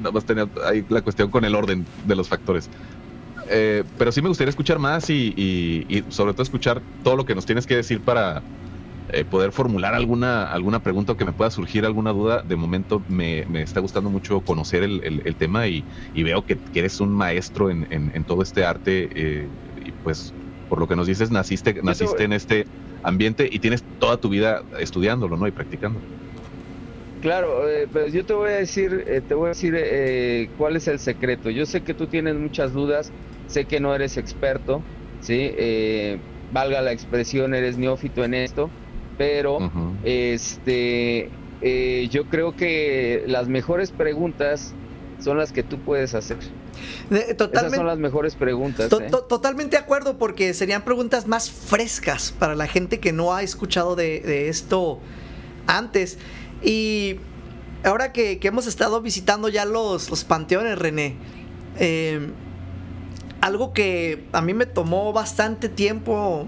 Nada 0.00 0.12
más 0.12 0.24
tenía 0.24 0.48
ahí 0.64 0.84
la 0.88 1.02
cuestión 1.02 1.30
con 1.30 1.44
el 1.44 1.54
orden 1.54 1.88
de 2.02 2.16
los 2.16 2.28
factores. 2.28 2.70
Eh, 3.48 3.84
pero 3.96 4.12
sí 4.12 4.22
me 4.22 4.28
gustaría 4.28 4.50
escuchar 4.50 4.78
más 4.78 5.10
y, 5.10 5.32
y- 5.36 5.84
y 5.88 6.04
sobre 6.12 6.34
todo 6.34 6.42
escuchar 6.42 6.84
todo 7.02 7.16
lo 7.16 7.24
que 7.24 7.34
nos 7.34 7.46
tienes 7.46 7.66
que 7.66 7.76
decir 7.76 8.02
para 8.02 8.44
eh, 9.08 9.24
poder 9.24 9.52
formular 9.52 9.94
alguna, 9.94 10.44
alguna 10.44 10.80
pregunta 10.80 11.12
o 11.12 11.16
que 11.16 11.24
me 11.24 11.32
pueda 11.32 11.50
surgir 11.50 11.84
alguna 11.84 12.12
duda. 12.12 12.42
De 12.44 12.56
momento 12.56 13.04
me, 13.08 13.44
me 13.48 13.62
está 13.62 13.80
gustando 13.80 14.10
mucho 14.10 14.42
conocer 14.42 14.82
el, 14.84 15.00
el- 15.04 15.22
el 15.24 15.36
tema 15.36 15.66
y, 15.68 15.86
y 16.12 16.22
veo 16.22 16.44
que, 16.44 16.60
que 16.72 16.80
eres 16.80 17.00
un 17.00 17.12
maestro 17.12 17.70
en, 17.70 17.86
en- 17.90 18.10
en 18.14 18.24
todo 18.24 18.42
este 18.42 18.64
arte 18.64 19.08
eh, 19.14 19.50
y 19.84 19.92
pues 19.92 20.34
por 20.68 20.78
lo 20.80 20.86
que 20.86 20.96
nos 20.96 21.06
dices 21.08 21.30
naciste, 21.32 21.80
naciste 21.82 22.22
en 22.24 22.32
este 22.32 22.66
ambiente 23.02 23.48
y 23.50 23.58
tienes 23.60 23.84
toda 23.98 24.18
tu 24.18 24.28
vida 24.28 24.62
estudiándolo 24.78 25.36
¿no? 25.36 25.48
y 25.48 25.52
practicando. 25.52 26.04
Claro, 27.20 27.68
eh, 27.68 27.86
pero 27.92 28.06
yo 28.08 28.24
te 28.24 28.32
voy 28.32 28.50
a 28.50 28.54
decir, 28.54 29.04
eh, 29.06 29.20
te 29.26 29.34
voy 29.34 29.46
a 29.46 29.48
decir 29.50 29.74
eh, 29.76 30.48
cuál 30.56 30.76
es 30.76 30.88
el 30.88 30.98
secreto. 30.98 31.50
Yo 31.50 31.66
sé 31.66 31.82
que 31.82 31.92
tú 31.94 32.06
tienes 32.06 32.34
muchas 32.36 32.72
dudas, 32.72 33.12
sé 33.46 33.66
que 33.66 33.78
no 33.80 33.94
eres 33.94 34.16
experto, 34.16 34.82
sí, 35.20 35.36
Eh, 35.56 36.18
valga 36.52 36.80
la 36.80 36.92
expresión, 36.92 37.54
eres 37.54 37.76
neófito 37.78 38.24
en 38.24 38.34
esto, 38.34 38.70
pero 39.18 39.58
Ujú. 39.58 39.94
este, 40.02 41.28
eh, 41.62 42.08
yo 42.10 42.24
creo 42.26 42.56
que 42.56 43.22
las 43.26 43.48
mejores 43.48 43.90
preguntas 43.90 44.72
son 45.20 45.36
las 45.36 45.52
que 45.52 45.62
tú 45.62 45.78
puedes 45.78 46.14
hacer. 46.14 46.38
De- 47.10 47.18
Esas 47.20 47.36
totalmente, 47.36 47.76
son 47.76 47.86
las 47.86 47.98
mejores 47.98 48.34
preguntas. 48.34 48.88
to- 48.88 49.00
¿eh? 49.02 49.08
to- 49.10 49.24
totalmente 49.24 49.76
de 49.76 49.82
acuerdo, 49.82 50.16
porque 50.16 50.54
serían 50.54 50.82
preguntas 50.82 51.26
más 51.26 51.50
frescas 51.50 52.32
para 52.38 52.54
la 52.54 52.66
gente 52.66 52.98
que 52.98 53.12
no 53.12 53.34
ha 53.34 53.42
escuchado 53.42 53.94
de, 53.96 54.20
de 54.20 54.48
esto 54.48 54.98
antes. 55.66 56.18
Y 56.62 57.16
ahora 57.84 58.12
que, 58.12 58.38
que 58.38 58.48
hemos 58.48 58.66
estado 58.66 59.00
visitando 59.00 59.48
ya 59.48 59.64
los, 59.64 60.10
los 60.10 60.24
panteones, 60.24 60.78
René, 60.78 61.16
eh, 61.78 62.30
algo 63.40 63.72
que 63.72 64.24
a 64.32 64.42
mí 64.42 64.54
me 64.54 64.66
tomó 64.66 65.12
bastante 65.12 65.68
tiempo 65.68 66.46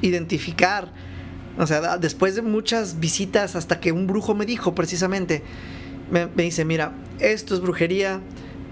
identificar, 0.00 0.92
o 1.58 1.66
sea, 1.66 1.98
después 1.98 2.34
de 2.34 2.42
muchas 2.42 2.98
visitas, 2.98 3.54
hasta 3.54 3.78
que 3.78 3.92
un 3.92 4.06
brujo 4.06 4.34
me 4.34 4.46
dijo 4.46 4.74
precisamente, 4.74 5.42
me, 6.10 6.26
me 6.26 6.42
dice, 6.42 6.64
mira, 6.64 6.92
esto 7.20 7.54
es 7.54 7.60
brujería, 7.60 8.20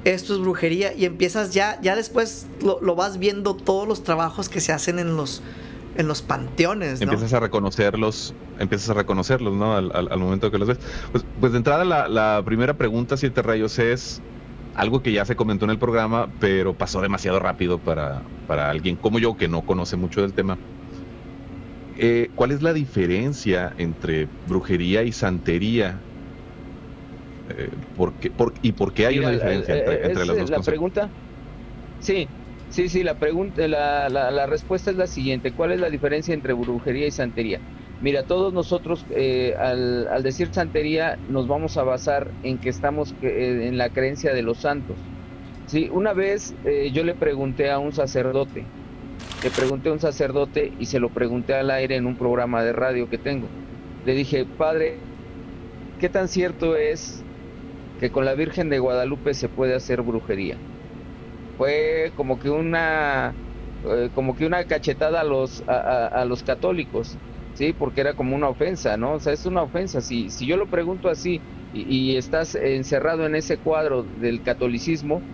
esto 0.04 0.34
es 0.34 0.40
brujería, 0.40 0.92
y 0.94 1.04
empiezas 1.04 1.52
ya, 1.54 1.78
ya 1.80 1.94
después 1.94 2.46
lo, 2.62 2.80
lo 2.80 2.96
vas 2.96 3.18
viendo 3.18 3.54
todos 3.54 3.86
los 3.86 4.02
trabajos 4.02 4.48
que 4.48 4.60
se 4.60 4.72
hacen 4.72 4.98
en 4.98 5.16
los, 5.16 5.42
en 5.94 6.08
los 6.08 6.22
panteones, 6.22 7.00
¿no? 7.00 7.04
empiezas 7.12 7.32
a 7.32 7.40
reconocerlos, 7.40 8.34
empiezas 8.58 8.90
a 8.90 8.94
reconocerlos, 8.94 9.54
¿no? 9.54 9.76
Al, 9.76 9.90
al- 9.94 10.08
al 10.10 10.18
momento 10.18 10.50
que 10.50 10.58
los 10.58 10.68
ves. 10.68 10.78
Pues, 11.12 11.24
pues 11.40 11.52
de 11.52 11.58
entrada 11.58 11.84
la, 11.84 12.08
la 12.08 12.42
primera 12.44 12.74
pregunta, 12.74 13.16
Siete 13.16 13.42
Rayos, 13.42 13.78
es 13.78 14.22
algo 14.74 15.02
que 15.02 15.12
ya 15.12 15.24
se 15.24 15.34
comentó 15.36 15.64
en 15.64 15.72
el 15.72 15.78
programa, 15.78 16.28
pero 16.38 16.74
pasó 16.74 17.00
demasiado 17.00 17.38
rápido 17.40 17.78
para, 17.78 18.22
para 18.46 18.70
alguien 18.70 18.96
como 18.96 19.18
yo 19.18 19.34
que 19.36 19.48
no 19.48 19.62
conoce 19.62 19.96
mucho 19.96 20.22
del 20.22 20.32
tema. 20.32 20.58
Eh, 21.98 22.30
¿Cuál 22.34 22.52
es 22.52 22.62
la 22.62 22.72
diferencia 22.72 23.72
entre 23.76 24.28
brujería 24.46 25.02
y 25.02 25.12
santería? 25.12 26.00
Eh, 27.50 27.68
¿por 27.96 28.14
qué- 28.14 28.30
por- 28.30 28.54
¿Y 28.62 28.72
por 28.72 28.92
qué 28.92 29.06
hay 29.06 29.16
Mira, 29.16 29.28
una 29.28 29.36
diferencia 29.36 29.74
eh, 29.74 29.78
entre, 29.80 29.94
eh, 29.94 30.00
entre 30.06 30.22
es, 30.22 30.28
las 30.28 30.38
dos 30.38 30.50
La 30.50 30.56
conceptos? 30.56 30.64
pregunta, 30.66 31.10
sí, 31.98 32.28
sí, 32.70 32.88
sí, 32.88 33.02
la 33.02 33.18
pregunta, 33.18 33.68
la, 33.68 34.08
la, 34.08 34.30
la 34.30 34.46
respuesta 34.46 34.90
es 34.90 34.96
la 34.96 35.06
siguiente. 35.06 35.52
¿Cuál 35.52 35.72
es 35.72 35.80
la 35.80 35.90
diferencia 35.90 36.34
entre 36.34 36.54
brujería 36.54 37.06
y 37.06 37.10
santería? 37.10 37.60
Mira, 38.00 38.22
todos 38.26 38.52
nosotros 38.54 39.04
eh, 39.10 39.54
al, 39.58 40.08
al 40.08 40.22
decir 40.22 40.48
santería 40.52 41.18
nos 41.28 41.46
vamos 41.46 41.76
a 41.76 41.82
basar 41.82 42.30
en 42.42 42.58
que 42.58 42.70
estamos 42.70 43.14
eh, 43.20 43.68
en 43.68 43.76
la 43.76 43.90
creencia 43.90 44.32
de 44.32 44.42
los 44.42 44.58
santos. 44.58 44.96
Sí, 45.66 45.88
una 45.92 46.14
vez 46.14 46.54
eh, 46.64 46.90
yo 46.92 47.04
le 47.04 47.14
pregunté 47.14 47.70
a 47.70 47.78
un 47.78 47.92
sacerdote, 47.92 48.64
le 49.44 49.50
pregunté 49.50 49.90
a 49.90 49.92
un 49.92 50.00
sacerdote 50.00 50.72
y 50.78 50.86
se 50.86 50.98
lo 50.98 51.10
pregunté 51.10 51.54
al 51.54 51.70
aire 51.70 51.96
en 51.96 52.06
un 52.06 52.16
programa 52.16 52.64
de 52.64 52.72
radio 52.72 53.08
que 53.10 53.18
tengo. 53.18 53.52
Le 54.02 54.14
dije, 54.14 54.46
padre, 54.46 55.04
¿qué 55.98 56.08
tan 56.08 56.28
cierto 56.28 56.76
es 56.76 57.26
que 57.98 58.10
con 58.10 58.24
la 58.24 58.34
Virgen 58.34 58.70
de 58.70 58.78
Guadalupe 58.78 59.34
se 59.34 59.50
puede 59.50 59.74
hacer 59.74 60.00
brujería? 60.02 60.56
Fue 61.60 62.12
como 62.14 62.38
que 62.38 62.48
una, 62.50 63.38
eh, 63.82 64.10
como 64.12 64.34
que 64.34 64.46
una 64.46 64.64
cachetada 64.64 65.20
a 65.20 65.24
los, 65.24 65.62
a, 65.66 65.74
a- 65.76 66.06
a 66.08 66.24
los 66.24 66.42
católicos, 66.42 67.20
sí, 67.52 67.72
porque 67.74 68.00
era 68.00 68.14
como 68.14 68.34
una 68.36 68.48
ofensa, 68.48 68.96
¿no? 68.96 69.14
O 69.14 69.20
sea, 69.20 69.32
es 69.34 69.44
una 69.46 69.62
ofensa. 69.62 70.00
Si, 70.00 70.30
si 70.30 70.46
yo 70.46 70.56
lo 70.56 70.68
pregunto 70.68 71.08
así 71.10 71.44
y, 71.70 72.12
y 72.14 72.16
estás 72.16 72.54
encerrado 72.54 73.26
en 73.26 73.34
ese 73.34 73.58
cuadro 73.60 74.04
del 74.04 74.42
catolicismo, 74.42 75.26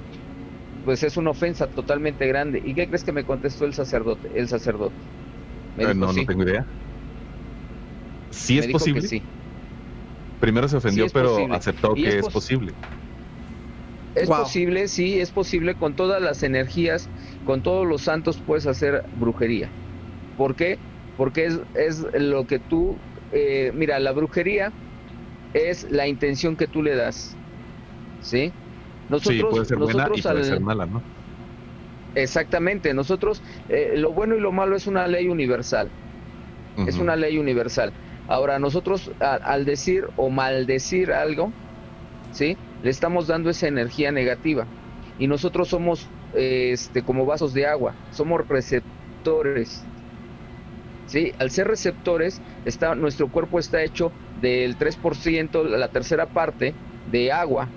pues 0.83 1.03
es 1.05 1.17
una 1.19 1.31
ofensa 1.33 1.69
totalmente 1.69 2.27
grande. 2.29 2.61
¿Y 2.65 2.75
qué 2.75 2.89
crees 2.89 3.05
que 3.05 3.13
me 3.13 3.25
contestó 3.25 3.65
el 3.67 3.75
sacerdote? 3.75 4.31
El 4.39 4.49
sacerdote. 4.49 5.05
Me 5.75 5.87
Eh, 5.87 5.95
dijo, 5.95 6.07
no, 6.07 6.09
sí. 6.09 6.21
no 6.21 6.25
tengo 6.25 6.43
idea. 6.43 6.65
Sí 8.31 8.57
Me 8.57 8.67
es 8.67 8.69
posible. 8.69 9.09
sí. 9.09 9.29
Primero 10.39 10.67
se 10.69 10.77
ofendió, 10.79 11.07
es 11.07 11.13
pero 11.13 11.47
posible. 11.47 11.53
aceptó 11.53 11.99
que 11.99 12.09
es 12.09 12.17
es 12.19 12.29
pos- 12.29 12.31
posible. 12.31 12.73
Es 14.17 14.29
Wow. 14.29 14.33
posible, 14.33 14.89
sí, 14.89 15.21
es 15.21 15.33
posible. 15.33 15.77
Con 15.77 15.95
todas 15.95 16.23
las 16.23 16.43
energías, 16.43 17.13
con 17.45 17.63
todos 17.63 17.87
los 17.87 18.03
santos 18.05 18.43
puedes 18.43 18.67
hacer 18.67 19.05
brujería. 19.13 19.77
¿Por 20.37 20.57
qué? 20.57 20.83
porque 21.17 21.47
es, 21.47 21.61
es 21.75 22.01
lo 22.15 22.47
que 22.47 22.61
tú, 22.61 23.05
eh, 23.31 23.73
mira, 23.75 24.01
la 24.01 24.13
brujería 24.13 24.75
es 25.53 25.85
la 25.91 26.09
intención 26.09 26.57
que 26.57 26.69
tú 26.69 26.83
le 26.83 26.97
das, 26.97 27.41
¿sí? 28.21 28.57
sí, 29.19 29.45
puede 29.45 29.65
ser 29.67 29.79
buena 29.79 30.11
y 30.15 30.23
puede 30.23 30.43
al- 30.43 30.45
ser 30.45 30.61
mala, 30.61 30.87
¿no? 30.87 31.05
Exactamente, 32.15 32.95
nosotros, 32.95 33.43
eh, 33.69 33.93
lo 33.97 34.13
bueno 34.15 34.37
y 34.37 34.41
lo 34.41 34.51
malo 34.53 34.75
es 34.77 34.87
una 34.87 35.07
ley 35.07 35.29
universal. 35.29 35.93
es 36.85 36.99
una 37.01 37.17
ley 37.17 37.39
universal. 37.39 37.95
Ahora, 38.27 38.59
nosotros 38.61 39.13
a- 39.21 39.37
al 39.37 39.65
decir 39.67 40.05
o 40.17 40.31
maldecir 40.31 41.13
algo, 41.13 41.55
¿sí? 42.31 42.61
Le 42.83 42.91
estamos 42.91 43.27
dando 43.27 43.51
esa 43.51 43.69
energía 43.69 44.13
negativa. 44.13 44.67
Y 45.19 45.27
nosotros 45.27 45.69
somos 45.69 46.07
eh, 46.35 46.71
este, 46.73 47.03
como 47.03 47.25
vasos 47.25 47.55
de 47.55 47.67
agua, 47.67 47.95
somos 48.11 48.47
receptores. 48.49 49.85
¿Sí? 51.07 51.33
Al 51.39 51.51
ser 51.51 51.69
receptores, 51.69 52.41
está, 52.65 52.95
nuestro 52.95 53.29
cuerpo 53.29 53.59
está 53.59 53.83
hecho 53.83 54.13
del 54.41 54.77
3%, 54.77 55.65
la 55.65 55.89
tercera 55.89 56.27
parte, 56.27 56.75
de 57.07 57.33
agua. 57.33 57.71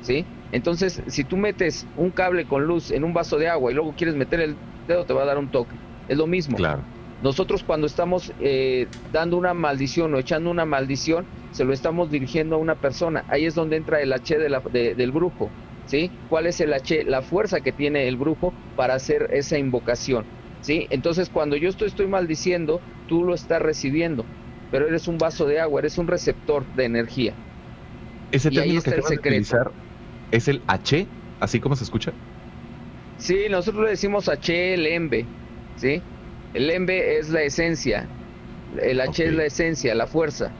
¿Sí? 0.00 0.26
Entonces, 0.52 1.02
si 1.06 1.24
tú 1.24 1.36
metes 1.36 1.86
un 1.96 2.10
cable 2.10 2.46
con 2.46 2.64
luz 2.64 2.90
en 2.90 3.04
un 3.04 3.14
vaso 3.14 3.38
de 3.38 3.48
agua 3.48 3.70
y 3.70 3.74
luego 3.74 3.94
quieres 3.94 4.16
meter 4.16 4.40
el 4.40 4.56
dedo, 4.86 5.04
te 5.04 5.14
va 5.14 5.22
a 5.22 5.26
dar 5.26 5.38
un 5.38 5.50
toque. 5.50 5.76
Es 6.08 6.18
lo 6.18 6.26
mismo. 6.26 6.56
Claro. 6.56 6.82
Nosotros 7.24 7.64
cuando 7.64 7.86
estamos 7.86 8.30
eh, 8.38 8.86
dando 9.10 9.38
una 9.38 9.54
maldición 9.54 10.14
o 10.14 10.18
echando 10.18 10.50
una 10.50 10.66
maldición, 10.66 11.24
se 11.52 11.64
lo 11.64 11.72
estamos 11.72 12.10
dirigiendo 12.10 12.56
a 12.56 12.58
una 12.58 12.74
persona. 12.74 13.24
Ahí 13.28 13.46
es 13.46 13.54
donde 13.54 13.76
entra 13.76 14.02
el 14.02 14.12
H 14.12 14.38
de 14.38 14.50
la- 14.50 14.60
de- 14.60 14.94
del 14.94 15.10
brujo. 15.10 15.50
¿sí? 15.86 16.10
¿Cuál 16.28 16.46
es 16.46 16.60
el 16.60 16.74
H? 16.74 17.04
La 17.04 17.22
fuerza 17.22 17.62
que 17.62 17.72
tiene 17.72 18.08
el 18.08 18.18
brujo 18.18 18.52
para 18.76 18.92
hacer 18.94 19.28
esa 19.32 19.56
invocación. 19.56 20.26
¿sí? 20.60 20.86
Entonces 20.90 21.30
cuando 21.30 21.56
yo 21.56 21.70
estoy, 21.70 21.88
estoy 21.88 22.08
maldiciendo, 22.08 22.82
tú 23.08 23.24
lo 23.24 23.34
estás 23.34 23.62
recibiendo. 23.62 24.26
Pero 24.70 24.86
eres 24.86 25.08
un 25.08 25.16
vaso 25.16 25.46
de 25.46 25.60
agua, 25.60 25.80
eres 25.80 25.96
un 25.96 26.06
receptor 26.08 26.62
de 26.74 26.84
energía. 26.84 27.32
Ese 28.32 28.50
Y 28.50 28.58
ahí 28.58 28.76
término 28.76 28.78
está 28.80 28.90
que 28.90 28.96
el 28.96 29.02
de 29.02 29.16
utilizar 29.16 29.72
es 30.30 30.48
el 30.48 30.62
H, 30.66 31.06
así 31.40 31.58
como 31.58 31.74
se 31.74 31.84
escucha. 31.84 32.12
Sí, 33.16 33.46
nosotros 33.48 33.84
le 33.84 33.90
decimos 33.90 34.28
H, 34.28 34.74
el 34.74 34.86
embe, 34.86 35.26
¿sí? 35.76 36.02
El 36.54 36.70
embe 36.70 37.18
es 37.18 37.28
la 37.28 37.42
esencia, 37.42 38.10
el 38.70 39.00
H 39.00 39.26
es 39.26 39.34
la 39.34 39.46
esencia, 39.46 39.94
la 39.94 40.06
fuerza. 40.08 40.56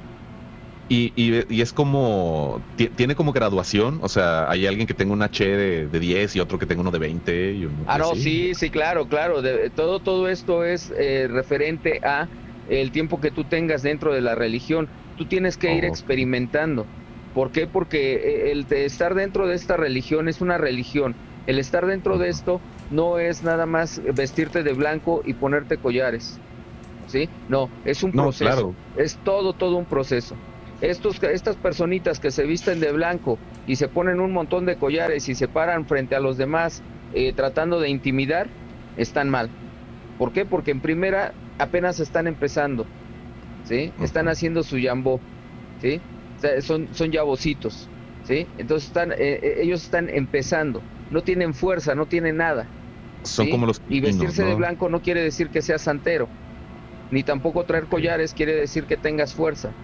Y, 0.88 1.12
y- 1.16 1.42
y 1.54 1.62
es 1.62 1.72
como, 1.72 2.66
ti- 2.76 2.88
tiene 2.90 3.14
como 3.14 3.32
graduación, 3.32 4.00
o 4.02 4.08
sea, 4.08 4.50
hay 4.50 4.66
alguien 4.66 4.86
que 4.86 4.92
tenga 4.94 5.14
un 5.14 5.22
H 5.22 5.42
de, 5.44 5.88
de 5.88 5.98
10 6.00 6.36
y 6.36 6.40
otro 6.40 6.58
que 6.58 6.66
tenga 6.66 6.82
uno 6.82 6.90
de 6.90 6.98
20 6.98 7.52
y 7.54 7.64
uno 7.64 7.86
Ah, 7.86 7.98
no, 7.98 8.16
así. 8.16 8.16
sí, 8.16 8.54
sí, 8.54 8.70
claro, 8.70 9.08
claro. 9.08 9.42
de- 9.42 9.70
todo, 9.70 10.00
todo 10.00 10.28
esto 10.28 10.64
es 10.64 10.90
eh, 10.96 11.26
referente 11.28 12.00
a 12.02 12.30
el 12.64 12.90
tiempo 12.92 13.20
que 13.20 13.30
tú 13.30 13.46
tengas 13.46 13.82
dentro 13.82 14.14
de 14.14 14.22
la 14.22 14.34
religión. 14.34 14.90
Tú 15.14 15.26
tienes 15.28 15.58
que 15.58 15.72
ir 15.72 15.84
experimentando. 15.84 16.90
¿Por 17.32 17.50
qué? 17.52 17.66
Porque 17.66 18.14
eh, 18.14 18.52
el 18.52 18.64
de 18.66 18.86
estar 18.86 19.14
dentro 19.14 19.46
de 19.46 19.54
esta 19.56 19.76
religión 19.76 20.28
es 20.28 20.40
una 20.40 20.56
religión. 20.56 21.18
El 21.46 21.58
estar 21.58 21.86
dentro 21.86 22.18
de 22.18 22.28
esto 22.28 22.60
no 22.90 23.18
es 23.18 23.42
nada 23.42 23.66
más 23.66 24.00
vestirte 24.14 24.62
de 24.62 24.72
blanco 24.72 25.22
y 25.24 25.34
ponerte 25.34 25.78
collares. 25.78 26.42
¿Sí? 27.06 27.28
No, 27.48 27.70
es 27.84 28.02
un 28.02 28.12
No, 28.12 28.24
proceso. 28.24 28.44
claro. 28.44 28.74
Es 28.96 29.18
todo, 29.22 29.52
todo 29.54 29.76
un 29.76 29.86
proceso. 29.86 30.40
Estos, 30.80 31.22
estas 31.22 31.56
personitas 31.56 32.18
que 32.18 32.30
se 32.30 32.44
visten 32.44 32.80
de 32.80 32.92
blanco 32.92 33.38
y 33.66 33.76
se 33.76 33.88
ponen 33.88 34.20
un 34.20 34.32
montón 34.32 34.66
de 34.66 34.76
collares 34.78 35.28
y 35.28 35.34
se 35.34 35.48
paran 35.48 35.86
frente 35.86 36.14
a 36.14 36.20
los 36.20 36.36
demás 36.36 36.82
eh, 37.12 37.32
tratando 37.34 37.78
de 37.80 37.88
intimidar, 37.90 38.54
están 38.96 39.28
mal. 39.30 39.54
¿Por 40.16 40.32
qué? 40.32 40.46
Porque 40.46 40.70
en 40.70 40.80
primera 40.80 41.38
apenas 41.58 42.00
están 42.00 42.26
empezando, 42.26 42.92
¿sí? 43.62 43.92
Están 43.98 44.28
haciendo 44.28 44.62
su 44.62 44.78
yambó, 44.78 45.20
¿sí? 45.76 46.02
O 46.36 46.40
sea, 46.40 46.60
son, 46.62 46.88
son 46.94 47.12
yabocitos, 47.12 47.92
¿sí? 48.22 48.52
Entonces 48.56 48.88
están, 48.88 49.12
eh, 49.12 49.16
eh, 49.18 49.54
ellos 49.62 49.84
están 49.84 50.08
empezando, 50.10 50.88
no 51.08 51.22
tienen 51.22 51.54
fuerza, 51.54 51.94
no 51.94 52.06
tienen 52.06 52.36
nada. 52.36 52.74
Son 53.24 53.46
¿sí? 53.46 53.48
como 53.48 53.66
los 53.66 53.82
Y 53.88 54.00
vestirse 54.00 54.44
de 54.44 54.54
blanco 54.54 54.88
no 54.90 55.00
quiere 55.02 55.22
decir 55.22 55.50
que 55.50 55.62
seas 55.62 55.82
santero, 55.82 56.32
ni 57.10 57.24
tampoco 57.24 57.66
traer 57.66 57.88
collares 57.88 58.34
quiere 58.34 58.54
decir 58.54 58.86
que 58.86 58.98
tengas 58.98 59.34
fuerza. 59.34 59.78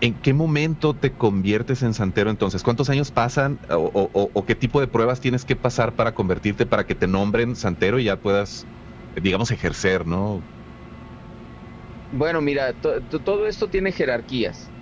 ¿En 0.00 0.18
qué 0.20 0.34
momento 0.34 0.98
te 0.98 1.14
conviertes 1.16 1.82
en 1.82 1.94
santero 1.94 2.30
entonces? 2.30 2.62
¿Cuántos 2.64 2.88
años 2.90 3.12
pasan 3.12 3.60
o, 3.70 3.76
o- 3.94 4.10
o- 4.12 4.30
o 4.34 4.44
qué 4.44 4.56
tipo 4.56 4.80
de 4.80 4.88
pruebas 4.88 5.20
tienes 5.20 5.44
que 5.44 5.54
pasar 5.56 5.94
para 5.94 6.12
convertirte, 6.12 6.66
para 6.66 6.84
que 6.86 6.96
te 6.96 7.06
nombren 7.06 7.54
santero 7.56 8.00
y 8.00 8.04
ya 8.04 8.16
puedas, 8.16 8.68
digamos, 9.14 9.50
ejercer, 9.52 10.04
¿no? 10.06 10.44
Bueno, 12.10 12.40
mira, 12.42 12.74
to- 12.74 13.02
to- 13.06 13.22
todo 13.22 13.46
esto 13.46 13.68
tiene 13.70 13.92
jerarquías. 13.92 14.72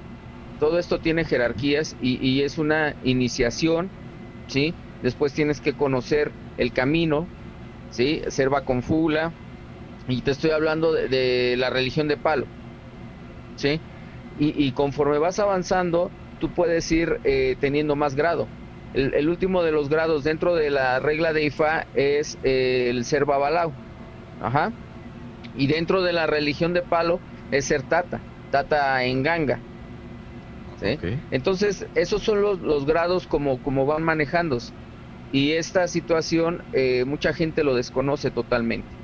Todo 0.59 0.79
esto 0.79 1.01
tiene 1.01 1.25
jerarquías 1.27 1.97
y, 1.99 2.17
y 2.27 2.43
es 2.43 2.59
una 2.59 2.97
iniciación, 3.01 3.95
¿sí? 4.49 4.79
Después 5.01 5.35
tienes 5.35 5.61
que 5.61 5.77
conocer 5.77 6.37
el 6.57 6.73
camino, 6.73 7.33
¿sí? 7.89 8.23
Serva 8.29 8.65
con 8.65 8.83
fula. 8.83 9.37
Y 10.07 10.23
te 10.23 10.33
estoy 10.33 10.51
hablando 10.53 10.93
de, 10.93 11.09
de 11.09 11.57
la 11.59 11.71
religión 11.71 12.09
de 12.09 12.19
palo, 12.19 12.51
¿sí? 13.55 13.85
Y, 14.35 14.67
y 14.67 14.73
conforme 14.73 15.19
vas 15.19 15.39
avanzando, 15.39 16.15
tú 16.39 16.53
puedes 16.53 16.91
ir 16.93 17.21
eh, 17.25 17.57
teniendo 17.61 17.97
más 17.97 18.15
grado. 18.15 18.53
El, 18.93 19.15
el 19.15 19.29
último 19.29 19.63
de 19.63 19.73
los 19.73 19.89
grados 19.89 20.25
dentro 20.25 20.55
de 20.55 20.71
la 20.71 20.99
regla 21.01 21.33
de 21.33 21.45
Ifá 21.45 21.89
es 21.93 22.39
eh, 22.43 22.89
el 22.91 23.05
ser 23.05 23.25
babalao. 23.25 23.79
Ajá. 24.39 24.75
Y 25.53 25.69
dentro 25.69 26.03
de 26.03 26.15
la 26.15 26.27
religión 26.29 26.75
de 26.75 26.83
palo 26.85 27.25
es 27.51 27.67
ser 27.67 27.85
tata, 27.85 28.27
tata 28.51 29.05
en 29.05 29.23
ganga. 29.23 29.65
¿sí? 30.75 31.01
Entonces, 31.31 31.89
esos 31.95 32.23
son 32.23 32.43
los, 32.43 32.61
los 32.61 32.87
grados 32.87 33.27
como, 33.27 33.61
como 33.61 33.87
van 33.87 34.03
manejándose. 34.03 34.75
Y 35.31 35.53
esta 35.53 35.89
situación, 35.89 36.63
eh, 36.73 37.05
mucha 37.07 37.33
gente 37.35 37.65
lo 37.65 37.75
desconoce 37.75 38.31
totalmente. 38.31 38.99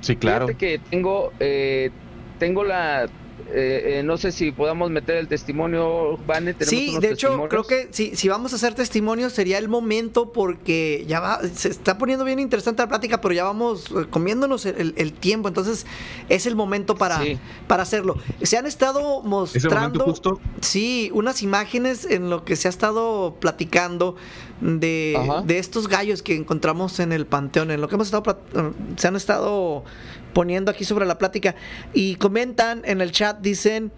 Sí, 0.00 0.16
claro. 0.18 0.46
Fíjate 0.46 0.56
que 0.56 0.78
tengo, 0.78 1.34
eh, 1.38 1.92
tengo 2.38 2.64
la, 2.64 3.08
eh, 3.52 3.98
eh, 3.98 4.02
no 4.02 4.16
sé 4.16 4.32
si 4.32 4.52
podamos 4.52 4.90
meter 4.90 5.16
el 5.16 5.28
testimonio, 5.28 6.16
Vane. 6.26 6.54
¿tenemos 6.54 6.68
Sí, 6.68 6.88
unos 6.90 7.02
de 7.02 7.10
hecho, 7.12 7.46
creo 7.48 7.64
que 7.64 7.88
si, 7.90 8.16
si 8.16 8.28
vamos 8.28 8.52
a 8.52 8.56
hacer 8.56 8.74
testimonios 8.74 9.32
sería 9.32 9.58
el 9.58 9.68
momento 9.68 10.32
porque 10.32 11.04
ya 11.06 11.20
va, 11.20 11.40
se 11.42 11.68
está 11.68 11.98
poniendo 11.98 12.24
bien 12.24 12.38
interesante 12.38 12.82
la 12.82 12.88
plática, 12.88 13.20
pero 13.20 13.34
ya 13.34 13.44
vamos 13.44 13.90
eh, 13.90 14.06
comiéndonos 14.10 14.66
el, 14.66 15.12
tiempo, 15.12 15.48
entonces 15.48 15.86
es 16.28 16.46
el 16.46 16.56
momento 16.56 16.96
para, 16.96 17.20
Sí. 17.22 17.38
para 17.66 17.82
hacerlo. 17.82 18.16
Se 18.42 18.56
han 18.56 18.66
estado 18.66 19.22
mostrando, 19.22 20.04
justo, 20.04 20.40
sí, 20.60 21.10
unas 21.12 21.42
imágenes 21.42 22.04
en 22.04 22.30
lo 22.30 22.44
que 22.44 22.56
se 22.56 22.68
ha 22.68 22.70
estado 22.70 23.36
platicando 23.40 24.16
de, 24.60 25.18
de 25.44 25.58
estos 25.58 25.88
gallos 25.88 26.22
que 26.22 26.34
encontramos 26.34 26.98
en 27.00 27.12
el 27.12 27.26
panteón, 27.26 27.70
en 27.70 27.80
lo 27.80 27.88
que 27.88 27.96
hemos 27.96 28.08
estado, 28.08 28.38
se 28.96 29.08
han 29.08 29.16
estado 29.16 29.84
poniendo 30.34 30.70
aquí 30.70 30.84
sobre 30.84 31.06
la 31.06 31.16
plática 31.16 31.54
y 31.94 32.16
comentan 32.16 32.82
en 32.84 33.00
el 33.00 33.10
chat, 33.12 33.38
dicen, 33.40 33.90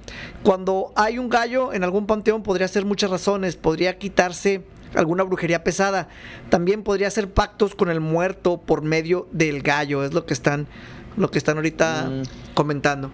cuando 0.45 0.93
hay 0.95 1.19
un 1.19 1.29
gallo 1.29 1.73
en 1.73 1.83
algún 1.83 2.07
panteón 2.07 2.43
podría 2.45 2.69
ser 2.69 2.85
muchas 2.85 3.11
razones, 3.11 3.57
podría 3.57 3.99
quitarse 3.99 4.63
alguna 4.95 5.25
brujería 5.25 5.65
pesada, 5.65 6.09
también 6.49 6.83
podría 6.85 7.09
hacer 7.09 7.29
pactos 7.31 7.75
con 7.75 7.91
el 7.91 8.01
muerto 8.01 8.59
por 8.59 8.83
medio 8.83 9.27
del 9.33 9.63
gallo, 9.63 10.05
es 10.05 10.15
lo 10.15 10.25
que 10.27 10.35
están 10.35 10.69
lo 11.17 11.31
que 11.31 11.39
están 11.39 11.57
ahorita 11.57 12.11
Mm. 12.11 12.23
comentando. 12.55 13.11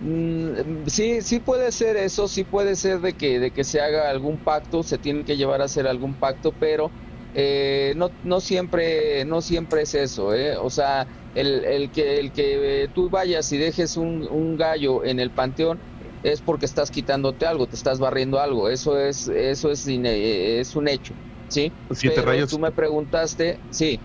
Mm, 0.00 0.86
sí, 0.86 1.22
sí 1.22 1.38
puede 1.40 1.70
ser 1.72 1.96
eso, 1.96 2.26
sí 2.28 2.44
puede 2.44 2.76
ser 2.76 3.00
de 3.00 3.12
que, 3.12 3.38
de 3.38 3.50
que 3.50 3.64
se 3.64 3.80
haga 3.80 4.10
algún 4.10 4.36
pacto, 4.38 4.82
se 4.82 4.96
tiene 4.98 5.24
que 5.24 5.36
llevar 5.36 5.60
a 5.60 5.64
hacer 5.64 5.86
algún 5.86 6.14
pacto, 6.14 6.52
pero 6.58 6.90
eh, 7.32 7.94
no, 7.96 8.14
no 8.22 8.40
siempre, 8.40 9.24
no 9.24 9.42
siempre 9.42 9.82
es 9.82 9.94
eso, 9.94 10.34
¿eh? 10.34 10.56
O 10.56 10.70
sea, 10.70 11.08
el, 11.34 11.64
el 11.64 11.90
que, 11.90 12.18
el 12.18 12.32
que 12.32 12.90
tú 12.94 13.10
vayas 13.10 13.50
y 13.52 13.58
dejes 13.58 13.96
un, 13.96 14.26
un 14.30 14.56
gallo 14.56 15.04
en 15.04 15.18
el 15.20 15.32
panteón 15.32 15.82
es 16.22 16.42
porque 16.42 16.66
estás 16.66 16.90
quitándote 16.90 17.46
algo, 17.46 17.68
te 17.68 17.76
estás 17.76 17.98
barriendo 17.98 18.38
algo, 18.40 18.68
eso 18.68 18.98
es, 18.98 19.26
eso 19.28 19.70
es, 19.70 19.86
es 19.86 20.74
un 20.76 20.88
hecho, 20.88 21.14
¿sí? 21.48 21.74
siete 21.90 22.22
Pero 22.22 22.22
rayos. 22.22 22.50
tú 22.50 22.58
me 22.58 22.72
preguntaste, 22.72 23.62
sí, 23.70 24.02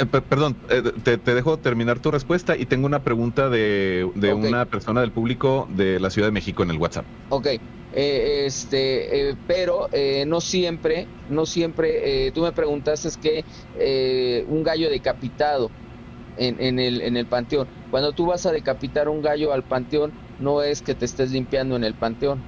Eh, 0.00 0.06
per- 0.06 0.26
perdón, 0.26 0.58
eh, 0.70 0.82
te, 1.04 1.18
te 1.18 1.34
dejo 1.34 1.60
terminar 1.60 2.00
tu 2.00 2.10
respuesta 2.10 2.56
y 2.56 2.66
tengo 2.66 2.86
una 2.86 3.02
pregunta 3.02 3.48
de, 3.50 4.10
de 4.14 4.32
una 4.34 4.66
persona 4.66 5.00
del 5.02 5.12
público 5.12 5.66
de 5.70 6.00
la 6.00 6.10
Ciudad 6.10 6.28
de 6.28 6.32
México 6.32 6.62
en 6.62 6.70
el 6.70 6.78
WhatsApp. 6.78 7.06
Ok, 7.28 7.46
eh, 7.46 8.44
este, 8.46 9.30
eh, 9.30 9.36
pero 9.46 9.88
eh, 9.92 10.24
no 10.26 10.40
siempre, 10.40 11.10
no 11.26 11.46
siempre, 11.46 12.26
eh, 12.28 12.32
tú 12.32 12.42
me 12.42 12.52
preguntaste 12.52 13.08
es 13.08 13.16
que 13.18 13.46
eh, 13.74 14.44
un 14.46 14.62
gallo 14.62 14.88
decapitado 14.90 15.74
en, 16.36 16.60
en 16.60 16.78
el, 16.78 17.00
en 17.02 17.16
el 17.16 17.28
panteón, 17.28 17.70
cuando 17.88 18.14
tú 18.14 18.26
vas 18.26 18.46
a 18.46 18.52
decapitar 18.52 19.08
un 19.08 19.20
gallo 19.22 19.52
al 19.52 19.64
panteón, 19.64 20.16
no 20.38 20.62
es 20.62 20.82
que 20.82 20.94
te 20.94 21.04
estés 21.04 21.30
limpiando 21.32 21.76
en 21.76 21.84
el 21.84 21.96
panteón, 21.96 22.46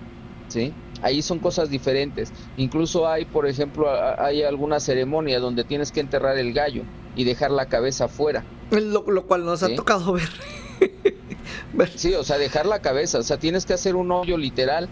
¿sí? 0.49 0.79
Ahí 1.01 1.23
son 1.23 1.41
cosas 1.41 1.69
diferentes. 1.71 2.33
Incluso 2.57 3.09
hay, 3.09 3.27
por 3.27 3.47
ejemplo, 3.47 3.89
hay 4.21 4.43
alguna 4.43 4.81
ceremonia 4.81 5.41
donde 5.41 5.65
tienes 5.65 5.93
que 5.93 6.01
enterrar 6.01 6.39
el 6.39 6.53
gallo 6.53 6.89
y 7.17 7.25
dejar 7.25 7.51
la 7.51 7.67
cabeza 7.67 8.05
afuera. 8.07 8.45
Lo, 8.71 9.05
lo 9.11 9.27
cual 9.27 9.45
nos 9.45 9.63
ha 9.63 9.75
tocado 9.75 10.13
ver. 10.15 10.29
Sí, 11.95 12.15
o 12.15 12.25
sea, 12.25 12.39
dejar 12.39 12.67
la 12.67 12.81
cabeza, 12.81 13.19
o 13.19 13.23
sea, 13.23 13.39
tienes 13.39 13.67
que 13.67 13.73
hacer 13.75 13.97
un 13.97 14.11
hoyo 14.13 14.37
literal, 14.37 14.89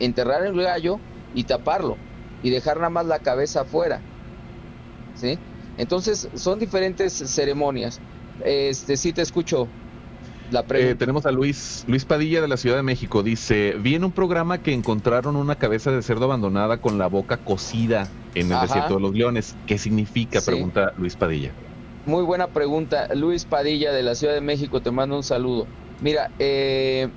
enterrar 0.00 0.44
el 0.46 0.60
gallo 0.60 0.98
y 1.34 1.44
taparlo 1.44 1.96
y 2.42 2.50
dejar 2.50 2.76
nada 2.76 2.90
más 2.90 3.06
la 3.06 3.20
cabeza 3.20 3.62
afuera. 3.62 4.00
¿Sí? 5.14 5.38
Entonces, 5.78 6.28
son 6.34 6.58
diferentes 6.58 7.12
ceremonias. 7.12 8.00
Este, 8.44 8.96
sí 8.96 9.12
te 9.12 9.22
escucho 9.22 9.68
la 10.52 10.64
Eh, 10.70 10.94
tenemos 10.96 11.26
a 11.26 11.32
Luis, 11.32 11.84
Luis 11.88 12.04
Padilla 12.04 12.40
de 12.40 12.48
la 12.48 12.56
Ciudad 12.56 12.76
de 12.76 12.82
México. 12.82 13.22
Dice, 13.22 13.74
vi 13.78 13.94
en 13.94 14.04
un 14.04 14.12
programa 14.12 14.58
que 14.62 14.72
encontraron 14.72 15.36
una 15.36 15.56
cabeza 15.56 15.90
de 15.90 16.02
cerdo 16.02 16.24
abandonada 16.26 16.76
con 16.78 16.98
la 16.98 17.08
boca 17.08 17.38
cocida 17.38 18.08
en 18.34 18.46
el 18.46 18.52
Ajá. 18.52 18.66
desierto 18.66 18.94
de 18.96 19.00
los 19.00 19.12
leones. 19.14 19.56
¿Qué 19.66 19.78
significa? 19.78 20.40
Sí. 20.40 20.50
Pregunta 20.50 20.92
Luis 20.96 21.16
Padilla. 21.16 21.50
Muy 22.04 22.22
buena 22.24 22.48
pregunta. 22.48 23.08
Luis 23.14 23.44
Padilla 23.44 23.92
de 23.92 24.02
la 24.02 24.14
Ciudad 24.14 24.34
de 24.34 24.40
México, 24.40 24.80
te 24.80 24.90
mando 24.90 25.16
un 25.16 25.22
saludo. 25.22 25.66
Mira, 26.00 26.30
eh, 26.38 27.08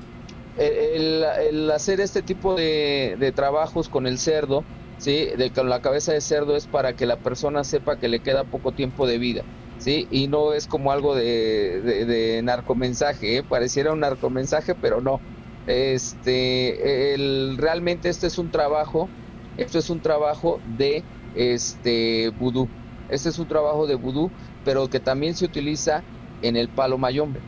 el, 0.57 1.23
el 1.49 1.71
hacer 1.71 1.99
este 1.99 2.21
tipo 2.21 2.55
de, 2.55 3.17
de 3.19 3.31
trabajos 3.31 3.89
con 3.89 4.07
el 4.07 4.17
cerdo, 4.19 4.63
¿sí? 4.97 5.27
De, 5.37 5.51
con 5.51 5.69
la 5.69 5.81
cabeza 5.81 6.13
de 6.13 6.21
cerdo 6.21 6.55
es 6.55 6.67
para 6.67 6.93
que 6.93 7.05
la 7.05 7.17
persona 7.17 7.63
sepa 7.63 7.97
que 7.97 8.07
le 8.07 8.19
queda 8.21 8.43
poco 8.43 8.71
tiempo 8.71 9.07
de 9.07 9.17
vida, 9.17 9.43
¿sí? 9.77 10.07
Y 10.09 10.27
no 10.27 10.53
es 10.53 10.67
como 10.67 10.91
algo 10.91 11.15
de, 11.15 11.81
de, 11.81 12.05
de 12.05 12.41
narcomensaje, 12.43 13.37
¿eh? 13.37 13.43
Pareciera 13.43 13.93
un 13.93 13.99
narcomensaje, 14.01 14.75
pero 14.75 15.01
no. 15.01 15.23
Este, 15.65 17.13
el, 17.13 17.57
realmente 17.57 18.09
este 18.09 18.27
es 18.27 18.37
un 18.37 18.51
trabajo, 18.51 19.13
esto 19.55 19.79
es 19.79 19.89
un 19.89 20.01
trabajo 20.01 20.61
de 20.63 21.07
este 21.33 22.29
vudú. 22.35 22.71
Este 23.07 23.29
es 23.29 23.37
un 23.39 23.47
trabajo 23.47 23.87
de 23.87 23.95
vudú, 23.95 24.33
pero 24.63 24.89
que 24.89 24.99
también 24.99 25.35
se 25.35 25.45
utiliza 25.45 26.05
en 26.41 26.55
el 26.55 26.71
palo 26.71 26.97
mayombe. 26.97 27.45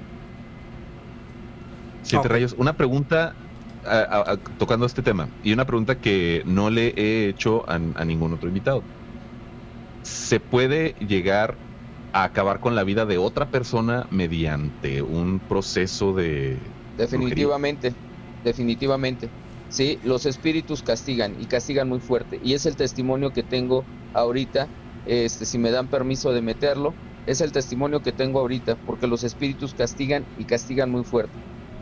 Siete 2.02 2.28
rayos. 2.28 2.54
Una 2.58 2.74
pregunta 2.76 3.34
a- 3.84 4.00
a- 4.00 4.32
a- 4.34 4.38
tocando 4.58 4.86
este 4.86 5.04
tema 5.04 5.30
y 5.42 5.54
una 5.54 5.66
pregunta 5.66 6.00
que 6.00 6.42
no 6.46 6.70
le 6.70 6.94
he 6.98 7.28
hecho 7.30 7.70
a, 7.70 7.76
a 7.76 8.06
ningún 8.06 8.34
otro 8.34 8.48
invitado. 8.50 8.88
¿Se 10.04 10.40
puede 10.40 10.96
llegar 11.00 11.60
a 12.18 12.24
acabar 12.24 12.60
con 12.60 12.76
la 12.76 12.84
vida 12.84 13.06
de 13.06 13.18
otra 13.18 13.52
persona 13.52 14.08
mediante 14.10 15.02
un 15.04 15.40
proceso 15.40 16.14
de... 16.14 16.58
Definitivamente, 16.98 17.94
definitivamente. 18.44 19.30
Sí, 19.70 20.00
los 20.04 20.26
espíritus 20.26 20.82
castigan 20.82 21.40
y 21.40 21.46
castigan 21.46 21.90
muy 21.90 22.00
fuerte. 22.00 22.40
Y 22.42 22.54
es 22.54 22.66
el 22.66 22.76
testimonio 22.76 23.32
que 23.34 23.44
tengo 23.44 23.86
ahorita, 24.14 24.68
este, 25.06 25.46
si 25.46 25.60
me 25.60 25.70
dan 25.70 25.90
permiso 25.90 26.32
de 26.32 26.42
meterlo, 26.42 26.96
es 27.28 27.42
el 27.42 27.52
testimonio 27.52 28.02
que 28.02 28.14
tengo 28.14 28.40
ahorita, 28.40 28.78
porque 28.86 29.06
los 29.06 29.24
espíritus 29.24 29.76
castigan 29.76 30.26
y 30.38 30.46
castigan 30.46 30.90
muy 30.90 31.04
fuerte. 31.04 31.38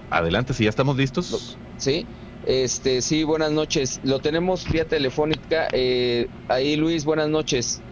Adelante, 0.10 0.54
si 0.54 0.66
ya 0.66 0.70
estamos 0.70 0.98
listos. 0.98 1.58
¿Sí? 1.78 2.06
Este, 2.46 3.02
sí, 3.02 3.24
buenas 3.24 3.52
noches. 3.52 4.02
Lo 4.04 4.20
tenemos 4.20 4.70
vía 4.70 4.86
telefónica. 4.86 5.70
eh, 5.72 6.28
ahí, 6.50 6.76
Luis, 6.76 7.06
buenas 7.06 7.30
noches. 7.30 7.85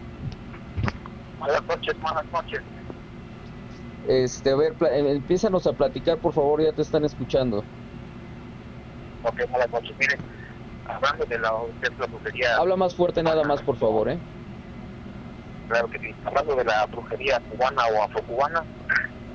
Buenas 1.44 1.62
noches, 1.68 1.94
buenas 2.00 2.24
noches. 2.32 2.60
Este, 4.08 4.50
a 4.50 4.56
ver, 4.56 4.72
eh, 4.80 5.10
empiézanos 5.10 5.66
a 5.66 5.74
platicar, 5.74 6.18
por 6.18 6.32
favor, 6.32 6.62
ya 6.62 6.72
te 6.72 6.80
están 6.80 7.04
escuchando. 7.04 7.66
Ok, 9.22 9.40
buenas 9.50 9.70
noches. 9.70 9.94
Miren, 9.98 10.20
hablando 10.84 11.26
de 11.26 11.38
la, 11.38 11.50
de 11.82 11.90
la 11.98 12.06
brujería, 12.06 12.56
Habla 12.56 12.76
más 12.76 12.96
fuerte 12.96 13.22
nada 13.22 13.44
más, 13.44 13.62
por 13.62 13.76
favor, 13.76 14.10
¿eh? 14.10 14.18
claro 15.68 15.88
que 15.88 15.98
sí, 15.98 16.14
hablando 16.24 16.56
de 16.56 16.64
la 16.64 16.86
brujería 16.86 17.38
cubana 17.40 17.82
o 17.88 18.02
afrocubana, 18.02 18.64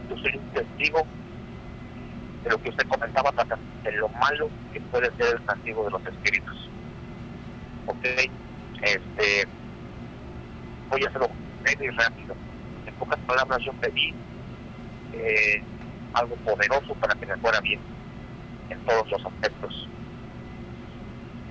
yo 0.08 0.16
soy 0.18 0.32
un 0.42 0.52
testigo 0.52 1.08
de 2.44 2.50
lo 2.50 2.58
que 2.58 2.70
usted 2.70 2.88
comentaba 2.88 3.32
de 3.84 3.92
lo 3.94 4.10
malo 4.10 4.52
que 4.72 4.82
puede 4.82 5.06
ser 5.18 5.36
el 5.36 5.44
castigo 5.44 5.84
de 5.86 5.92
los 5.92 6.02
espíritus. 6.08 6.72
Ok, 7.86 8.06
este, 8.82 9.48
voy 10.90 11.04
a 11.04 11.08
hacerlo 11.10 11.28
breve 11.62 11.86
y 11.86 11.90
rápido. 11.90 12.36
En 12.86 12.94
pocas 12.96 13.20
palabras, 13.26 13.60
yo 13.66 13.74
pedí 13.74 14.14
eh, 15.14 15.64
algo 16.14 16.36
poderoso 16.38 16.94
para 16.96 17.14
que 17.16 17.26
me 17.26 17.38
fuera 17.38 17.60
bien 17.62 17.80
en 18.70 18.80
todos 18.86 19.10
los 19.12 19.26
aspectos. 19.26 19.88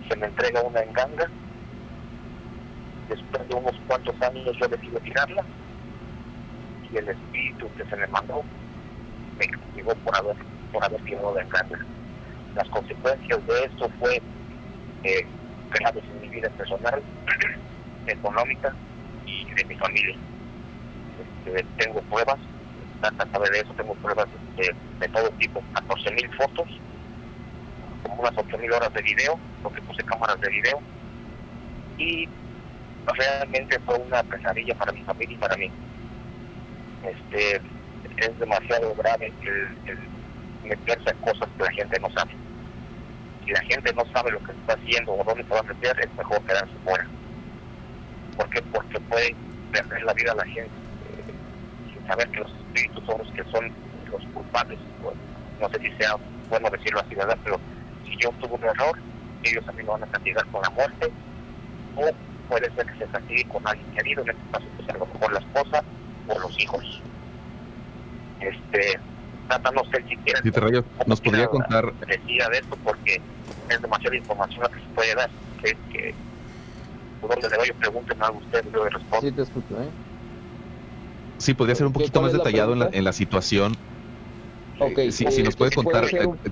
Se 0.08 0.16
me 0.16 0.26
entrega 0.26 0.62
una 0.62 0.80
enganga. 0.80 1.30
Después 3.08 3.48
de 3.48 3.54
unos 3.54 3.72
cuantos 3.86 4.14
años 4.20 4.56
yo 4.60 4.68
decido 4.68 5.00
tirarla 5.00 5.42
y 6.92 6.96
el 6.98 7.08
espíritu 7.08 7.70
que 7.74 7.84
se 7.84 7.96
me 7.96 8.06
mandó 8.08 8.42
me 9.38 9.46
castigó 9.46 9.94
por 10.04 10.16
haber, 10.16 10.36
por 10.72 10.84
haber 10.84 11.02
tirado 11.04 11.34
la 11.34 11.42
enganga. 11.42 11.86
Las 12.54 12.68
consecuencias 12.68 13.46
de 13.46 13.64
esto 13.64 13.88
fue 13.98 14.20
eh, 15.04 15.26
graves 15.70 16.04
en 16.10 16.20
mi 16.20 16.28
vida 16.28 16.50
personal, 16.50 17.02
económica 18.06 18.74
de 19.58 19.64
mi 19.64 19.74
familia. 19.76 20.16
Este, 21.44 21.64
tengo 21.76 22.00
pruebas, 22.02 22.38
Tata 23.00 23.28
sabe 23.30 23.50
de 23.50 23.60
eso, 23.60 23.74
tengo 23.74 23.94
pruebas 23.96 24.26
de, 24.56 24.74
de 25.00 25.08
todo 25.08 25.28
tipo, 25.38 25.62
14 25.74 26.10
mil 26.12 26.30
fotos, 26.34 26.68
como 28.02 28.22
unas 28.22 28.32
8 28.36 28.58
mil 28.58 28.72
horas 28.72 28.92
de 28.92 29.02
video, 29.02 29.38
porque 29.62 29.82
puse 29.82 30.02
cámaras 30.04 30.40
de 30.40 30.50
video, 30.50 30.80
y 31.98 32.28
realmente 33.06 33.78
fue 33.80 33.96
una 33.96 34.22
pesadilla 34.24 34.74
para 34.74 34.92
mi 34.92 35.02
familia 35.02 35.34
y 35.34 35.38
para 35.38 35.56
mí. 35.56 35.70
Este, 37.04 37.60
es 38.16 38.38
demasiado 38.38 38.94
grave 38.96 39.32
el, 39.42 39.68
el 39.86 39.98
meterse 40.68 41.10
en 41.10 41.18
cosas 41.18 41.48
que 41.56 41.64
la 41.64 41.72
gente 41.72 42.00
no 42.00 42.10
sabe. 42.10 42.32
Si 43.44 43.52
la 43.52 43.62
gente 43.62 43.92
no 43.94 44.04
sabe 44.12 44.32
lo 44.32 44.42
que 44.42 44.52
está 44.52 44.74
haciendo 44.74 45.12
o 45.12 45.24
dónde 45.24 45.44
se 45.44 45.50
va 45.50 45.60
a 45.60 45.62
meter, 45.62 45.96
es 46.00 46.16
mejor 46.16 46.42
quedarse 46.42 46.74
fuera. 46.84 47.06
¿Por 48.36 48.50
qué? 48.50 48.62
Porque 48.72 49.00
perder 49.72 50.02
la 50.02 50.12
vida 50.12 50.32
a 50.32 50.36
la 50.36 50.44
gente 50.44 50.64
eh, 50.64 51.92
sin 51.92 52.06
saber 52.06 52.28
que 52.30 52.40
los 52.40 52.52
espíritus 52.52 53.04
son 53.04 53.18
los 53.18 53.32
que 53.32 53.44
son 53.50 53.72
los 54.10 54.24
culpables. 54.34 54.78
Bueno, 55.02 55.20
no 55.60 55.68
sé 55.70 55.78
si 55.80 55.90
sea 55.96 56.16
bueno 56.48 56.70
decirlo 56.70 57.00
así, 57.00 57.14
¿verdad? 57.14 57.38
Pero 57.44 57.60
si 58.04 58.16
yo 58.16 58.30
tuve 58.40 58.54
un 58.54 58.64
error, 58.64 58.98
ellos 59.42 59.64
también 59.64 59.86
me 59.86 59.92
van 59.92 60.04
a 60.04 60.06
castigar 60.06 60.46
con 60.46 60.62
la 60.62 60.70
muerte, 60.70 61.10
o 61.96 62.10
puede 62.48 62.74
ser 62.74 62.86
que 62.86 62.98
se 62.98 63.06
castigue 63.06 63.44
con 63.44 63.66
alguien 63.66 63.90
querido, 63.92 64.22
en 64.22 64.30
este 64.30 64.42
caso 64.52 64.66
pues 64.76 64.88
a 64.88 64.92
lo 64.98 65.06
mejor 65.06 65.32
la 65.32 65.40
esposa 65.40 65.84
o 66.28 66.38
los 66.38 66.60
hijos. 66.60 67.02
Este, 68.40 68.98
Tata, 69.48 69.70
no 69.72 69.82
sé 69.84 70.02
si 70.08 70.16
quieres 70.18 70.42
Siete 70.42 70.60
rayos, 70.60 70.84
¿nos 71.06 71.20
podría 71.20 71.46
contar 71.48 71.92
decía 72.06 72.48
de 72.50 72.58
esto 72.58 72.76
porque 72.84 73.20
es 73.68 73.82
demasiada 73.82 74.16
información 74.16 74.62
la 74.62 74.68
que 74.68 74.80
se 74.80 74.86
puede 74.94 75.14
dar. 75.14 75.30
Que, 75.62 75.76
que 75.92 76.14
donde 77.20 77.48
le 77.48 77.56
vaya 77.56 77.74
pregunten 77.78 78.22
algo 78.22 78.38
a 78.38 78.42
usted, 78.44 78.64
yo 78.72 78.84
le 78.84 78.90
respondo. 78.90 79.20
Sí 79.28 79.32
te 79.32 79.42
escucho, 79.42 79.82
¿eh? 79.82 79.88
Sí, 81.38 81.54
podría 81.54 81.74
ser 81.76 81.86
un 81.86 81.92
¿Qué- 81.92 82.00
poquito 82.00 82.20
más 82.22 82.32
la 82.32 82.38
detallado 82.38 82.72
en 82.72 82.78
la, 82.80 82.90
en 82.92 83.04
la 83.04 83.12
situación. 83.12 83.72
Ok, 84.80 84.98
Eh, 84.98 85.12
si, 85.12 85.24
eh, 85.26 85.30
si 85.30 85.42
nos 85.42 85.56
puede 85.56 85.70
puede 85.72 85.84
contar. 85.84 86.08
ser 86.08 86.26
un- 86.26 86.36
eh, 86.36 86.50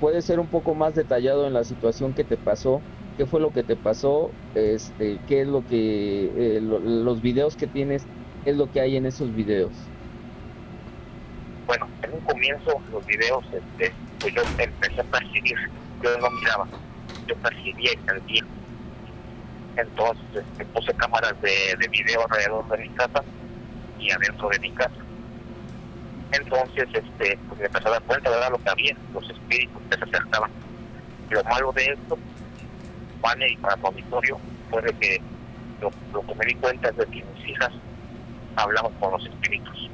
puede 0.00 0.22
ser 0.22 0.40
un 0.40 0.46
poco 0.46 0.74
más 0.74 0.94
detallado 0.94 1.46
en 1.46 1.52
la 1.52 1.64
situación 1.64 2.12
que 2.14 2.24
te 2.24 2.36
pasó, 2.36 2.80
qué 3.16 3.26
fue 3.26 3.40
lo 3.40 3.52
que 3.52 3.62
te 3.62 3.76
pasó, 3.76 4.30
este, 4.54 5.18
qué 5.28 5.42
es 5.42 5.48
lo 5.48 5.66
que, 5.66 6.30
eh, 6.36 6.60
lo- 6.60 6.78
los 6.78 7.20
videos 7.20 7.56
que 7.56 7.66
tienes, 7.66 8.04
qué 8.44 8.50
es 8.50 8.56
lo 8.56 8.70
que 8.70 8.80
hay 8.80 8.96
en 8.96 9.06
esos 9.06 9.34
videos. 9.34 9.72
Bueno, 11.66 11.86
en 12.02 12.12
un 12.14 12.20
comienzo 12.20 12.80
los 12.92 13.04
videos, 13.06 13.44
este, 13.52 13.92
pues 14.20 14.34
yo 14.34 14.42
empecé 14.58 15.00
a 15.00 15.04
percibir, 15.04 15.56
yo 16.02 16.18
no 16.18 16.30
miraba, 16.30 16.66
yo 17.26 17.34
percibía 17.36 17.90
y 17.92 18.08
sentía. 18.08 18.44
Entonces 19.78 20.24
este, 20.34 20.64
puse 20.66 20.92
cámaras 20.94 21.40
de, 21.40 21.76
de 21.78 21.88
video 21.88 22.24
alrededor 22.24 22.68
de 22.68 22.78
mi 22.78 22.88
casa 22.90 23.22
y 23.98 24.10
adentro 24.10 24.48
de 24.48 24.58
mi 24.58 24.72
casa. 24.72 24.96
Entonces, 26.32 26.88
este, 26.92 27.38
pues 27.48 27.60
me 27.60 27.66
empecé 27.66 27.88
a 27.88 27.92
dar 27.92 28.02
cuenta 28.02 28.30
de 28.30 28.50
lo 28.50 28.58
que 28.58 28.70
había, 28.70 28.96
los 29.14 29.30
espíritus 29.30 29.80
que 29.90 29.96
se 29.96 30.04
acercaban. 30.04 30.50
Lo 31.30 31.44
malo 31.44 31.72
de 31.72 31.84
esto, 31.86 32.18
Vane 33.20 33.50
y 33.50 33.56
para 33.56 33.76
tu 33.76 33.86
auditorio, 33.86 34.38
fue 34.70 34.82
de 34.82 34.92
que 34.94 35.22
lo, 35.80 35.90
lo 36.12 36.26
que 36.26 36.34
me 36.34 36.46
di 36.46 36.54
cuenta 36.56 36.88
es 36.88 36.96
de 36.96 37.06
que 37.06 37.24
mis 37.24 37.48
hijas 37.48 37.70
hablaban 38.56 38.92
con 38.94 39.12
los 39.12 39.24
espíritus. 39.26 39.90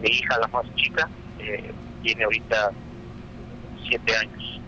Mi 0.00 0.08
hija, 0.08 0.38
la 0.38 0.48
más 0.48 0.74
chica, 0.74 1.08
eh, 1.38 1.72
tiene 2.02 2.24
ahorita 2.24 2.72
siete 3.86 4.16
años. 4.16 4.60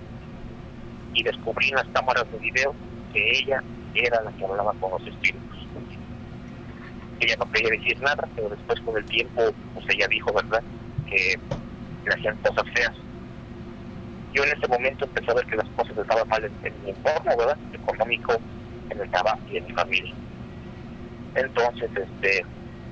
Y 1.14 1.22
descubrí 1.22 1.70
en 1.70 1.76
las 1.76 1.86
cámaras 1.88 2.30
de 2.30 2.38
video 2.38 2.74
que 3.12 3.38
ella 3.38 3.62
era 3.94 4.22
la 4.22 4.32
que 4.32 4.44
hablaba 4.44 4.74
con 4.74 4.90
los 4.92 5.06
espíritus. 5.06 5.68
Ella 7.20 7.36
no 7.38 7.46
quería 7.50 7.70
decir 7.70 8.00
nada, 8.00 8.28
pero 8.34 8.48
después 8.48 8.80
con 8.80 8.96
el 8.96 9.04
tiempo, 9.06 9.42
pues 9.74 9.86
ella 9.90 10.06
dijo, 10.08 10.32
¿verdad?, 10.32 10.62
que 11.06 11.34
le 12.04 12.14
hacían 12.14 12.36
cosas 12.42 12.64
feas. 12.74 12.92
Yo 14.34 14.42
en 14.44 14.50
ese 14.50 14.66
momento 14.68 15.04
empecé 15.04 15.30
a 15.30 15.34
ver 15.34 15.46
que 15.46 15.56
las 15.56 15.70
cosas 15.70 15.96
estaban 15.96 16.26
mal 16.28 16.44
en, 16.44 16.82
mi 16.82 16.90
entorno, 16.90 17.36
¿verdad?, 17.36 17.58
económico, 17.72 18.42
en 18.90 19.00
el 19.00 19.10
trabajo 19.10 19.40
y 19.46 19.58
en 19.58 19.66
mi 19.66 19.72
familia. 19.72 20.14
Entonces, 21.34 21.90
este, 21.94 22.42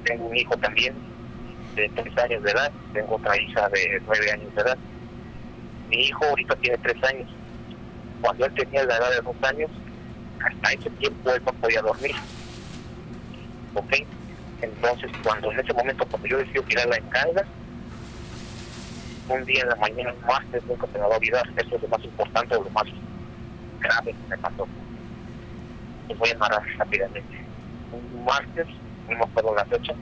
tengo 0.05 0.27
un 0.27 0.37
hijo 0.37 0.57
también, 0.59 0.95
de 1.75 1.89
3 1.95 2.19
años 2.19 2.43
de 2.43 2.51
edad, 2.51 2.73
tengo 2.93 3.17
otra 3.17 3.41
hija 3.41 3.69
de 3.69 4.01
9 4.07 4.33
años 4.33 4.55
de 4.55 4.63
edad. 4.63 4.79
Mi 5.89 5.97
hijo 6.05 6.25
ahorita 6.25 6.55
tiene 6.57 6.79
3 6.79 7.05
años. 7.05 7.37
Cuando 8.21 8.47
él 8.47 8.53
tenía 8.55 8.85
la 8.85 8.97
edad 8.97 9.11
de 9.11 9.23
2 9.25 9.37
años, 9.43 9.71
hasta 10.45 10.73
ese 10.73 10.91
tiempo 10.91 11.31
él 11.31 11.43
no 11.45 11.53
podía 11.55 11.83
dormir. 11.83 12.15
¿Ok? 13.75 13.95
Entonces, 14.63 15.11
cuando 15.23 15.51
en 15.53 15.61
ese 15.61 15.73
momento, 15.73 16.05
cuando 16.07 16.29
yo 16.29 16.39
decido 16.39 16.63
tirarla 16.65 16.97
en 16.97 17.09
carga, 17.09 17.45
un 19.29 19.45
día 19.45 19.63
en 19.63 19.69
la 19.69 19.77
mañana, 19.77 20.13
un 20.13 20.27
martes, 20.27 20.65
nunca 20.67 20.87
se 20.87 20.93
me 20.95 21.07
va 21.07 21.15
a 21.15 21.19
olvidar, 21.19 21.49
eso 21.57 21.77
es 21.77 21.83
lo 21.83 21.89
más 21.89 22.05
importante 22.05 22.57
o 22.57 22.65
lo 22.65 22.71
más 22.71 22.85
grave 23.81 24.13
que 24.13 24.29
me 24.29 24.39
pasó. 24.39 24.67
Les 26.09 26.19
voy 26.19 26.31
a 26.31 26.35
narrar 26.35 26.63
rápidamente. 26.77 27.45
Un 27.93 28.25
martes, 28.25 28.67
no 29.09 29.17
me 29.17 29.25
acuerdo 29.25 29.55
la 29.55 29.65
fecha, 29.67 29.95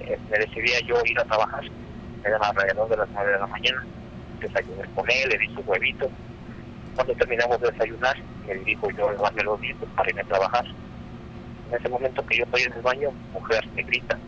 eh, 0.00 0.18
me 0.30 0.38
decidía 0.38 0.80
yo 0.86 0.96
ir 1.04 1.18
a 1.18 1.24
trabajar, 1.24 1.64
eran 2.24 2.42
alrededor 2.42 2.88
de 2.88 2.96
las 2.96 3.08
9 3.10 3.32
de 3.32 3.38
la 3.38 3.46
mañana, 3.46 3.84
desayuné 4.40 4.84
con 4.94 5.10
él, 5.10 5.28
le 5.28 5.38
di 5.38 5.54
su 5.54 5.60
huevito. 5.60 6.08
Cuando 6.94 7.14
terminamos 7.14 7.60
de 7.60 7.70
desayunar, 7.70 8.16
me 8.46 8.54
dirijo 8.54 8.90
yo 8.90 9.08
a 9.08 9.12
lavarme 9.12 9.42
los 9.42 9.60
dientes 9.60 9.88
para 9.96 10.08
irme 10.10 10.22
a 10.22 10.24
trabajar. 10.24 10.64
En 11.68 11.78
ese 11.78 11.88
momento 11.88 12.24
que 12.26 12.38
yo 12.38 12.44
estoy 12.44 12.62
en 12.62 12.72
el 12.72 12.82
baño, 12.82 13.10
mujer 13.32 13.66
me 13.74 13.82
grita, 13.82 14.18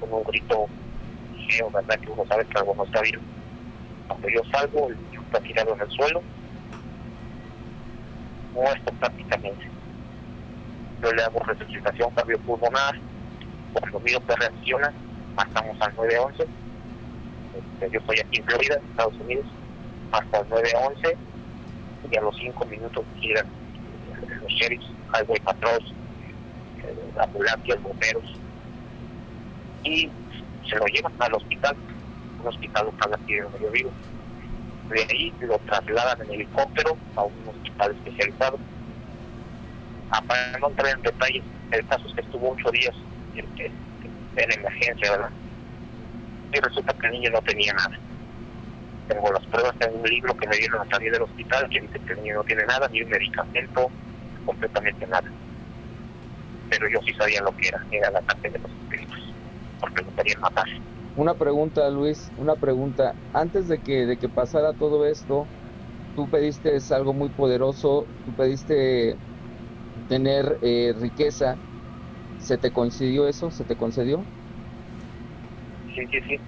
con 0.00 0.12
un 0.12 0.24
grito 0.24 0.66
feo, 1.48 1.70
¿verdad? 1.70 1.98
Que 1.98 2.10
uno 2.10 2.24
sabe 2.26 2.44
que 2.46 2.58
algo 2.58 2.74
no 2.74 2.84
está 2.84 3.00
bien. 3.02 3.20
Cuando 4.08 4.28
yo 4.28 4.40
salgo, 4.50 4.88
el 4.88 4.96
niño 5.02 5.22
está 5.22 5.40
tirado 5.40 5.74
en 5.74 5.80
el 5.80 5.90
suelo, 5.90 6.22
muerto 8.52 8.92
prácticamente. 9.00 9.70
Yo 11.02 11.12
le 11.12 11.22
hago 11.22 11.40
resucitación 11.40 12.10
cardiopulmonar, 12.14 12.98
cuando 13.72 14.00
miro 14.00 14.24
que 14.26 14.36
reacciona, 14.36 14.92
marcamos 15.34 15.80
al 15.80 15.94
911. 15.96 16.46
Este, 17.54 17.90
yo 17.90 17.98
estoy 18.00 18.20
aquí 18.20 18.38
en 18.38 18.44
Florida, 18.44 18.76
Estados 18.90 19.14
Unidos, 19.20 19.46
hasta 20.12 20.40
el 20.40 20.48
911 20.48 21.16
y 22.10 22.16
a 22.16 22.20
los 22.20 22.36
5 22.36 22.66
minutos 22.68 23.06
llegan 23.20 23.46
los 24.40 24.52
sheriffs, 24.52 24.94
highway 25.14 25.40
patrols, 25.40 25.94
eh, 26.82 26.96
ambulancias, 27.26 27.80
bomberos 27.82 28.40
y 29.82 30.12
se 30.68 30.76
lo 30.76 30.84
llevan 30.86 31.12
al 31.18 31.34
hospital, 31.34 31.76
un 32.38 32.48
hospital 32.48 32.86
local 32.86 33.10
aquí 33.14 33.36
donde 33.36 33.60
yo 33.60 33.70
vivo. 33.70 33.94
De 34.90 35.00
ahí 35.10 35.34
lo 35.40 35.58
trasladan 35.60 36.16
en 36.26 36.32
helicóptero 36.34 36.98
a 37.16 37.24
un 37.24 37.48
hospital 37.48 37.92
especializado. 37.96 38.60
Ah, 40.10 40.24
para 40.26 40.58
no 40.60 40.68
entrar 40.68 40.94
en 40.94 41.02
detalles, 41.02 41.44
el 41.70 41.84
caso 41.86 42.06
es 42.08 42.14
que 42.14 42.20
estuvo 42.22 42.50
ocho 42.52 42.70
días 42.70 42.94
en, 43.34 43.50
en- 43.56 43.78
en 44.36 44.52
emergencia, 44.60 45.10
¿verdad? 45.12 45.32
Y 46.52 46.60
resulta 46.60 46.94
que 47.00 47.06
el 47.08 47.12
niño 47.12 47.30
no 47.30 47.40
tenía 47.42 47.72
nada. 47.72 48.13
Tengo 49.06 49.30
las 49.32 49.46
pruebas 49.48 49.74
en 49.80 49.96
un 49.96 50.02
libro 50.04 50.34
que 50.34 50.48
me 50.48 50.56
dieron 50.56 50.80
a 50.80 50.86
salir 50.90 51.12
del 51.12 51.22
hospital 51.22 51.68
que 51.70 51.80
dice 51.80 52.00
que 52.06 52.14
el 52.14 52.22
niño 52.22 52.36
no 52.36 52.44
tiene 52.44 52.64
nada, 52.64 52.88
ni 52.90 53.02
un 53.02 53.10
medicamento, 53.10 53.92
completamente 54.44 55.06
nada. 55.06 55.24
Pero 56.68 56.88
yo 56.88 56.98
sí 57.06 57.12
sabía 57.14 57.40
lo 57.42 57.52
que 57.52 57.68
era, 57.68 57.78
era 57.90 58.08
el 58.08 58.16
ataque 58.16 58.50
de 58.50 58.58
los 58.58 58.72
espíritus, 58.72 59.36
porque 59.78 60.02
lo 60.04 60.12
querían 60.12 60.40
matar. 60.40 60.64
Una 61.14 61.36
pregunta, 61.36 61.88
Luis, 61.90 62.32
una 62.34 62.56
pregunta. 62.56 63.16
Antes 63.32 63.68
de 63.68 63.80
que, 63.82 64.06
de 64.06 64.18
que 64.18 64.28
pasara 64.28 64.74
todo 64.74 65.06
esto, 65.06 65.52
tú 66.14 66.30
pediste 66.30 66.76
algo 66.90 67.14
muy 67.14 67.30
poderoso, 67.30 68.10
tú 68.24 68.34
pediste 68.34 69.20
tener 70.06 70.58
eh, 70.62 70.94
riqueza. 71.00 71.60
¿Se 72.36 72.58
te 72.58 72.72
concedió 72.72 73.28
eso? 73.28 73.50
¿Se 73.50 73.64
te 73.64 73.76
concedió? 73.76 74.28
Sí, 75.94 76.06
sí, 76.10 76.20
sí. 76.26 76.44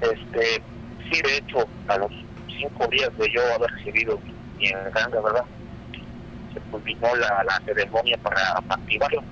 Este, 0.00 0.64
sí, 1.10 1.20
de 1.22 1.36
hecho, 1.36 1.58
a 1.88 1.98
los 1.98 2.10
cinco 2.46 2.86
días 2.88 3.10
de 3.16 3.30
yo 3.32 3.40
haber 3.54 3.70
recibido 3.70 4.18
mi 4.56 4.70
ganga, 4.70 5.20
¿verdad? 5.20 5.44
Se 6.52 6.60
culminó 6.70 7.14
la, 7.16 7.44
la 7.44 7.60
ceremonia 7.64 8.16
para 8.18 8.40
activarlo. 8.68 9.22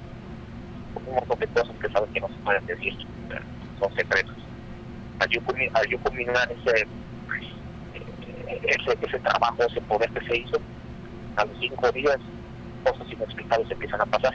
Un 1.06 1.14
montón 1.14 1.38
de 1.38 1.46
cosas 1.48 1.76
que 1.80 1.88
saben 1.90 2.12
que 2.12 2.20
no 2.20 2.28
se 2.28 2.34
pueden 2.44 2.66
decir, 2.66 2.94
son 3.78 3.94
secretos. 3.94 4.36
Al 5.18 5.28
yo, 5.28 5.40
al 5.74 5.88
yo 5.88 5.98
culminar 6.00 6.50
ese, 6.50 6.86
ese, 8.62 8.98
ese 9.00 9.18
trabajo, 9.20 9.62
ese 9.62 9.80
poder 9.82 10.10
que 10.10 10.26
se 10.26 10.36
hizo, 10.38 10.60
a 11.36 11.44
los 11.44 11.58
cinco 11.58 11.90
días, 11.92 12.18
cosas 12.84 13.12
inexplicables 13.12 13.70
empiezan 13.70 14.00
a 14.00 14.06
pasar 14.06 14.32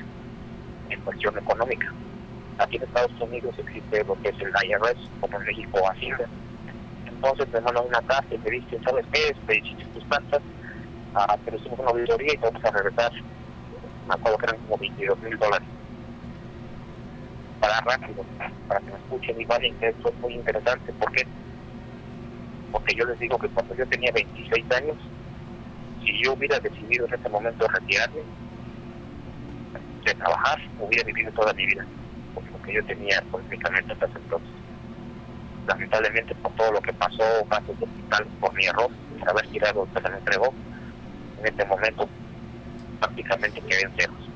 en 0.89 1.01
cuestión 1.01 1.37
económica. 1.37 1.93
Aquí 2.59 2.77
en 2.77 2.83
Estados 2.83 3.19
Unidos 3.21 3.55
existe 3.57 4.03
lo 4.03 4.15
que 4.21 4.29
es 4.29 4.35
el 4.39 4.51
IRS, 4.69 5.09
como 5.19 5.39
en 5.39 5.45
México 5.45 5.79
Hacienda. 5.89 6.27
Entonces 7.23 7.53
me 7.53 7.61
mandan 7.61 7.85
una 7.85 8.01
carta 8.01 8.33
y 8.33 8.39
me 8.39 8.49
dicen, 8.49 8.81
¿sabes 8.83 9.05
qué? 9.11 9.27
Este, 9.29 9.59
hiciste 9.59 9.85
tus 9.93 10.03
ah, 11.13 11.37
pero 11.45 11.55
hicimos 11.55 11.77
una 11.79 11.91
auditoría 11.91 12.33
y 12.33 12.37
vamos 12.37 12.61
a 12.63 12.71
regresar, 12.71 13.11
me 14.07 14.13
acuerdo 14.15 14.37
que 14.39 14.45
eran 14.47 14.61
como 14.61 14.77
22 14.79 15.21
mil 15.21 15.37
dólares. 15.37 15.69
Para 17.59 17.79
rápido, 17.81 18.25
para 18.67 18.79
que 18.81 18.91
me 18.91 18.97
escuchen 18.97 19.39
y 19.39 19.45
valen 19.45 19.77
que 19.77 19.89
esto 19.89 20.09
es 20.09 20.19
muy 20.19 20.33
interesante. 20.33 20.93
¿Por 20.93 21.11
qué? 21.11 21.21
Porque 22.71 22.95
yo 22.97 23.05
les 23.05 23.19
digo 23.19 23.37
que 23.37 23.49
cuando 23.49 23.75
yo 23.75 23.85
tenía 23.85 24.11
26 24.15 24.65
años, 24.81 24.97
si 26.03 26.23
yo 26.23 26.33
hubiera 26.33 26.57
decidido 26.59 27.05
en 27.07 27.13
ese 27.13 27.29
momento 27.29 27.67
retirarme 27.67 28.25
de 30.05 30.13
trabajar, 30.15 30.57
hubiera 30.79 31.03
vivido 31.05 31.31
toda 31.33 31.53
mi 31.53 31.67
vida 31.67 31.85
por 32.33 32.49
lo 32.49 32.59
que 32.59 32.73
yo 32.73 32.83
tenía 32.85 33.21
políticamente 33.29 33.93
hasta 33.93 34.07
ese 34.07 34.17
entonces. 34.17 34.60
Lamentablemente 35.67 36.35
por 36.35 36.53
todo 36.55 36.71
lo 36.71 36.81
que 36.81 36.93
pasó, 36.93 37.45
casos 37.49 37.77
de 37.79 37.85
hospital 37.85 38.27
por 38.39 38.53
mi 38.55 38.65
error, 38.65 38.89
por 39.19 39.29
haber 39.29 39.47
tirado 39.49 39.87
se 39.93 40.09
me 40.09 40.17
entregó, 40.17 40.53
en 41.37 41.45
este 41.45 41.65
momento 41.65 42.09
prácticamente 42.99 43.61
quedé 43.61 43.81
en 43.81 43.91
ceros. 43.97 44.31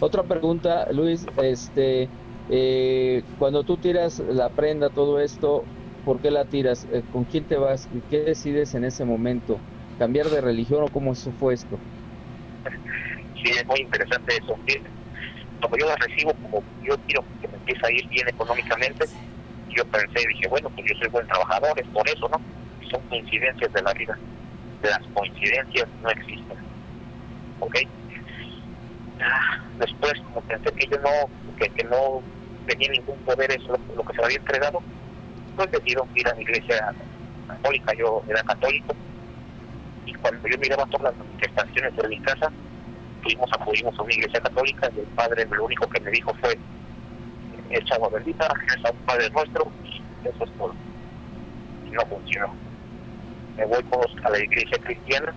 Otra 0.00 0.22
pregunta, 0.22 0.86
Luis, 0.92 1.26
este, 1.42 2.08
eh, 2.50 3.22
cuando 3.38 3.64
tú 3.64 3.76
tiras 3.76 4.18
la 4.20 4.48
prenda, 4.50 4.90
todo 4.90 5.20
esto, 5.20 5.64
¿por 6.04 6.20
qué 6.20 6.30
la 6.30 6.44
tiras? 6.44 6.86
Eh, 6.92 7.02
¿Con 7.10 7.24
quién 7.24 7.44
te 7.46 7.56
vas? 7.56 7.88
¿Qué 8.08 8.20
decides 8.20 8.74
en 8.74 8.84
ese 8.84 9.04
momento? 9.04 9.60
¿Cambiar 9.98 10.30
de 10.30 10.40
religión 10.40 10.84
o 10.84 10.88
cómo 10.88 11.12
eso 11.12 11.32
fue 11.32 11.54
esto? 11.54 11.78
Sí, 13.40 13.50
es 13.50 13.64
muy 13.68 13.78
interesante 13.78 14.34
eso. 14.34 14.58
Como 15.62 15.76
yo 15.78 15.86
la 15.86 15.94
recibo, 15.94 16.32
como 16.42 16.60
yo 16.82 16.96
quiero 17.06 17.24
que 17.40 17.46
me 17.46 17.56
empiece 17.56 17.86
a 17.86 17.92
ir 17.92 18.08
bien 18.08 18.26
económicamente, 18.28 19.06
yo 19.76 19.84
pensé 19.86 20.26
dije, 20.28 20.48
bueno, 20.48 20.70
pues 20.70 20.86
yo 20.88 20.94
soy 20.98 21.08
buen 21.08 21.26
trabajador, 21.26 21.72
es 21.80 21.88
por 21.88 22.06
eso, 22.08 22.28
¿no? 22.28 22.40
Son 22.90 23.00
coincidencias 23.08 23.72
de 23.72 23.82
la 23.82 23.92
vida. 23.94 24.18
Las 24.82 25.00
coincidencias 25.14 25.88
no 26.02 26.10
existen. 26.10 26.56
¿Ok? 27.60 27.76
Ah, 29.20 29.58
Después, 29.78 30.12
como 30.24 30.40
pensé 30.42 30.70
que 30.72 30.86
yo 30.90 30.98
no, 30.98 31.54
que, 31.56 31.68
que 31.70 31.84
no 31.84 32.22
tenía 32.66 32.90
ningún 32.90 33.18
poder 33.24 33.50
eso, 33.50 33.68
lo, 33.68 33.96
lo 33.96 34.04
que 34.04 34.14
se 34.14 34.20
me 34.20 34.24
había 34.26 34.38
entregado, 34.38 34.82
pues 35.56 35.70
decidieron 35.70 36.08
ir 36.14 36.28
a 36.28 36.34
la 36.34 36.40
iglesia 36.42 36.94
católica, 37.46 37.92
yo 37.98 38.24
era 38.28 38.42
católico, 38.42 38.94
y 40.04 40.12
cuando 40.14 40.48
yo 40.48 40.58
miraba 40.58 40.84
todas 40.86 41.12
las 41.12 41.18
manifestaciones 41.26 41.94
de 41.96 42.08
mi 42.08 42.20
casa, 42.20 42.50
fuimos 43.22 43.50
acudimos 43.52 43.98
a 43.98 44.02
una 44.02 44.14
iglesia 44.14 44.40
católica 44.40 44.90
y 44.94 45.00
el 45.00 45.06
padre 45.08 45.46
lo 45.50 45.64
único 45.64 45.86
que 45.88 46.00
me 46.00 46.10
dijo 46.10 46.32
fue 46.40 46.58
echa 47.70 47.94
agua 47.94 48.10
bendita, 48.10 48.48
reza 48.48 48.88
a 48.88 48.92
un 48.92 48.98
padre 49.04 49.30
nuestro 49.30 49.72
eso 50.24 50.44
es 50.44 50.50
todo. 50.58 50.74
Y 51.86 51.90
no 51.90 52.00
funcionó. 52.06 52.54
Me 53.56 53.66
voy 53.66 53.82
pues, 53.84 54.06
a 54.24 54.30
la 54.30 54.38
iglesia 54.38 54.78
cristiana, 54.84 55.34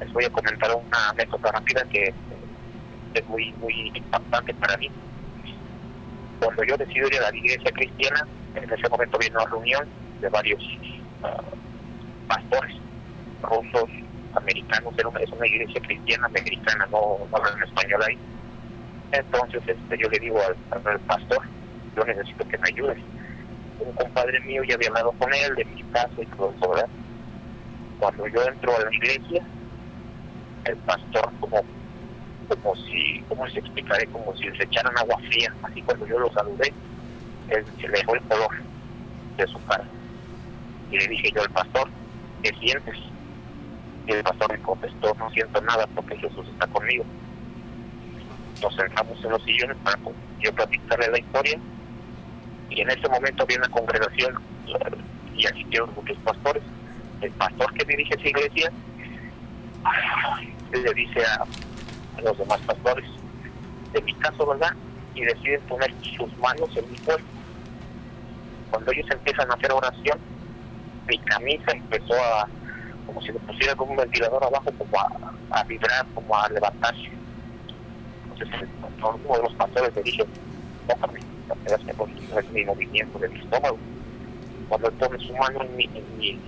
les 0.00 0.12
voy 0.12 0.24
a 0.24 0.30
comentar 0.30 0.70
una 0.74 1.10
anécdota 1.10 1.50
rápida 1.52 1.82
que 1.90 2.14
es 3.14 3.28
muy, 3.28 3.52
muy 3.54 3.92
impactante 3.94 4.54
para 4.54 4.76
mí. 4.76 4.90
Cuando 6.40 6.64
yo 6.64 6.76
decido 6.76 7.08
ir 7.08 7.18
a 7.18 7.30
la 7.30 7.36
iglesia 7.36 7.70
cristiana, 7.72 8.26
en 8.54 8.72
ese 8.72 8.88
momento 8.88 9.18
viene 9.18 9.36
una 9.36 9.46
reunión 9.46 9.88
de 10.20 10.28
varios 10.28 10.62
ah, 11.22 11.42
pastores 12.28 12.76
rusos, 13.42 13.90
americanos, 14.34 14.94
es 14.98 15.32
una 15.32 15.46
iglesia 15.46 15.80
cristiana 15.80 16.26
americana, 16.26 16.86
no, 16.90 17.18
no 17.30 17.36
hablan 17.36 17.62
español 17.62 18.02
ahí. 18.06 18.18
Entonces 19.12 19.62
este, 19.66 19.96
yo 20.02 20.08
le 20.10 20.18
digo 20.18 20.38
al, 20.40 20.56
al 20.84 21.00
pastor, 21.00 21.38
yo 21.96 22.04
necesito 22.04 22.44
que 22.46 22.58
me 22.58 22.68
ayudes. 22.68 22.98
Un 23.78 23.92
compadre 23.94 24.40
mío 24.46 24.62
ya 24.64 24.74
había 24.74 24.88
hablado 24.88 25.12
con 25.12 25.32
él 25.34 25.54
de 25.56 25.64
mi 25.66 25.82
caso 25.84 26.22
y 26.22 26.26
todo 26.26 26.52
eso. 26.52 26.90
Cuando 27.98 28.26
yo 28.28 28.42
entro 28.44 28.76
a 28.76 28.80
la 28.80 28.90
iglesia, 28.94 29.46
el 30.64 30.76
pastor 30.78 31.32
como 31.40 31.64
como 32.48 32.74
si, 32.76 33.22
¿cómo 33.28 33.44
les 33.46 33.56
explicaré? 33.56 34.06
Como 34.08 34.34
si 34.36 34.48
les 34.48 34.60
echaran 34.60 34.96
agua 34.98 35.16
fría, 35.28 35.48
así 35.62 35.82
cuando 35.82 36.06
yo 36.06 36.18
lo 36.18 36.30
saludé, 36.32 36.72
él 37.48 37.66
se 37.80 37.88
le 37.88 37.98
dejó 37.98 38.14
el 38.14 38.22
color 38.22 38.50
de 39.36 39.46
su 39.48 39.58
cara. 39.64 39.88
Y 40.90 40.98
le 40.98 41.06
dije 41.08 41.30
yo 41.34 41.42
al 41.42 41.50
pastor, 41.50 41.90
¿qué 42.42 42.50
sientes? 42.60 42.96
Y 44.06 44.12
el 44.12 44.22
pastor 44.22 44.52
me 44.52 44.58
contestó, 44.60 45.12
no 45.18 45.28
siento 45.30 45.60
nada 45.62 45.86
porque 45.94 46.16
Jesús 46.18 46.48
está 46.48 46.66
conmigo. 46.68 47.04
Nos 48.62 48.74
sentamos 48.74 49.22
en 49.22 49.30
los 49.30 49.42
sillones 49.42 49.76
para 49.84 49.98
yo 50.40 50.52
platicarle 50.54 51.08
la 51.08 51.18
historia 51.18 51.58
Y 52.70 52.80
en 52.80 52.90
ese 52.90 53.08
momento 53.08 53.42
había 53.42 53.58
una 53.58 53.68
congregación 53.68 54.34
eh, 54.68 54.96
y 55.34 55.46
asistieron 55.46 55.90
muchos 55.94 56.16
pastores. 56.18 56.62
El 57.20 57.30
pastor 57.32 57.72
que 57.74 57.84
dirige 57.84 58.14
esa 58.14 58.28
iglesia 58.28 58.72
le 60.72 60.94
dice 60.94 61.20
a, 61.24 61.46
los 62.22 62.36
demás 62.38 62.58
pastores, 62.66 63.04
de 63.92 64.02
mi 64.02 64.14
caso, 64.14 64.46
¿verdad? 64.46 64.74
Y 65.14 65.22
deciden 65.22 65.60
poner 65.62 65.92
sus 66.16 66.34
manos 66.38 66.74
en 66.76 66.90
mi 66.90 66.98
cuerpo. 66.98 67.26
Cuando 68.70 68.90
ellos 68.92 69.06
empiezan 69.10 69.50
a 69.50 69.54
hacer 69.54 69.72
oración, 69.72 70.18
mi 71.06 71.18
camisa 71.18 71.72
empezó 71.72 72.14
a, 72.14 72.48
como 73.06 73.20
si 73.20 73.28
le 73.28 73.38
pusiera 73.40 73.74
como 73.76 73.92
un 73.92 73.98
ventilador 73.98 74.42
abajo, 74.44 74.72
como 74.76 74.98
a 75.50 75.64
vibrar, 75.64 76.06
como 76.14 76.36
a 76.36 76.48
levantarse. 76.48 77.10
Entonces, 78.38 78.68
pastor, 78.80 79.18
uno 79.24 79.36
de 79.36 79.42
los 79.42 79.96
le 79.96 80.02
dice, 80.02 80.26
tócame, 80.86 81.20
para 81.48 81.78
que 81.78 81.92
con 81.94 82.10
mi 82.52 82.64
movimiento 82.64 83.18
del 83.18 83.32
estómago. 83.36 83.78
Cuando 84.68 84.90
pone 84.92 85.18
su 85.24 85.34
mano 85.36 85.62
en 85.62 85.76
mi, 85.76 85.84
en 85.84 86.18
mi 86.18 86.38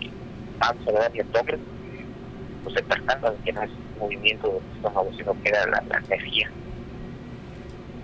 panza, 0.58 0.90
¿verdad? 0.90 1.12
Mi 1.12 1.20
abdomen, 1.20 1.60
pues 2.64 2.74
se 2.74 2.82
percata 2.82 3.30
de 3.30 3.36
que 3.38 3.52
no 3.52 3.62
es 3.62 3.70
movimiento 3.98 4.48
del 4.48 4.76
estómago, 4.76 5.10
sino 5.16 5.42
que 5.42 5.48
era 5.48 5.66
la, 5.66 5.82
la 5.88 5.98
energía. 5.98 6.50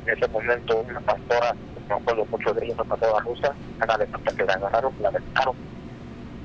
En 0.07 0.17
ese 0.17 0.29
momento, 0.29 0.85
una 0.89 1.01
pastora, 1.01 1.55
no 1.89 1.99
recuerdo 1.99 2.27
mucho 2.27 2.55
de 2.55 2.65
ella, 2.65 2.75
una 2.75 2.85
pastora 2.85 3.25
rusa, 3.25 3.55
haga 3.81 3.99
de 3.99 4.07
cuenta 4.07 4.37
que 4.37 4.45
la 4.45 4.53
agarraron, 4.55 4.93
la 5.01 5.09
aventaron, 5.09 5.57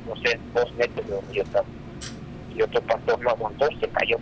no 0.08 0.16
sé, 0.18 0.40
dos 0.54 0.74
metros 0.76 1.08
de 1.08 1.14
donde 1.14 1.34
yo 1.34 1.44
estaba. 1.44 1.66
Y 2.56 2.62
otro 2.62 2.82
pastor 2.82 3.22
no 3.22 3.30
aguantó, 3.30 3.68
se 3.80 3.88
cayó. 3.90 4.18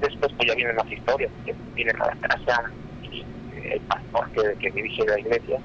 Después, 0.00 0.32
pues 0.36 0.48
ya 0.48 0.54
vienen 0.54 0.76
las 0.76 0.90
historias, 0.92 1.32
que 1.44 1.56
vienen 1.74 1.96
a 2.00 2.06
la 2.06 2.16
casa 2.20 2.62
y 3.02 3.26
el 3.72 3.82
pastor 3.82 4.30
que, 4.32 4.56
que 4.58 4.72
dirige 4.72 5.04
la 5.06 5.18
iglesia, 5.20 5.60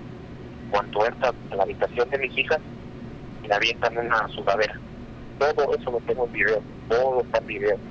cuando 0.68 1.06
entra 1.06 1.32
a 1.50 1.56
la 1.56 1.64
habitación 1.64 2.10
de 2.10 2.20
mis 2.20 2.38
hijas, 2.38 2.60
le 3.44 3.56
avientan 3.56 3.98
una 3.98 4.28
sudadera. 4.30 4.74
Todo 5.38 5.74
eso 5.76 5.92
lo 5.92 6.02
tengo 6.02 6.26
en 6.28 6.32
video, 6.32 6.66
todo 6.88 7.22
está 7.22 7.40
en 7.40 7.46
video. 7.48 7.82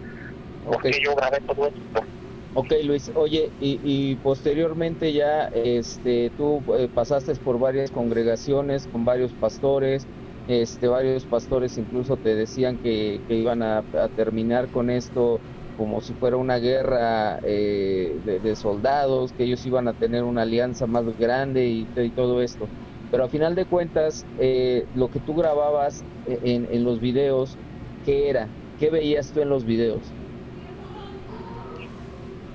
¿Por 0.71 0.77
Ok. 0.77 0.85
qué 0.85 1.01
yo 1.05 1.15
grabé 1.17 1.41
todo? 1.47 1.71
Por- 1.93 2.09
Ok, 2.53 2.73
Luis, 2.83 3.11
oye, 3.15 3.55
y, 3.59 3.79
y 4.13 4.17
posteriormente 4.17 5.13
ya 5.13 5.45
este, 5.53 6.33
tú 6.33 6.65
eh, 6.77 6.89
pasaste 6.89 7.33
por 7.37 7.59
varias 7.61 7.93
congregaciones 7.93 8.89
con 8.89 9.05
varios 9.05 9.35
pastores, 9.37 10.09
este, 10.47 10.89
varios 10.89 11.27
pastores 11.29 11.79
incluso 11.79 12.19
te 12.19 12.35
decían 12.35 12.79
que, 12.79 13.23
que 13.29 13.37
iban 13.37 13.63
a, 13.63 13.87
a 13.93 14.09
terminar 14.09 14.69
con 14.69 14.91
esto 14.91 15.45
como 15.81 16.03
si 16.03 16.13
fuera 16.13 16.37
una 16.37 16.59
guerra 16.59 17.39
eh, 17.43 18.15
de, 18.23 18.55
soldados, 18.55 19.33
que 19.33 19.45
ellos 19.45 19.65
iban 19.65 19.89
a 19.89 19.95
tener 19.95 20.25
una 20.25 20.43
alianza 20.43 20.87
más 20.87 21.07
grande 21.17 21.65
y, 21.69 22.11
todo 22.11 22.43
esto. 22.43 22.69
Pero 23.11 23.25
a 23.25 23.31
final 23.31 23.55
de 23.55 23.65
cuentas, 23.65 24.27
eh, 24.39 24.85
lo 24.95 25.09
que 25.09 25.21
tú 25.21 25.35
grababas 25.35 26.05
eh, 26.27 26.39
en, 26.43 26.69
en 26.71 26.85
los 26.85 27.01
videos, 27.01 27.57
¿qué 28.05 28.29
era? 28.29 28.47
¿Qué 28.79 28.91
veías 28.91 29.33
tú 29.33 29.41
en 29.41 29.49
los 29.49 29.65
videos? 29.65 30.03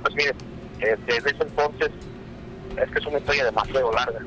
Pues 0.03 0.15
mire, 0.15 0.29
eh, 0.81 0.95
desde 1.07 1.31
ese 1.31 1.43
entonces, 1.43 1.89
es 2.77 2.91
que 2.91 2.99
es 2.99 3.05
una 3.07 3.17
historia 3.17 3.45
demasiado 3.45 3.91
larga. 3.91 4.19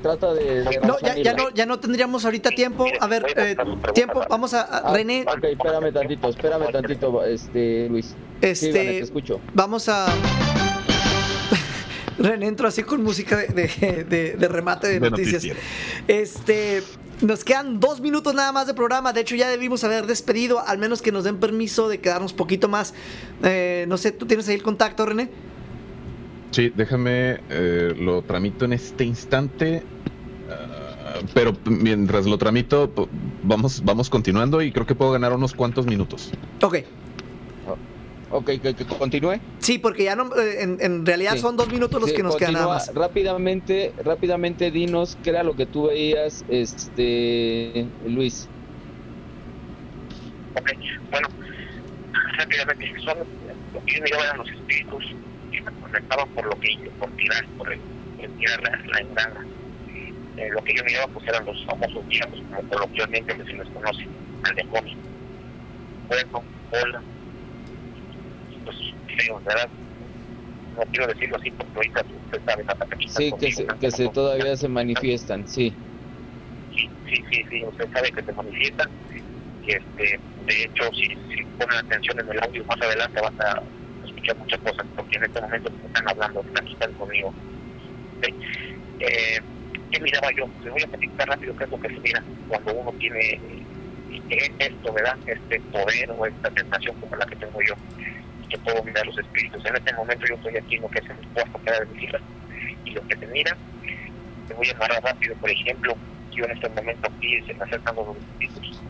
Trata 0.00 0.32
de... 0.34 0.64
de 0.64 0.80
No, 0.86 0.96
ya, 1.00 1.16
ya 1.16 1.34
no, 1.34 1.50
ya 1.50 1.66
no 1.66 1.78
tendríamos 1.80 2.24
ahorita 2.24 2.50
tiempo. 2.50 2.86
A 3.00 3.06
ver, 3.06 3.26
eh, 3.36 3.56
tiempo, 3.94 4.22
vamos 4.28 4.54
a, 4.54 4.62
a- 4.62 4.78
Ah, 4.88 4.92
René, 4.94 5.24
Ok, 5.28 5.44
espérame 5.44 5.92
tantito, 5.92 6.28
espérame 6.28 6.70
tantito, 6.72 7.24
este, 7.24 7.88
Luis. 7.88 8.06
Sí, 8.06 8.14
este, 8.40 8.72
te 8.72 8.98
escucho. 9.00 9.40
vamos 9.54 9.88
a... 9.88 10.06
René 12.18 12.46
entró 12.46 12.68
así 12.68 12.82
con 12.82 13.02
música 13.02 13.36
de, 13.36 13.46
de- 13.48 14.04
de- 14.04 14.36
de 14.36 14.48
remate 14.48 14.86
de, 14.88 15.00
De 15.00 15.10
noticias. 15.10 15.44
noticiero. 15.44 15.60
Este, 16.08 16.82
nos 17.20 17.44
quedan 17.44 17.80
dos 17.80 18.00
minutos 18.00 18.34
nada 18.34 18.52
más 18.52 18.66
de 18.66 18.74
programa. 18.74 19.12
De 19.12 19.20
hecho, 19.22 19.34
ya 19.34 19.48
debimos 19.48 19.82
haber 19.84 20.06
despedido, 20.06 20.60
al 20.60 20.78
menos 20.78 21.02
que 21.02 21.10
nos 21.12 21.24
den 21.24 21.38
permiso 21.38 21.88
de 21.88 22.00
quedarnos 22.00 22.32
poquito 22.32 22.68
más. 22.68 22.94
Eh, 23.42 23.86
no 23.88 23.96
sé, 23.96 24.12
¿tú 24.12 24.26
tienes 24.26 24.48
ahí 24.48 24.54
el 24.54 24.62
contacto, 24.62 25.06
René? 25.06 25.30
Sí, 26.52 26.70
déjame, 26.74 27.40
eh, 27.50 27.94
lo 27.98 28.22
tramito 28.22 28.64
en 28.66 28.74
este 28.74 29.04
instante. 29.04 29.82
ah, 30.50 31.14
pero 31.34 31.52
mientras 31.64 32.26
lo 32.26 32.36
tramito, 32.38 32.92
vamos, 33.42 33.82
vamos 33.84 34.08
continuando 34.10 34.60
y 34.62 34.70
creo 34.70 34.86
que 34.86 34.94
puedo 34.94 35.12
ganar 35.12 35.32
unos 35.32 35.54
cuantos 35.54 35.86
minutos. 35.86 36.30
Ok. 36.62 36.78
Ok, 38.34 38.46
que, 38.62 38.74
que 38.74 38.84
continúe. 38.86 39.38
Sí, 39.58 39.76
porque 39.78 40.04
ya 40.04 40.16
no, 40.16 40.34
eh, 40.36 40.62
en, 40.62 40.78
en 40.80 41.04
realidad 41.04 41.34
Sí. 41.34 41.40
son 41.40 41.54
dos 41.56 41.70
minutos 41.70 42.00
los 42.00 42.08
Sí, 42.10 42.16
que 42.16 42.22
nos 42.22 42.36
quedan 42.36 42.54
nada 42.54 42.66
más. 42.66 42.94
Rápidamente, 42.94 43.92
rápidamente 44.04 44.70
dinos 44.70 45.18
qué 45.22 45.30
era 45.30 45.42
lo 45.42 45.54
que 45.54 45.66
tú 45.66 45.88
veías, 45.88 46.42
este, 46.48 47.86
Luis. 48.06 48.48
Ok, 50.54 50.70
bueno, 51.10 51.28
rápidamente, 52.38 52.90
son 53.04 53.18
lo 53.74 53.84
que 53.84 53.94
yo 53.96 54.02
miraba 54.02 54.24
eran 54.24 54.38
los 54.38 54.48
espíritus 54.48 55.04
que 55.92 56.06
conectaban 56.06 56.30
por 56.32 56.46
lo 56.46 56.58
que 56.58 56.68
por 56.98 57.12
tirar, 57.12 57.42
por 57.56 57.72
el, 57.72 57.82
tirar 58.36 58.60
la, 58.62 58.70
la 58.92 59.00
engrana. 59.08 59.48
Eh, 60.36 60.48
lo 60.50 60.62
que 60.62 60.74
yo 60.76 60.84
miraba 60.84 61.08
pues 61.12 61.26
eran 61.28 61.44
los 61.46 61.64
famosos 61.66 62.06
diablos, 62.08 62.42
como 62.48 62.64
coloquialmente 62.66 63.36
se 63.44 63.56
les 63.56 63.70
conoce, 63.70 64.04
al 64.42 64.54
demonio. 64.56 64.98
Fuego, 66.06 66.46
bola, 66.70 67.04
pues 68.64 68.76
feos, 69.16 69.42
¿verdad? 69.44 69.70
No 70.76 70.82
quiero 70.90 71.06
decirlo 71.06 71.36
así 71.36 71.50
porque 71.52 71.72
ahorita 71.76 72.02
usted 72.14 72.42
sabe 72.46 72.64
la 72.66 72.74
taquita 72.74 73.20
Sí, 73.20 73.32
que 73.38 73.50
se, 73.52 73.66
que 73.78 73.90
se 73.92 74.08
todavía 74.08 74.56
se 74.56 74.68
manifiestan, 74.68 75.46
sí. 75.46 75.80
sí, 76.70 76.88
sí, 77.08 77.16
sí, 77.30 77.44
sí, 77.50 77.64
usted 77.66 77.86
sabe 77.94 78.10
que 78.12 78.22
se 78.22 78.32
manifiestan. 78.32 78.86
Y 79.60 79.72
este, 79.72 80.22
de 80.46 80.54
hecho, 80.64 80.84
si, 80.94 81.06
si 81.34 81.44
ponen 81.58 81.78
atención 81.78 82.20
en 82.20 82.30
el 82.32 82.44
audio 82.44 82.64
más 82.66 82.78
adelante, 82.82 83.20
van 83.22 83.40
a 83.40 83.62
escuchar 84.22 84.38
muchas 84.38 84.60
cosas, 84.60 84.86
porque 84.96 85.16
en 85.16 85.24
este 85.24 85.40
momento 85.40 85.70
me 85.80 85.86
están 85.86 86.08
hablando, 86.08 86.44
aquí 86.54 86.72
están 86.72 86.92
conmigo. 86.94 87.28
¿ok? 87.28 88.28
Eh, 89.00 89.40
¿Qué 89.90 90.00
miraba 90.00 90.28
yo? 90.36 90.46
Les 90.62 90.72
voy 90.72 90.82
a 90.82 90.86
platicar 90.86 91.28
rápido 91.28 91.54
qué 91.56 91.64
es 91.64 91.70
lo 91.70 91.78
que 91.78 91.88
se 91.88 92.00
mira 92.00 92.24
cuando 92.48 92.74
uno 92.74 92.92
tiene 92.98 93.66
eh, 94.30 94.54
esto, 94.58 94.92
¿verdad? 94.92 95.18
Este 95.26 95.60
poder 95.72 96.10
o 96.10 96.26
esta 96.26 96.50
tentación 96.50 96.94
como 97.00 97.16
la 97.16 97.26
que 97.26 97.36
tengo 97.36 97.58
yo, 97.66 97.74
que 98.48 98.58
puedo 98.58 98.82
mirar 98.84 99.04
los 99.06 99.18
espíritus. 99.18 99.64
En 99.66 99.76
este 99.76 99.92
momento 99.94 100.26
yo 100.28 100.34
estoy 100.36 100.56
aquí 100.56 100.76
en 100.76 100.82
lo 100.82 100.88
que 100.88 101.00
es 101.00 101.10
el 101.10 101.28
cuarto 101.28 101.60
que 101.64 101.72
de 101.72 101.86
mis 101.86 102.02
hijas, 102.02 102.22
y 102.84 102.90
lo 102.92 103.06
que 103.06 103.16
se 103.16 103.26
mira, 103.26 103.56
te 104.46 104.54
voy 104.54 104.68
a 104.70 104.78
narrar 104.78 105.02
rápido, 105.02 105.34
por 105.36 105.50
ejemplo, 105.50 105.94
yo 106.30 106.44
en 106.44 106.50
este 106.52 106.68
momento 106.70 107.08
aquí 107.08 107.42
se 107.46 107.54
me 107.54 107.64
acercan 107.64 107.96
los 107.96 108.16
espíritus 108.16 108.82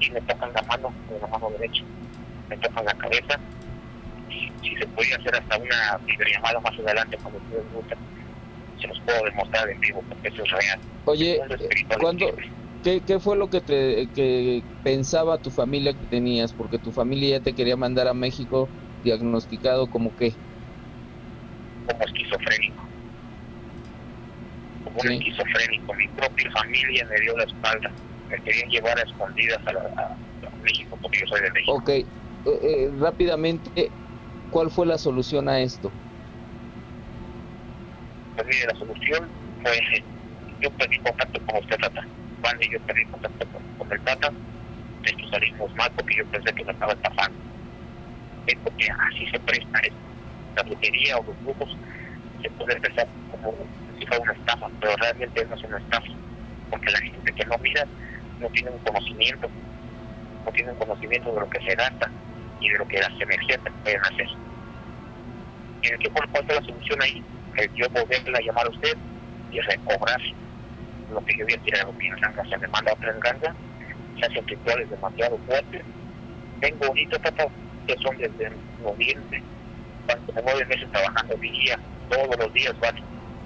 y 0.00 0.10
me 0.12 0.20
tocan 0.22 0.52
la 0.52 0.62
mano 0.62 0.94
la 1.20 1.26
mano 1.26 1.50
derecha, 1.58 1.82
me 2.48 2.56
tocan 2.58 2.84
la 2.84 2.94
cabeza, 2.94 3.40
si 4.60 4.76
se 4.76 4.86
puede 4.88 5.10
hacer 5.14 5.34
hasta 5.34 5.58
una 5.58 5.76
videollamada 6.06 6.60
más 6.60 6.72
adelante 6.78 7.18
cuando 7.20 7.38
ustedes 7.40 7.66
gusten, 7.70 7.98
se 8.76 8.88
los 8.88 9.00
puedo 9.04 9.24
demostrar 9.24 9.68
en 9.68 9.80
vivo 9.80 10.04
porque 10.08 10.28
eso 10.28 10.42
es 10.44 10.50
real. 10.50 10.80
Oye, 11.04 11.40
¿cuándo, 12.00 12.34
qué, 12.82 13.04
qué 13.04 13.20
fue 13.20 13.36
lo 13.36 13.48
que 13.50 13.60
te 13.60 14.10
que 14.12 14.66
pensaba 14.82 15.40
tu 15.40 15.50
familia 15.50 15.94
que 15.94 16.06
tenías? 16.06 16.54
Porque 16.54 16.78
tu 16.78 16.92
familia 16.92 17.38
ya 17.38 17.40
te 17.40 17.54
quería 17.54 17.76
mandar 17.76 18.06
a 18.08 18.14
México 18.14 18.72
diagnosticado 19.02 19.88
como 19.88 20.14
que, 20.14 20.40
como 21.84 22.00
esquizofrénico. 22.06 22.82
Como 24.82 25.00
un 25.00 25.08
esquizofrénico. 25.12 25.94
Mi 25.94 26.08
propia 26.08 26.50
familia 26.52 27.06
me 27.10 27.20
dio 27.20 27.36
la 27.36 27.44
espalda. 27.44 27.94
Me 28.28 28.40
querían 28.42 28.68
llevar 28.70 28.98
a 28.98 29.02
escondidas 29.02 29.58
a, 29.66 29.72
la- 29.72 29.80
a- 29.80 30.48
a 30.52 30.56
México 30.62 30.98
porque 31.00 31.20
yo 31.20 31.26
soy 31.26 31.40
de 31.42 31.50
México. 31.52 31.74
ok, 31.76 31.88
eh, 31.90 32.08
eh, 32.44 32.90
rápidamente, 32.98 33.94
¿cuál 34.50 34.70
fue 34.70 34.86
la 34.86 34.98
solución 34.98 35.48
a 35.48 35.60
esto? 35.60 35.96
Pues 38.34 38.46
mire, 38.46 38.66
la 38.66 38.78
solución 38.78 39.32
fue, 39.62 39.78
yo 40.60 40.70
perdí 40.76 40.98
contacto 40.98 41.40
con 41.44 41.58
usted, 41.58 41.76
Tata. 41.76 42.02
Vale, 42.42 42.68
yo 42.70 42.80
perdí 42.80 43.04
contacto 43.06 43.46
con, 43.48 43.92
el 43.92 44.02
Tata. 44.02 44.34
De 45.02 45.10
hecho 45.10 45.26
salimos 45.28 45.72
mal 45.76 45.90
porque 45.96 46.16
yo 46.18 46.26
pensé 46.28 46.52
que 46.52 46.64
me 46.64 46.72
estaba 46.72 46.92
estafando. 46.92 47.40
Es 48.46 48.56
porque 48.62 48.86
así 49.08 49.26
se 49.32 49.40
presta 49.40 49.80
esto. 49.80 50.08
La 50.56 50.62
brujería 50.64 51.16
o 51.18 51.24
los 51.24 51.42
brujos 51.42 51.78
se 52.42 52.50
puede 52.50 52.74
empezar 52.74 53.08
como 53.30 53.68
si 53.98 54.06
fuera 54.06 54.22
una 54.22 54.32
estafa, 54.32 54.66
pero 54.80 54.94
realmente 54.96 55.46
no 55.46 55.54
es 55.54 55.64
una 55.64 55.78
estafa. 55.78 56.12
Porque 56.68 56.92
la 56.92 57.00
gente 57.00 57.32
que 57.32 57.44
no 57.46 57.56
mira 57.62 57.88
no 58.38 58.48
tiene 58.50 58.70
un 58.70 58.80
conocimiento, 58.80 59.50
no 60.44 60.52
tiene 60.52 60.72
un 60.72 60.78
conocimiento 60.78 61.32
de 61.34 61.40
lo 61.40 61.48
que 61.48 61.60
se 61.60 61.74
gasta 61.74 62.12
y 62.60 62.68
de 62.68 62.78
lo 62.78 62.86
que 62.86 62.98
las 62.98 63.10
energías 63.20 63.60
se 63.62 63.70
pueden 63.70 64.00
hacer. 64.00 64.28
¿Y 65.82 65.88
qué 65.98 66.10
cuál 66.10 66.28
fue 66.46 66.54
la 66.54 66.62
solución 66.62 67.02
ahí? 67.02 67.24
el 67.56 67.74
yo 67.74 67.88
volverla 67.90 68.38
a 68.38 68.42
llamar 68.42 68.66
a 68.66 68.70
usted 68.70 68.96
y 69.50 69.60
recobrar 69.60 70.20
lo 71.10 71.24
que 71.24 71.36
yo 71.36 71.44
había 71.44 71.58
tirado 71.58 71.92
mi 71.94 72.06
enganga. 72.06 72.44
Se 72.48 72.58
me 72.58 72.68
manda 72.68 72.92
otra 72.92 73.10
enganga, 73.10 73.54
se 74.18 74.26
hacen 74.26 74.46
rituales 74.46 74.90
demasiado 74.90 75.38
fuertes. 75.46 75.82
Tengo 76.60 76.86
bonito 76.86 77.18
papá, 77.20 77.46
que 77.86 77.96
son 78.02 78.16
desde 78.18 78.52
noviembre, 78.82 79.42
cuando 80.06 80.32
como 80.32 80.50
nueve 80.50 80.66
meses 80.66 80.90
trabajando 80.92 81.36
día, 81.36 81.78
todos 82.08 82.36
los 82.38 82.52
días, 82.52 82.74
¿vale? 82.80 83.02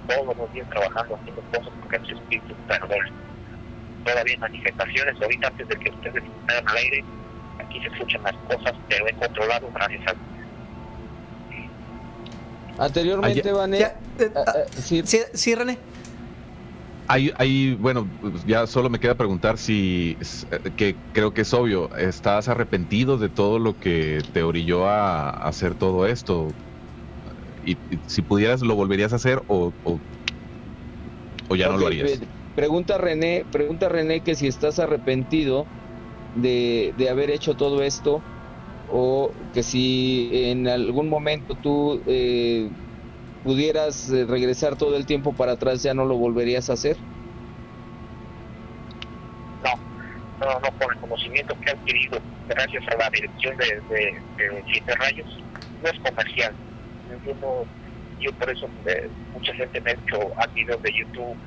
todos 0.07 0.37
los 0.37 0.53
días 0.53 0.69
trabajando, 0.69 1.15
haciendo 1.15 1.41
cosas 1.51 1.73
porque 1.81 1.99
los 1.99 2.09
espíritus 2.11 2.57
perdonan. 2.67 3.13
Todavía 4.03 4.37
manifestaciones, 4.37 5.21
ahorita 5.21 5.47
antes 5.47 5.67
de 5.67 5.75
que 5.77 5.89
ustedes 5.89 6.23
estén 6.23 6.67
al 6.67 6.77
aire, 6.77 7.03
aquí 7.67 7.79
se 7.79 7.87
escuchan 7.87 8.21
las 8.23 8.35
cosas, 8.47 8.73
pero 8.87 9.05
he 9.07 9.13
controlado 9.13 9.69
gracias 9.73 10.01
a 10.07 10.15
Anteriormente, 12.77 13.39
Ayer- 13.41 13.53
Vane, 13.53 13.79
Ya, 13.79 13.99
eh, 14.19 14.31
ah, 14.35 14.53
sí, 14.81 15.01
sí, 15.05 15.19
sí, 15.33 15.55
René. 15.55 15.77
Hay, 17.07 17.31
hay, 17.37 17.75
bueno, 17.75 18.09
pues 18.19 18.43
ya 18.45 18.65
solo 18.65 18.89
me 18.89 18.99
queda 18.99 19.15
preguntar 19.15 19.57
si, 19.57 20.17
eh, 20.51 20.71
que 20.75 20.95
creo 21.13 21.33
que 21.33 21.41
es 21.41 21.53
obvio, 21.53 21.89
¿estás 21.97 22.47
arrepentido 22.47 23.17
de 23.17 23.29
todo 23.29 23.59
lo 23.59 23.77
que 23.77 24.21
te 24.33 24.41
orilló 24.43 24.87
a, 24.87 25.29
a 25.29 25.47
hacer 25.47 25.75
todo 25.75 26.07
esto? 26.07 26.47
Y, 27.63 27.73
y 27.73 27.99
si 28.07 28.21
pudieras, 28.23 28.61
¿lo 28.61 28.75
volverías 28.75 29.13
a 29.13 29.17
hacer 29.17 29.41
o, 29.47 29.71
o, 29.83 29.99
o 31.47 31.55
ya 31.55 31.69
no 31.69 31.77
lo 31.77 31.87
harías? 31.87 32.11
eh, 32.11 32.27
Pregunta 32.55 32.97
René, 32.97 33.45
pregunta 33.51 33.87
René 33.89 34.21
que 34.21 34.35
si 34.35 34.47
estás 34.47 34.79
arrepentido 34.79 35.67
de, 36.35 36.93
de 36.95 37.09
haber 37.09 37.31
hecho 37.31 37.55
todo 37.55 37.83
esto 37.83 38.27
o 38.85 39.35
que 39.53 39.63
si 39.63 40.31
en 40.33 40.67
algún 40.67 41.09
momento 41.09 41.57
tú 41.57 42.03
eh, 42.07 42.71
pudieras 43.41 44.07
eh, 44.09 44.25
regresar 44.27 44.77
todo 44.77 44.97
el 44.97 45.05
tiempo 45.07 45.35
para 45.35 45.53
atrás 45.53 45.83
ya 45.83 45.93
no 45.95 46.05
lo 46.05 46.17
volverías 46.17 46.69
a 46.69 46.73
hacer. 46.73 46.97
no, 50.39 50.47
no, 50.59 50.69
con 50.77 50.91
el 50.91 50.97
conocimiento 50.99 51.55
que 51.59 51.71
he 51.71 51.73
adquirido 51.73 52.19
gracias 52.47 52.83
a 52.93 52.97
la 52.97 53.09
dirección 53.13 53.55
de, 53.57 53.65
de, 53.87 54.23
de 54.37 54.63
Siete 54.71 54.93
Rayos, 54.99 55.45
no 55.79 55.89
es 55.89 55.99
comercial. 55.99 56.55
Yo, 57.23 57.33
no- 57.35 57.69
yo 58.19 58.31
por 58.33 58.49
eso 58.51 58.67
eh, 58.85 59.11
mucha 59.33 59.53
gente 59.55 59.81
me 59.81 59.91
ha 59.91 59.93
hecho 59.93 60.19
a 60.39 60.47
videos 60.53 60.81
de 60.81 60.91
YouTube, 60.97 61.39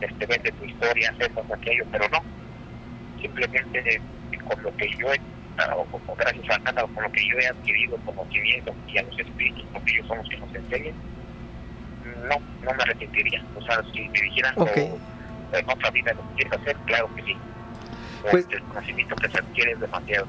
este, 0.00 0.26
vende 0.26 0.52
tu 0.52 0.64
historia, 0.64 1.14
esto, 1.18 1.44
aquello, 1.54 1.84
pero 1.90 2.06
no. 2.12 2.18
Simplemente 3.16 4.04
con 4.38 4.62
lo 4.62 4.74
que 4.76 4.88
yo 4.98 5.12
he, 5.12 5.20
ah, 5.58 5.74
o 5.76 5.84
como 5.86 6.14
gracias 6.16 6.44
a 6.50 6.58
nada, 6.72 6.86
con 6.94 7.02
lo 7.02 7.12
que 7.12 7.22
yo 7.28 7.38
he 7.38 7.46
adquirido 7.46 7.96
conocimiento 8.04 8.74
y 8.88 8.98
a 8.98 9.02
los 9.02 9.18
espíritus, 9.18 9.64
porque 9.72 9.92
ellos 9.92 10.06
son 10.08 10.18
los 10.18 10.28
que 10.28 10.36
nos 10.38 10.54
enseñan, 10.54 10.94
no, 12.28 12.36
no 12.64 12.74
me 12.74 12.82
arrepentiría. 12.82 13.42
O 13.56 13.62
sea, 13.62 13.82
si 13.92 14.08
me 14.08 14.20
dijeran 14.22 14.54
Ok. 14.56 14.70
o, 14.76 15.56
en 15.56 15.70
otra 15.70 15.90
vida 15.90 16.12
lo 16.14 16.22
que 16.30 16.34
quieres 16.42 16.52
hacer, 16.60 16.76
claro 16.86 17.14
que 17.14 17.22
sí. 17.22 17.36
Pues- 18.30 18.46
el 18.50 18.62
conocimiento 18.62 19.16
que 19.16 19.28
se 19.28 19.38
adquiere 19.38 19.72
es 19.72 19.80
demasiado. 19.80 20.26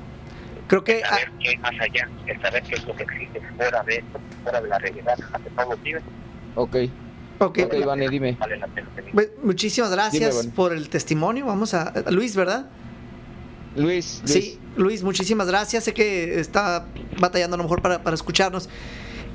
Creo 0.67 0.83
que 0.83 0.99
El 0.99 1.03
ah, 1.05 1.09
saber 1.09 1.31
qué 1.39 1.49
hay 1.49 1.57
más 1.57 1.73
allá, 1.79 2.09
el 2.25 2.41
saber 2.41 2.63
qué 2.63 2.75
es 2.75 2.85
lo 2.85 2.95
que 2.95 3.03
existe 3.03 3.41
fuera 3.57 3.83
de 3.83 3.95
esto, 3.97 4.19
fuera 4.43 4.61
de 4.61 4.67
la 4.69 4.79
realidad, 4.79 5.19
ante 5.33 5.49
todo 5.51 5.77
vive, 5.83 6.01
Ok, 6.55 6.75
ok, 7.39 7.59
ok, 7.65 7.73
dime. 8.09 8.37
la 8.39 8.45
pena 8.47 8.67
tener. 8.95 9.11
pues, 9.11 9.29
muchísimas 9.43 9.91
gracias 9.91 10.37
Vane. 10.37 10.51
por 10.55 10.71
el 10.73 10.89
testimonio. 10.89 11.45
Vamos 11.45 11.73
a, 11.73 11.89
a 11.89 12.11
Luis, 12.11 12.35
¿verdad? 12.35 12.65
Luis, 13.75 14.21
Luis. 14.21 14.21
Sí, 14.25 14.59
Luis, 14.75 15.03
muchísimas 15.03 15.47
gracias. 15.47 15.83
Sé 15.83 15.93
que 15.93 16.39
está 16.39 16.85
batallando 17.19 17.55
a 17.55 17.57
lo 17.57 17.63
mejor 17.63 17.81
para, 17.81 18.03
para 18.03 18.15
escucharnos. 18.15 18.69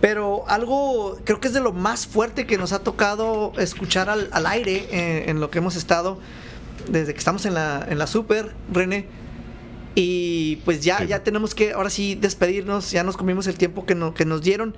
Pero 0.00 0.44
algo, 0.48 1.18
creo 1.24 1.40
que 1.40 1.48
es 1.48 1.54
de 1.54 1.60
lo 1.60 1.72
más 1.72 2.06
fuerte 2.06 2.46
que 2.46 2.56
nos 2.56 2.72
ha 2.72 2.80
tocado 2.80 3.52
escuchar 3.58 4.08
al, 4.08 4.28
al 4.32 4.46
aire 4.46 4.86
eh, 4.92 5.24
en 5.28 5.40
lo 5.40 5.50
que 5.50 5.58
hemos 5.58 5.74
estado 5.74 6.18
desde 6.88 7.12
que 7.12 7.18
estamos 7.18 7.44
en 7.46 7.54
la, 7.54 7.86
en 7.88 7.98
la 7.98 8.06
super, 8.06 8.54
René. 8.72 9.06
Y 10.00 10.56
pues 10.64 10.84
ya, 10.84 10.98
Sí. 10.98 11.08
ya 11.08 11.24
tenemos 11.24 11.56
que 11.56 11.72
ahora 11.72 11.90
sí 11.90 12.14
despedirnos, 12.14 12.92
ya 12.92 13.02
nos 13.02 13.16
comimos 13.16 13.48
el 13.48 13.58
tiempo 13.58 13.84
que, 13.84 13.96
no- 13.96 14.14
que 14.14 14.24
nos 14.24 14.42
dieron. 14.42 14.76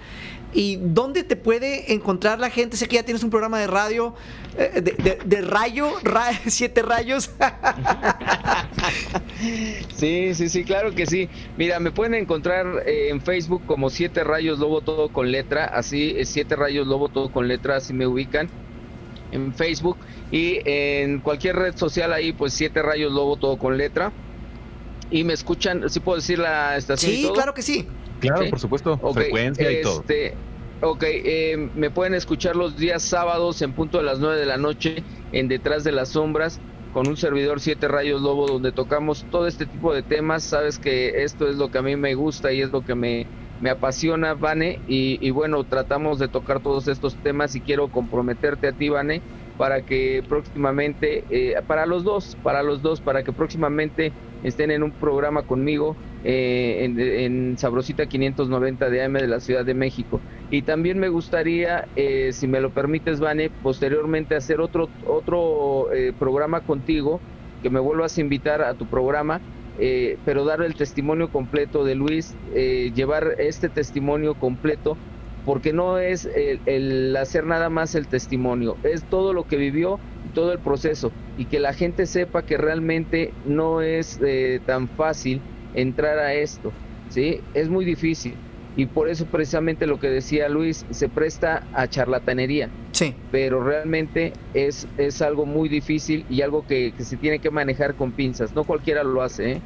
¿Y 0.55 0.79
dónde 0.81 1.25
te 1.25 1.37
puede 1.37 1.93
encontrar 1.93 2.39
la 2.41 2.49
gente? 2.49 2.79
Sé 2.79 2.89
que 2.89 2.97
ya 2.97 3.03
tienes 3.03 3.23
un 3.23 3.29
programa 3.29 3.59
de 3.61 3.67
radio, 3.67 4.15
eh, 4.57 4.81
de, 4.81 4.93
de- 4.93 5.19
de 5.23 5.41
rayo, 5.43 5.91
ra- 6.05 6.33
siete 6.47 6.81
rayos. 6.81 7.31
Sí, 9.97 10.35
sí, 10.35 10.49
sí, 10.49 10.65
claro 10.65 10.95
que 10.95 11.07
sí. 11.07 11.29
Mira, 11.57 11.81
me 11.81 11.91
pueden 11.91 12.15
encontrar 12.15 12.83
eh, 12.87 13.09
en 13.11 13.21
Facebook 13.21 13.63
como 13.67 13.91
Siete 13.91 14.25
Rayos 14.25 14.59
Lobo 14.59 14.81
todo 14.83 15.11
con 15.13 15.31
letra, 15.31 15.65
así 15.67 16.15
es 16.17 16.29
Siete 16.31 16.57
Rayos 16.57 16.87
Lobo 16.87 17.09
todo 17.09 17.31
con 17.31 17.49
letra, 17.49 17.77
así 17.77 17.93
me 17.93 18.07
ubican 18.07 18.49
en 19.33 19.55
Facebook 19.55 19.97
y 20.31 20.61
en 20.65 21.21
cualquier 21.21 21.57
red 21.57 21.77
social 21.77 22.13
ahí 22.13 22.33
pues 22.33 22.53
Siete 22.55 22.83
Rayos 22.83 23.13
Lobo 23.13 23.37
todo 23.37 23.59
con 23.59 23.77
letra. 23.79 24.13
Y 25.11 25.25
me 25.25 25.33
escuchan, 25.33 25.89
¿sí 25.91 26.01
puedo 26.01 26.17
decir 26.17 26.39
la 26.39 26.77
estación 26.77 27.13
y 27.13 27.17
sí, 27.17 27.23
todo? 27.25 27.33
claro 27.35 27.55
que 27.55 27.63
sí. 27.63 27.87
Claro, 28.21 28.45
Sí. 28.45 28.51
por 28.51 28.61
supuesto, 28.61 28.99
Ok, 29.03 29.15
frecuencia 29.15 29.71
y 29.73 29.83
todo. 29.83 30.01
este, 30.01 30.35
Ok, 30.83 31.03
eh, 31.07 31.71
me 31.75 31.91
pueden 31.91 32.15
escuchar 32.15 32.57
los 32.57 32.77
días 32.79 33.03
sábados 33.03 33.61
en 33.61 33.75
punto 33.75 33.99
de 33.99 34.05
las 34.05 34.19
9 34.19 34.39
de 34.39 34.47
la 34.47 34.57
noche 34.57 35.05
en 35.33 35.47
Detrás 35.49 35.85
de 35.85 35.93
las 35.93 36.11
Sombras 36.11 36.59
con 36.95 37.07
un 37.07 37.19
servidor 37.19 37.61
Siete 37.61 37.87
Rayos 37.87 38.23
Lobo 38.23 38.47
donde 38.47 38.73
tocamos 38.73 39.27
todo 39.31 39.47
este 39.47 39.67
tipo 39.67 39.93
de 39.93 40.03
temas. 40.03 40.43
Sabes 40.43 40.79
que 40.79 41.23
esto 41.23 41.49
es 41.49 41.57
lo 41.57 41.71
que 41.71 41.79
a 41.79 41.83
mí 41.83 41.97
me 41.97 42.15
gusta 42.15 42.53
y 42.53 42.63
es 42.63 42.71
lo 42.71 42.83
que 42.83 42.95
me, 42.95 43.27
me 43.61 43.69
apasiona, 43.71 44.33
Vane. 44.35 44.81
Y, 44.89 45.19
y 45.21 45.31
bueno, 45.31 45.65
tratamos 45.65 46.19
de 46.19 46.29
tocar 46.29 46.61
todos 46.61 46.89
estos 46.89 47.15
temas 47.17 47.55
y 47.55 47.61
quiero 47.61 47.89
comprometerte 47.89 48.69
a 48.69 48.73
ti, 48.73 48.89
Vane, 48.89 49.21
para 49.61 49.83
que 49.83 50.23
próximamente, 50.27 51.27
eh, 51.29 51.55
para 51.67 51.85
los 51.85 52.03
dos, 52.03 52.35
para 52.43 52.63
los 52.63 52.81
dos, 52.81 53.03
para 53.03 53.23
que 53.23 53.35
próximamente 53.35 54.15
estén 54.41 54.71
en 54.71 54.83
un 54.83 54.95
programa 54.95 55.43
conmigo 55.43 55.99
eh, 56.23 56.79
en, 56.87 56.99
en 56.99 57.59
Sabrosita 57.59 58.07
590 58.07 58.89
de 58.89 59.05
AM 59.05 59.13
de 59.13 59.27
la 59.27 59.39
Ciudad 59.39 59.67
de 59.67 59.75
México. 59.75 60.23
Y 60.49 60.63
también 60.63 60.99
me 60.99 61.11
gustaría, 61.11 61.91
eh, 61.95 62.33
si 62.33 62.49
me 62.49 62.63
lo 62.63 62.73
permites, 62.73 63.21
Vane, 63.21 63.51
posteriormente 63.51 64.35
hacer 64.35 64.63
otro, 64.63 64.95
otro 65.05 65.93
eh, 65.93 66.15
programa 66.19 66.63
contigo, 66.63 67.21
que 67.61 67.69
me 67.69 67.81
vuelvas 67.81 68.17
a 68.17 68.21
invitar 68.23 68.63
a 68.63 68.77
tu 68.77 68.89
programa, 68.89 69.43
pero 70.25 70.47
dar 70.47 70.63
el 70.63 70.75
testimonio 70.75 71.29
completo 71.29 71.85
de 71.85 71.95
Luis, 71.95 72.39
llevar 72.43 73.35
este 73.37 73.69
testimonio 73.69 74.35
completo, 74.35 74.99
porque 75.45 75.73
no 75.73 75.99
es 75.99 76.27
el, 76.27 76.61
el 76.67 77.17
hacer 77.17 77.45
nada 77.45 77.71
más 77.71 77.95
el 77.95 78.07
testimonio, 78.07 78.77
es 78.83 79.03
todo 79.05 79.33
lo 79.33 79.45
que 79.47 79.57
vivió, 79.57 79.99
todo 80.35 80.53
el 80.53 80.59
proceso, 80.59 81.11
y 81.39 81.47
que 81.47 81.61
la 81.61 81.73
gente 81.73 82.07
sepa 82.07 82.43
que 82.43 82.57
realmente 82.57 83.33
no 83.47 83.83
es 83.83 84.19
eh, 84.25 84.61
tan 84.67 84.89
fácil 84.89 85.41
entrar 85.75 86.19
a 86.19 86.35
esto, 86.35 86.73
¿sí? 87.09 87.41
Es 87.55 87.69
muy 87.69 87.85
difícil. 87.85 88.35
Y 88.77 88.87
por 88.87 89.09
eso 89.09 89.27
precisamente 89.27 89.87
lo 89.87 89.99
que 89.99 90.09
decía 90.09 90.49
Luis, 90.49 90.87
se 90.91 91.09
presta 91.09 91.65
a 91.75 91.89
charlatanería, 91.89 92.69
Sí. 92.93 93.15
pero 93.33 93.63
realmente 93.63 94.33
es, 94.55 94.87
es 94.97 95.23
algo 95.23 95.45
muy 95.47 95.69
difícil 95.69 96.25
y 96.31 96.43
algo 96.43 96.67
que, 96.67 96.93
que 96.97 97.05
se 97.05 97.17
tiene 97.17 97.39
que 97.41 97.51
manejar 97.51 97.95
con 97.95 98.13
pinzas. 98.13 98.55
No 98.55 98.65
cualquiera 98.65 99.03
lo 99.03 99.23
hace, 99.23 99.53
¿eh? 99.53 99.61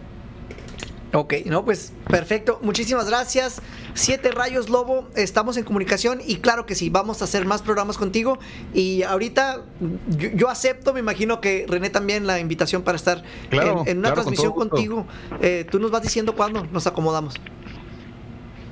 Ok, 1.15 1.35
no, 1.47 1.65
pues 1.65 1.93
perfecto. 2.09 2.59
Muchísimas 2.63 3.07
gracias. 3.09 3.63
Siete 3.95 4.33
Rayos 4.33 4.69
Lobo, 4.69 5.09
estamos 5.15 5.57
en 5.57 5.63
comunicación 5.63 6.21
y 6.27 6.39
claro 6.39 6.67
que 6.67 6.75
sí, 6.75 6.91
vamos 6.91 7.23
a 7.23 7.27
hacer 7.27 7.47
más 7.47 7.63
programas 7.63 7.97
contigo. 7.97 8.39
Y 8.75 9.05
ahorita 9.05 9.63
yo, 10.09 10.31
yo 10.35 10.49
acepto, 10.49 10.93
me 10.93 10.99
imagino 10.99 11.41
que 11.41 11.67
René 11.69 11.91
también 11.91 12.27
la 12.27 12.41
invitación 12.41 12.83
para 12.83 12.97
estar 12.97 13.23
Claro, 13.49 13.83
en, 13.83 13.89
en 13.89 13.99
una 13.99 14.09
claro, 14.09 14.23
transmisión 14.23 14.53
contigo. 14.55 15.07
Eh, 15.41 15.65
tú 15.71 15.79
nos 15.79 15.93
vas 15.93 16.03
diciendo 16.03 16.35
cuándo 16.35 16.67
nos 16.73 16.89
acomodamos. 16.89 17.37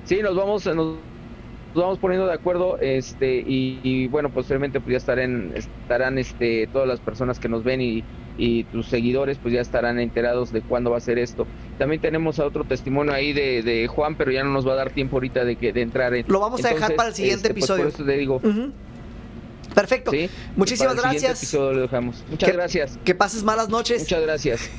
Sí, 0.05 0.21
nos 0.21 0.35
vamos, 0.35 0.67
nos, 0.67 0.97
nos 1.75 1.85
vamos 1.85 1.99
poniendo 1.99 2.27
de 2.27 2.35
acuerdo, 2.35 2.79
este, 2.81 3.37
y, 3.47 3.81
y, 3.83 4.07
bueno, 4.09 4.31
posteriormente 4.31 4.81
pues 4.81 4.93
ya 4.93 4.97
estarán, 4.99 5.53
estarán 5.55 6.19
este, 6.19 6.67
todas 6.73 6.87
las 6.87 7.01
personas 7.01 7.39
que 7.39 7.49
nos 7.49 7.65
ven 7.65 7.81
y, 7.81 8.05
y 8.37 8.65
tus 8.65 8.87
seguidores 8.87 9.39
pues 9.39 9.55
ya 9.55 9.61
estarán 9.61 9.99
enterados 9.99 10.53
de 10.53 10.61
cuándo 10.63 10.91
va 10.91 10.99
a 10.99 11.01
ser 11.01 11.19
esto. 11.19 11.47
También 11.79 12.01
tenemos 12.03 12.39
a 12.39 12.45
otro 12.47 12.65
testimonio 12.65 13.13
ahí 13.15 13.33
de, 13.33 13.63
de 13.63 13.89
Juan, 13.89 14.17
pero 14.17 14.31
ya 14.31 14.45
no 14.45 14.51
nos 14.53 14.67
va 14.69 14.73
a 14.73 14.77
dar 14.77 14.91
tiempo 14.91 15.17
ahorita 15.17 15.45
de 15.45 15.57
que 15.57 15.73
de 15.73 15.83
entrar 15.83 16.15
en. 16.15 16.27
Lo 16.29 16.41
vamos 16.41 16.65
a 16.65 16.69
dejar 16.69 16.95
para 16.95 17.09
el 17.09 17.15
siguiente 17.15 17.49
este, 17.49 17.55
pues, 17.55 17.63
episodio. 17.71 17.85
por 17.85 17.93
eso 17.95 18.05
te 18.05 18.17
digo. 18.17 18.41
Perfecto. 19.75 20.11
¿sí? 20.11 20.29
Muchísimas 20.57 20.95
Para 20.97 21.09
el 21.13 21.15
siguiente 21.15 21.29
gracias. 21.29 21.43
episodio 21.43 21.73
lo 21.73 21.81
dejamos. 21.83 22.25
Muchas 22.29 22.51
Que- 22.51 22.57
gracias. 22.57 22.99
Que 23.05 23.15
pases 23.15 23.43
malas 23.43 23.69
noches. 23.71 24.03
Muchas 24.03 24.23
gracias. 24.23 24.71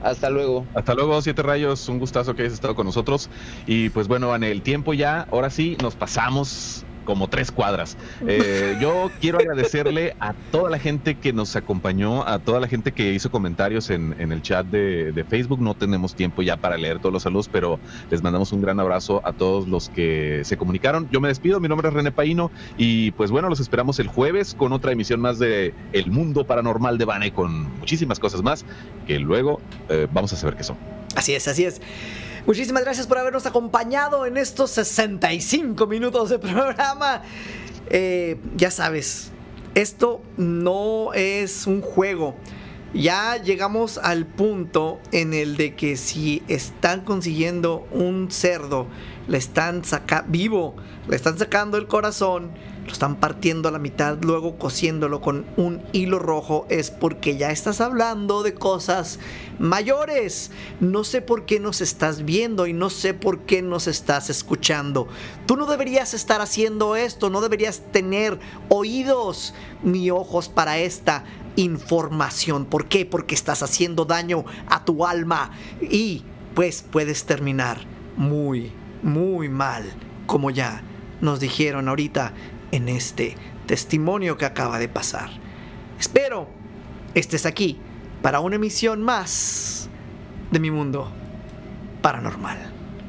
Hasta 0.00 0.30
luego. 0.30 0.68
Hasta 0.74 0.94
luego, 0.94 1.20
Siete 1.22 1.42
Rayos. 1.42 1.88
Un 1.88 1.98
gustazo 1.98 2.34
que 2.34 2.42
hayas 2.42 2.54
estado 2.54 2.74
con 2.74 2.86
nosotros. 2.86 3.30
Y 3.66 3.90
pues 3.90 4.08
bueno, 4.08 4.34
en 4.34 4.42
el 4.44 4.62
tiempo 4.62 4.94
ya, 4.94 5.26
ahora 5.30 5.50
sí, 5.50 5.76
nos 5.82 5.96
pasamos 5.96 6.86
como 7.04 7.28
tres 7.28 7.50
cuadras. 7.50 7.96
Eh, 8.26 8.76
yo 8.80 9.10
quiero 9.20 9.38
agradecerle 9.38 10.14
a 10.20 10.34
toda 10.50 10.70
la 10.70 10.78
gente 10.78 11.16
que 11.16 11.32
nos 11.32 11.56
acompañó, 11.56 12.26
a 12.26 12.38
toda 12.38 12.60
la 12.60 12.68
gente 12.68 12.92
que 12.92 13.12
hizo 13.12 13.30
comentarios 13.30 13.90
en, 13.90 14.14
el 14.20 14.42
chat 14.42 14.66
de, 14.66 15.12
de 15.12 15.24
Facebook. 15.24 15.60
No 15.60 15.74
tenemos 15.74 16.14
tiempo 16.14 16.42
ya 16.42 16.56
para 16.56 16.76
leer 16.76 16.98
todos 16.98 17.12
los 17.12 17.22
saludos, 17.22 17.48
pero 17.48 17.78
les 18.10 18.22
mandamos 18.22 18.52
un 18.52 18.60
gran 18.60 18.80
abrazo 18.80 19.20
a 19.24 19.32
todos 19.32 19.68
los 19.68 19.88
que 19.88 20.42
se 20.44 20.56
comunicaron. 20.56 21.08
Yo 21.10 21.20
me 21.20 21.28
despido, 21.28 21.60
mi 21.60 21.68
nombre 21.68 21.88
es 21.88 21.94
René 21.94 22.12
Paino 22.12 22.50
y 22.76 23.10
pues 23.12 23.30
bueno, 23.30 23.48
los 23.48 23.60
esperamos 23.60 23.98
el 23.98 24.08
jueves 24.08 24.54
con 24.54 24.72
otra 24.72 24.92
emisión 24.92 25.20
más 25.20 25.38
de 25.38 25.74
El 25.92 26.10
Mundo 26.10 26.46
Paranormal 26.46 26.98
de 26.98 27.04
Bane 27.04 27.32
con 27.32 27.78
muchísimas 27.78 28.18
cosas 28.18 28.42
más 28.42 28.64
que 29.06 29.18
luego 29.18 29.60
eh, 29.88 30.06
vamos 30.12 30.32
a 30.32 30.36
saber 30.36 30.56
qué 30.56 30.64
son. 30.64 30.76
Así 31.16 31.34
es, 31.34 31.48
así 31.48 31.64
es. 31.64 31.80
Muchísimas 32.46 32.84
gracias 32.84 33.06
por 33.06 33.18
habernos 33.18 33.44
acompañado 33.46 34.24
en 34.24 34.36
estos 34.36 34.70
65 34.70 35.86
minutos 35.86 36.30
de 36.30 36.38
programa. 36.38 37.22
eh, 37.90 38.38
ya 38.56 38.70
sabes, 38.70 39.30
esto 39.74 40.22
no 40.36 41.12
es 41.14 41.66
un 41.66 41.82
juego. 41.82 42.34
Ya 42.92 43.36
llegamos 43.36 43.98
al 43.98 44.26
punto 44.26 45.00
en 45.12 45.32
el 45.32 45.56
de 45.56 45.76
que 45.76 45.96
si 45.96 46.42
están 46.48 47.02
consiguiendo 47.02 47.86
un 47.92 48.30
cerdo, 48.32 48.88
le 49.28 49.38
están 49.38 49.84
sacando 49.84 50.32
vivo, 50.32 50.74
le 51.08 51.14
están 51.14 51.38
sacando 51.38 51.76
el 51.76 51.86
corazón, 51.86 52.50
están 52.92 53.16
partiendo 53.16 53.68
a 53.68 53.72
la 53.72 53.78
mitad, 53.78 54.18
luego 54.22 54.56
cosiéndolo 54.56 55.20
con 55.20 55.46
un 55.56 55.82
hilo 55.92 56.18
rojo, 56.18 56.66
es 56.68 56.90
porque 56.90 57.36
ya 57.36 57.50
estás 57.50 57.80
hablando 57.80 58.42
de 58.42 58.54
cosas 58.54 59.18
mayores. 59.58 60.50
No 60.80 61.04
sé 61.04 61.22
por 61.22 61.46
qué 61.46 61.60
nos 61.60 61.80
estás 61.80 62.24
viendo 62.24 62.66
y 62.66 62.72
no 62.72 62.90
sé 62.90 63.14
por 63.14 63.40
qué 63.40 63.62
nos 63.62 63.86
estás 63.86 64.30
escuchando. 64.30 65.08
Tú 65.46 65.56
no 65.56 65.66
deberías 65.66 66.14
estar 66.14 66.40
haciendo 66.40 66.96
esto, 66.96 67.30
no 67.30 67.40
deberías 67.40 67.82
tener 67.92 68.38
oídos 68.68 69.54
ni 69.82 70.10
ojos 70.10 70.48
para 70.48 70.78
esta 70.78 71.24
información. 71.56 72.64
¿Por 72.64 72.86
qué? 72.86 73.06
Porque 73.06 73.34
estás 73.34 73.62
haciendo 73.62 74.04
daño 74.04 74.44
a 74.66 74.84
tu 74.84 75.06
alma 75.06 75.50
y 75.80 76.24
pues 76.54 76.82
puedes 76.82 77.24
terminar 77.24 77.78
muy, 78.16 78.72
muy 79.02 79.48
mal, 79.48 79.84
como 80.26 80.50
ya 80.50 80.82
nos 81.20 81.40
dijeron 81.40 81.88
ahorita 81.88 82.32
en 82.72 82.88
este 82.88 83.36
testimonio 83.66 84.36
que 84.36 84.44
acaba 84.44 84.78
de 84.78 84.88
pasar. 84.88 85.30
Espero 85.98 86.48
estés 87.14 87.46
aquí 87.46 87.78
para 88.22 88.40
una 88.40 88.56
emisión 88.56 89.02
más 89.02 89.88
de 90.50 90.58
mi 90.60 90.70
mundo 90.70 91.10
paranormal. 92.02 92.72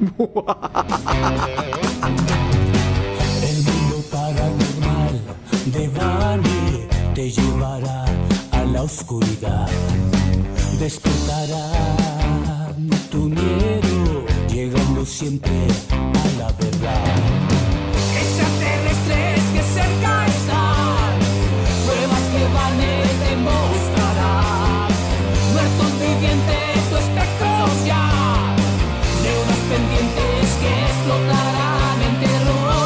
El 3.42 3.56
mundo 3.64 4.04
paranormal 4.10 5.20
de 5.66 5.88
Bani 5.88 6.88
te 7.14 7.30
llevará 7.30 8.04
a 8.52 8.64
la 8.64 8.82
oscuridad. 8.82 9.68
Despertará 10.78 12.72
tu 13.10 13.28
miedo, 13.28 14.24
llegando 14.48 15.04
siempre 15.06 15.66
a 15.90 16.38
la 16.38 16.52
verdad. 16.52 17.51
Vivientes, 26.22 26.88
tu 26.88 26.96
espectros 26.96 27.84
ya, 27.84 28.54
deudas 29.24 29.58
pendientes 29.68 30.54
que 30.60 30.70
explotarán 30.84 31.98
en 32.02 32.14
terror. 32.20 32.82